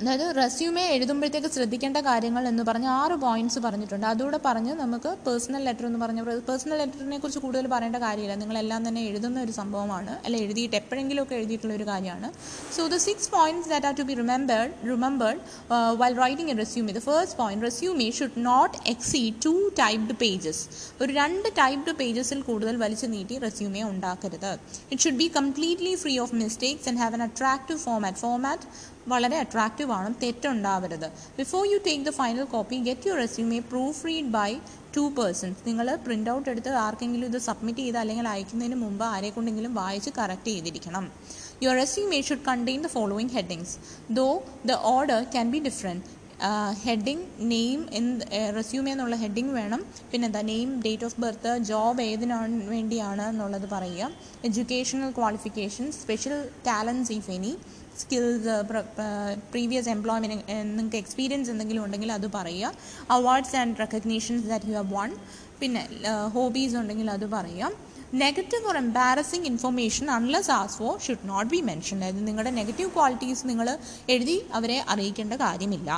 അതായത് 0.00 0.24
റെസ്യൂമെ 0.38 0.84
എഴുതുമ്പോഴത്തേക്ക് 0.92 1.48
ശ്രദ്ധിക്കേണ്ട 1.56 1.98
കാര്യങ്ങൾ 2.06 2.44
എന്ന് 2.50 2.62
പറഞ്ഞ് 2.68 2.88
ആറ് 3.00 3.16
പോയിന്റ്സ് 3.24 3.60
പറഞ്ഞിട്ടുണ്ട്. 3.66 4.06
അതുകൂടെ 4.12 4.38
പറഞ്ഞ് 4.46 4.72
നമുക്ക് 4.80 5.10
പേഴ്സണൽ 5.26 5.62
ലെറ്റർ 5.68 5.84
എന്ന് 5.88 6.00
പറഞ്ഞ 6.02 6.20
പേഴ്സണൽ 6.48 6.76
ലെറ്ററിനെ 6.80 7.18
കുറിച്ച് 7.22 7.40
കൂടുതൽ 7.44 7.66
പറയേണ്ട 7.74 7.98
കാര്യമില്ല. 8.04 8.36
നിങ്ങളെല്ലാം 8.40 8.80
തന്നെ 8.88 9.02
എഴുതുന്ന 9.10 9.38
ഒരു 9.46 9.52
സംഭവമാണ്. 9.58 10.12
അല്ല 10.24 10.36
എഴുതിയിട്ട് 10.44 10.76
എപ്പോഴെങ്കിലുമൊക്കെ 10.80 11.36
എഴുതിയിട്ടുള്ള 11.40 11.74
ഒരു 11.78 11.86
കാര്യമാണ്. 11.90 12.30
So 12.76 12.84
the 12.94 12.98
six 13.06 13.30
points 13.36 13.70
that 13.74 13.88
are 13.90 13.94
to 14.00 14.06
be 14.08 14.16
remembered 14.22 14.72
remembered 14.92 15.38
while 16.00 16.16
writing 16.24 16.52
a 16.54 16.56
resume 16.62 16.94
the 16.98 17.02
first 17.08 17.38
point 17.42 17.64
resume 17.68 18.08
should 18.18 18.44
not 18.50 18.74
exceed 18.94 19.36
two 19.46 19.54
typed 19.82 20.16
pages 20.24 20.64
ഒരു 21.02 21.10
രണ്ട് 21.20 21.48
ടൈപ്ഡ് 21.60 21.94
പേജസിൽ 22.02 22.42
കൂടുതൽ 22.50 22.74
വലിച്ചു 22.84 23.08
നീട്ടി 23.14 23.38
റെസ്യൂമെ 23.46 23.84
ഉണ്ടാക്കരുത്. 23.92 24.52
It 24.90 25.00
should 25.06 25.20
be 25.22 25.30
completely 25.38 25.94
free 26.02 26.16
of 26.26 26.34
mistakes 26.42 26.88
and 26.92 27.02
have 27.04 27.16
an 27.20 27.24
attractive 27.30 27.80
format 27.86 28.20
format 28.24 28.66
വളരെ 29.12 29.36
attractive 29.44 29.92
ആണ്. 29.98 30.10
തെറ്റുണ്ടാവരുത്. 30.22 31.08
Before 31.38 31.62
you 31.72 31.78
take 31.86 32.06
the 32.08 32.12
final 32.20 32.44
copy 32.54 32.76
get 32.88 33.08
your 33.08 33.18
resume 33.24 33.60
proofread 34.08 34.32
by 34.38 34.50
two 34.96 35.04
persons 35.18 35.62
നിങ്ങൾ 35.68 35.86
പ്രിന്റ് 36.06 36.30
ഔട്ട് 36.30 36.48
എടുത്ത് 36.50 36.72
ആർക്കെങ്കിലും 36.86 37.26
ഇത് 37.32 37.38
സബ്മിറ്റ് 37.48 37.84
ചെയ്ത് 37.84 37.98
അല്ലെങ്കിൽ 38.02 38.26
അയക്കുന്നതിന് 38.32 38.76
മുമ്പ് 38.82 39.04
ആരെക്കൊണ്ടെങ്കിലും 39.04 39.72
വായിച്ച് 39.80 40.10
കറക്റ്റ് 40.18 40.50
ചെയ്തിരിക്കണം. 40.54 41.06
Your 41.62 41.76
resume 41.82 42.20
should 42.28 42.46
contain 42.50 42.82
the 42.86 42.90
following 42.96 43.32
headings 43.38 43.74
though 44.18 44.28
the 44.70 44.76
order 44.94 45.22
can 45.34 45.48
be 45.54 45.60
different 45.68 46.04
heading 46.84 47.24
name 47.52 47.80
എന്ത് 47.98 48.24
റെസ്യൂമേ 48.56 48.90
എന്നുള്ള 48.94 49.16
ഹെഡിങ് 49.16 49.52
വേണം. 49.58 49.80
പിന്നെ 50.10 50.24
എന്താ 50.28 50.42
name 50.50 50.70
date 50.86 51.04
of 51.08 51.20
birth 51.24 51.52
job 51.70 52.02
ഏതിനാണ് 52.02 52.56
വേണ്ടിയാണ് 52.72 53.24
എന്നുള്ളത് 53.32 53.66
പറയുക. 53.74 54.10
Educational 54.48 55.10
qualification 55.18 55.86
special 56.00 56.36
talents 56.68 57.12
if 57.18 57.30
any 57.36 57.52
skills 58.02 58.54
previous 59.52 59.90
employment 59.94 60.36
നിങ്ങൾക്ക് 60.76 60.98
experience 61.02 61.50
എന്തെങ്കിലും 61.54 61.82
ഉണ്ടെങ്കിൽ 61.84 62.12
അത് 62.18 62.26
പറയുക. 62.36 62.72
Awards 63.16 63.56
and 63.62 63.76
recognitions 63.84 64.46
that 64.52 64.70
you 64.70 64.76
have 64.80 64.92
won 64.98 65.12
പിന്നെ 65.60 65.82
ഹോബീസ് 66.36 66.76
ഉണ്ടെങ്കിൽ 66.82 67.10
അത് 67.16 67.26
പറയാം 67.36 67.72
negative 68.24 68.66
or 68.70 68.76
embarrassing 68.76 69.46
information 69.52 70.06
unless 70.16 70.50
as 70.58 70.76
for 70.80 70.92
should 71.04 71.28
not 71.32 71.48
be 71.54 71.60
mention 71.70 71.96
അതായത് 71.98 72.20
നിങ്ങളുടെ 72.26 72.52
നെഗറ്റീവ് 72.60 72.90
ക്വാളിറ്റീസ് 72.96 73.48
നിങ്ങൾ 73.50 73.68
എഴുതി 74.14 74.36
അവരെ 74.58 74.78
അറിയിക്കേണ്ട 74.94 75.34
കാര്യമില്ല. 75.46 75.90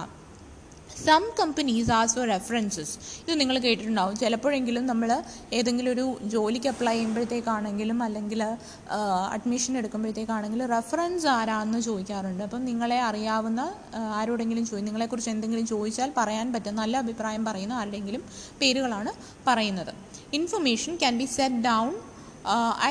Some 1.04 1.22
companies 1.38 1.90
as 1.96 2.14
for 2.16 2.26
references 2.34 2.92
ഇത് 3.24 3.34
നിങ്ങൾ 3.40 3.56
കേട്ടിട്ടുണ്ടാവും. 3.64 4.14
ചിലപ്പോഴെങ്കിലും 4.22 4.84
നമ്മൾ 4.90 5.10
ഏതെങ്കിലും 5.58 5.90
ഒരു 5.94 6.04
ജോലിക്ക് 6.34 6.68
അപ്ലൈ 6.72 6.94
ചെയ്യുമ്പോഴത്തേക്കാണെങ്കിലും 6.96 7.98
അല്ലെങ്കിൽ 8.06 8.42
അഡ്മിഷൻ 9.36 9.72
എടുക്കുമ്പോഴത്തേക്കാണെങ്കിലും 9.80 10.66
റെഫറൻസ് 10.76 11.28
ആരാന്ന് 11.36 11.80
ചോദിക്കാറുണ്ട്. 11.88 12.42
അപ്പം 12.48 12.64
നിങ്ങളെ 12.70 12.98
അറിയാവുന്ന 13.08 13.60
ആരോടെങ്കിലും 14.20 14.66
ചോദി 14.70 14.82
നിങ്ങളെക്കുറിച്ച് 14.88 15.30
എന്തെങ്കിലും 15.34 15.66
ചോദിച്ചാൽ 15.72 16.12
പറയാൻ 16.20 16.46
പറ്റും 16.56 16.76
നല്ല 16.82 16.96
അഭിപ്രായം 17.04 17.44
പറയുന്ന 17.50 17.74
ആരുടെങ്കിലും 17.80 18.24
പേരുകളാണ് 18.62 19.12
പറയുന്നത്. 19.48 19.92
Information 20.40 20.94
can 21.04 21.14
be 21.22 21.28
set 21.36 21.62
down 21.70 21.92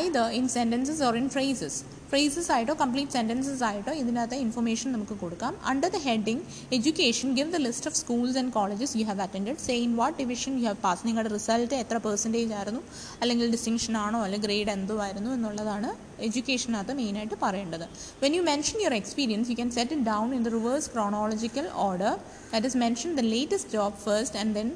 either 0.02 0.26
in 0.40 0.48
sentences 0.58 1.04
or 1.10 1.16
in 1.24 1.28
phrases 1.36 1.82
phrases 2.10 2.50
ആയിട്ടോ 2.56 2.74
കംപ്ലീറ്റ് 2.82 3.14
സെന്റൻസസ് 3.18 3.64
ആയിട്ടോ 3.70 3.94
ഇതിനകത്ത് 4.02 4.38
ഇൻഫർമേഷൻ 4.46 4.90
നമുക്ക് 4.96 5.16
കൊടുക്കാം. 5.22 5.54
Under 5.72 5.90
the 5.96 6.00
heading 6.08 6.44
education 6.78 7.28
give 7.38 7.52
the 7.56 7.60
list 7.68 7.90
of 7.90 7.98
schools 8.02 8.38
and 8.42 8.54
colleges 8.58 8.94
you 9.00 9.06
have 9.10 9.22
attend 9.26 9.56
say 9.66 9.76
in 9.86 9.96
what 10.02 10.18
division 10.22 10.54
you 10.60 10.66
have 10.70 10.80
pass 10.86 11.02
നിങ്ങളുടെ 11.08 11.32
result 11.38 11.74
എത്ര 11.84 11.98
percentage 12.08 12.54
ആയിരുന്നു? 12.60 12.82
അല്ലെങ്കിൽ 13.22 13.52
distinction 13.56 13.96
ആണോ? 14.06 14.20
അല്ലെങ്കിൽ 14.26 14.48
ഗ്രേഡ് 14.50 14.74
എന്തോ 14.78 14.98
ആയിരുന്നു? 15.06 15.32
എന്നുള്ളതാണ് 15.38 15.90
എഡ്യൂക്കേഷനകത്ത് 16.28 16.94
മെയിനായിട്ട് 17.00 17.38
പറയേണ്ടത്. 17.46 17.86
When 18.24 18.36
you 18.36 18.42
mention 18.52 18.78
your 18.84 18.96
experience 19.02 19.50
you 19.52 19.56
can 19.56 19.72
set 19.78 19.98
down 20.12 20.36
in 20.38 20.44
the 20.48 20.52
reverse 20.58 20.90
chronological 20.94 21.68
order 21.88 22.14
that 22.52 22.70
is 22.72 22.78
mention 22.84 23.10
the 23.20 23.26
latest 23.34 23.72
job 23.78 23.98
first 24.06 24.40
and 24.44 24.56
then 24.60 24.70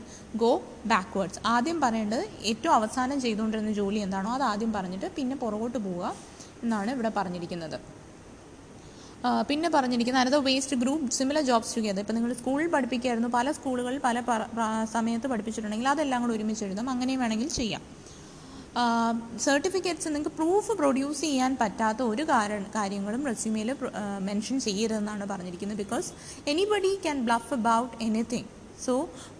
go 0.43 0.51
backwards 0.93 1.39
ആദ്യം 1.53 1.77
പറയേണ്ടത് 1.85 2.25
ഏറ്റവും 2.51 2.73
അവസാനം 2.79 3.21
ചെയ്തുകൊണ്ടിരുന്ന 3.21 3.71
ജോലി 3.81 3.99
എന്താണോ 4.07 4.31
അത് 4.39 4.43
ആദ്യം 4.51 4.73
പറഞ്ഞിട്ട് 4.73 5.07
പിന്നെ 5.19 5.37
പുറകോട്ട് 5.45 5.77
പോവുക. 5.77 6.13
എന്നാണ് 6.63 6.91
ഇവിടെ 6.97 7.11
പറഞ്ഞിരിക്കുന്നത്. 7.19 7.77
പിന്നെ 9.49 9.69
പറഞ്ഞിരിക്കുന്നത് 9.75 10.23
another 10.23 10.41
waste 10.49 10.75
group 10.81 11.07
similar 11.19 11.43
jobs 11.47 11.73
together 11.77 12.01
ഇപ്പോൾ 12.03 12.15
നിങ്ങൾ 12.17 12.31
സ്കൂളിൽ 12.41 12.67
പഠിപ്പിക്കുകയായിരുന്നു 12.75 13.29
പല 13.37 13.51
സ്കൂളുകളിൽ 13.57 13.99
പല 14.05 14.17
സമയത്ത് 14.95 15.27
പഠിപ്പിച്ചിട്ടുണ്ടെങ്കിൽ 15.31 15.89
അതെല്ലാം 15.93 16.19
കൂടെ 16.23 16.33
ഒരുമിച്ച് 16.37 16.63
എഴുതാം. 16.67 16.87
അങ്ങനെയും 16.93 17.19
വേണമെങ്കിൽ 17.23 17.49
ചെയ്യാം. 17.59 17.81
സർട്ടിഫിക്കറ്റ്സ് 19.45 20.09
നിങ്ങൾക്ക് 20.13 20.33
പ്രൂഫ് 20.39 20.73
പ്രൊഡ്യൂസ് 20.79 21.21
ചെയ്യാൻ 21.25 21.51
പറ്റാത്ത 21.61 22.01
ഒരു 22.11 22.23
കാരണ 22.31 22.65
കാര്യങ്ങളും 22.75 23.21
റെസ്യൂമേൽ 23.31 23.69
മെൻഷൻ 24.27 24.57
ചെയ്യരുതെന്നാണ് 24.67 25.25
പറഞ്ഞിരിക്കുന്നത്. 25.31 25.79
Because 25.83 26.09
anybody 26.53 26.91
can 27.05 27.19
bluff 27.27 27.51
about 27.59 27.91
anything 28.07 28.47
so 28.85 28.93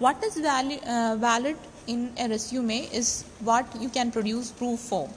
what 0.05 0.21
is 0.29 0.43
Valley 0.49 0.77
valid 1.25 1.63
in 1.93 2.01
a 2.23 2.27
resume 2.35 2.79
is 3.01 3.13
what 3.49 3.69
you 3.83 3.89
can 3.97 4.09
produce 4.17 4.51
proof 4.59 4.83
for 4.91 5.07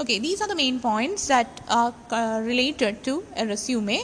okay 0.00 0.18
these 0.18 0.40
are 0.40 0.48
the 0.48 0.56
main 0.56 0.80
points 0.80 1.28
that 1.28 1.60
are 1.68 1.94
uh, 2.10 2.40
related 2.42 3.02
to 3.04 3.22
a 3.36 3.46
resume 3.46 4.00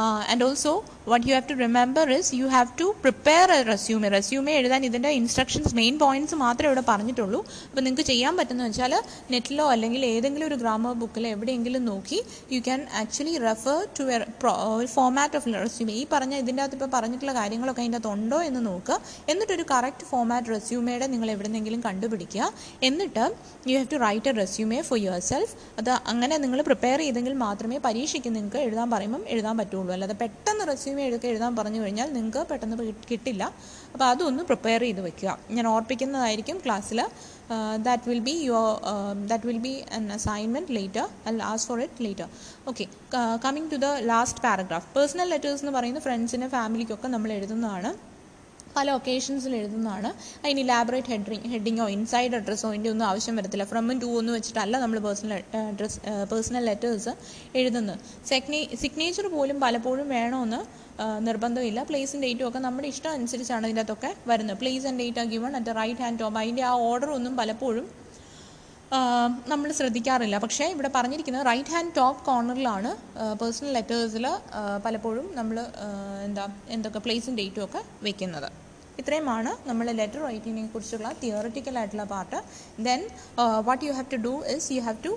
uh, 0.00 0.24
and 0.30 0.42
also 0.42 0.72
what 1.10 1.22
you 1.26 1.34
have 1.36 1.46
to 1.50 1.56
remember 1.56 2.02
is 2.16 2.26
you 2.40 2.48
have 2.56 2.70
to 2.80 2.86
prepare 3.04 3.48
a 3.58 3.60
resume. 3.70 4.04
Resume 4.16 4.50
എഴുതാൻ 4.58 4.82
ഇതിന്റെ 4.88 5.10
instructions 5.18 5.72
main 5.78 5.94
points 6.02 6.36
മാത്രമേ 6.42 6.68
ഇവിടെ 6.70 6.84
പറഞ്ഞിട്ടുള്ളൂ. 6.90 7.40
അപ്പോൾ 7.68 7.82
നിങ്ങൾക്ക് 7.86 8.06
ചെയ്യാൻ 8.10 8.32
പറ്റുന്ന 8.38 8.62
വെച്ചാൽ 8.68 8.92
നെറ്റിലോ 9.32 9.64
അല്ലെങ്കിൽ 9.74 10.02
ഏതെങ്കിലും 10.14 10.46
ഒരു 10.50 10.56
ഗ്രാമർ 10.62 10.92
ബുക്കിലോ 11.02 11.28
എവിടെയെങ്കിലും 11.36 11.82
നോക്കി 11.90 12.18
you 12.54 12.60
can 12.66 12.82
actually 13.02 13.34
refer 13.46 13.78
to 13.98 14.04
a 14.16 14.18
format 14.96 15.36
of 15.40 15.54
resume 15.66 15.96
ഈ 16.02 16.04
പറഞ്ഞ 16.14 16.34
ഇതിന്റെ 16.44 16.62
അകത്ത് 16.64 16.78
ഇപ്പോൾ 16.78 16.90
പറഞ്ഞിട്ടുള്ള 16.96 17.34
കാര്യങ്ങളൊക്കെ 17.40 17.82
അതിന്റെ 17.84 18.00
അകത്ത് 18.00 18.12
ഉണ്ടോ 18.16 18.40
എന്ന് 18.50 18.62
നോക്കുക. 18.68 18.98
എന്നിട്ടൊരു 19.34 19.66
കറക്റ്റ് 19.74 20.06
ഫോമാറ്റ് 20.12 20.54
റെസ്യൂമയുടെ 20.56 21.08
നിങ്ങൾ 21.14 21.30
എവിടെന്നെങ്കിലും 21.36 21.82
കണ്ടുപിടിക്കുക. 21.88 22.52
എന്നിട്ട് 22.90 23.24
you 23.70 23.76
have 23.78 23.90
to 23.94 24.00
write 24.06 24.30
a 24.32 24.36
resume 24.42 24.80
for 24.90 25.00
yourself 25.32 25.54
അത് 25.82 25.92
അങ്ങനെ 26.14 26.34
നിങ്ങൾ 26.46 26.60
പ്രിപ്പയർ 26.70 26.98
ചെയ്തെങ്കിൽ 27.06 27.36
മാത്രമേ 27.46 27.78
പരീക്ഷയ്ക്ക് 27.88 28.32
നിങ്ങൾക്ക് 28.38 28.62
എഴുതാൻ 28.68 28.88
പറയുമ്പം 28.96 29.24
എഴുതാൻ 29.34 29.56
പറ്റുള്ളൂ. 29.62 29.80
അല്ലാതെ 29.94 30.16
പെട്ടെന്ന് 30.22 30.64
റെസ്യൂമി 30.70 31.02
എടുക്കുക 31.08 31.28
എഴുതാൻ 31.32 31.52
പറഞ്ഞു 31.58 31.80
കഴിഞ്ഞാൽ 31.82 32.08
നിങ്ങൾക്ക് 32.16 32.42
പെട്ടെന്ന് 32.50 32.76
കിട്ടില്ല. 33.10 33.42
അപ്പോൾ 33.92 34.06
അതൊന്ന് 34.12 34.42
പ്രിപ്പയർ 34.50 34.80
ചെയ്ത് 34.86 35.02
വെക്കുക. 35.06 35.30
ഞാൻ 35.56 35.66
ഓർപ്പിക്കുന്നതായിരിക്കും 35.74 36.58
ക്ലാസ്സിൽ 36.64 37.00
that 37.86 38.04
will 38.10 38.22
be 38.28 38.36
your 38.48 38.68
that 39.30 39.46
will 39.50 39.60
be 39.66 39.74
an 39.96 40.04
assignment 40.18 40.72
later 40.78 41.06
അല്ല 41.30 41.42
as 41.52 41.66
for 41.70 41.80
it 41.86 42.04
later 42.06 42.28
okay 42.70 42.86
coming 43.44 43.68
to 43.74 43.80
the 43.84 43.90
last 44.12 44.42
paragraph 44.46 44.88
personal 44.96 45.28
letters 45.34 45.62
എന്ന് 45.64 45.74
പറയുന്നത് 45.78 46.06
ഫ്രണ്ട്സിന് 46.08 46.48
ഫാമിലിക്കൊക്കെ 46.56 47.10
നമ്മൾ 47.16 47.32
എഴുതുന്നതാണ്. 47.38 47.92
പല 48.76 48.90
ഒക്കേഷൻസിൽ 48.98 49.52
എഴുതുന്നതാണ്. 49.60 50.10
അതിന് 50.44 50.60
ഇലാബറേറ്റ് 50.64 51.10
ഹെഡിങ് 51.14 51.48
ഹെഡിങ്ങോ 51.54 51.86
ഇൻസൈഡ് 51.96 52.36
അഡ്രസ്സോ 52.38 52.68
ഇതിന്റെ 52.74 52.90
ഒന്നും 52.94 53.06
ആവശ്യം 53.10 53.36
വരത്തില്ല. 53.38 53.64
ഫ്രമും 53.72 53.96
ടു 54.04 54.10
എന്ന് 54.20 54.32
വെച്ചിട്ടല്ല 54.36 54.76
നമ്മൾ 54.84 54.98
പേഴ്സണൽ 55.06 55.32
അഡ്രസ് 55.72 55.98
പേഴ്സണൽ 56.32 56.64
ലെറ്റേഴ്സ് 56.70 57.14
എഴുതുന്നത്. 57.60 57.98
സെഗ്നേ 58.30 58.60
സിഗ്നേച്ചർ 58.82 59.28
പോലും 59.36 59.58
പലപ്പോഴും 59.66 60.08
വേണമെന്ന് 60.16 60.60
നിർബന്ധമില്ല. 61.28 61.80
പ്ലേസും 61.90 62.20
ഡേറ്റും 62.24 62.46
ഒക്കെ 62.48 62.60
നമ്മുടെ 62.66 62.88
ഇഷ്ടം 62.94 63.12
അനുസരിച്ചാണ് 63.18 63.64
ഇതിന്റെ 63.68 63.84
അകത്തൊക്കെ 63.84 64.10
വരുന്നത് 64.30 64.58
പ്ലേസ് 64.62 64.86
ആൻഡ് 64.88 65.00
ഡേറ്റ് 65.02 65.20
ആ 65.22 65.24
given 65.34 65.52
at 65.60 65.74
right 65.80 66.02
hand 66.04 66.20
top 66.22 66.38
അതിന്റെ 66.42 66.64
ആ 66.70 66.72
ഓർഡർ 66.90 67.10
ഒന്നും 67.18 67.34
പലപ്പോഴും 67.40 67.86
നമ്മൾ 69.50 69.68
ശ്രദ്ധിക്കാറില്ല. 69.78 70.36
പക്ഷേ 70.44 70.64
ഇവിടെ 70.74 70.90
പറഞ്ഞിരിക്കുന്നത് 70.96 71.44
റൈറ്റ് 71.50 71.72
ഹാൻഡ് 71.74 71.94
ടോപ്പ് 71.98 72.20
കോർണറിലാണ് 72.28 72.90
പേഴ്സണൽ 73.40 73.70
ലെറ്റേഴ്സിൽ 73.76 74.26
പലപ്പോഴും 74.86 75.26
നമ്മൾ 75.38 75.58
എന്താ 76.26 76.44
എന്തൊക്കെ 76.76 77.00
പ്ലേസും 77.06 77.36
ഡേറ്റും 77.40 77.64
ഒക്കെ 77.66 77.80
വെക്കുന്നത്. 78.06 78.48
ഇത്രയുമാണ് 79.00 79.52
നമ്മൾ 79.68 79.86
ലെറ്റർ 80.00 80.20
റൈറ്റിങ്ങിനെ 80.28 80.68
കുറിച്ചുള്ള 80.72 81.10
തിയററ്റിക്കൽ 81.22 81.76
ആയിട്ടുള്ള 81.82 82.04
part 82.14 82.40
then 82.88 83.02
what 83.68 83.82
you 83.86 83.92
have 83.98 84.10
to 84.14 84.18
do 84.28 84.34
is 84.56 84.68
you 84.76 84.82
have 84.88 85.00
to 85.08 85.12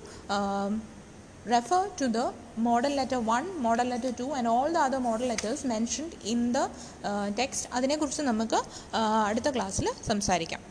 refer 1.54 1.82
to 2.00 2.06
the 2.16 2.22
model 2.68 2.94
letter 3.00 3.20
1 3.34 3.50
model 3.66 3.88
letter 3.94 4.12
2 4.22 4.30
and 4.38 4.50
all 4.54 4.70
the 4.76 4.80
other 4.86 5.02
model 5.08 5.28
letters 5.32 5.68
mentioned 5.74 6.16
in 6.34 6.40
the 6.56 6.62
text 7.40 7.68
അതിനെക്കുറിച്ച് 7.80 8.24
നമുക്ക് 8.30 8.62
അടുത്ത 9.30 9.50
ക്ലാസ്സിൽ 9.58 9.90
സംസാരിക്കാം. 10.12 10.64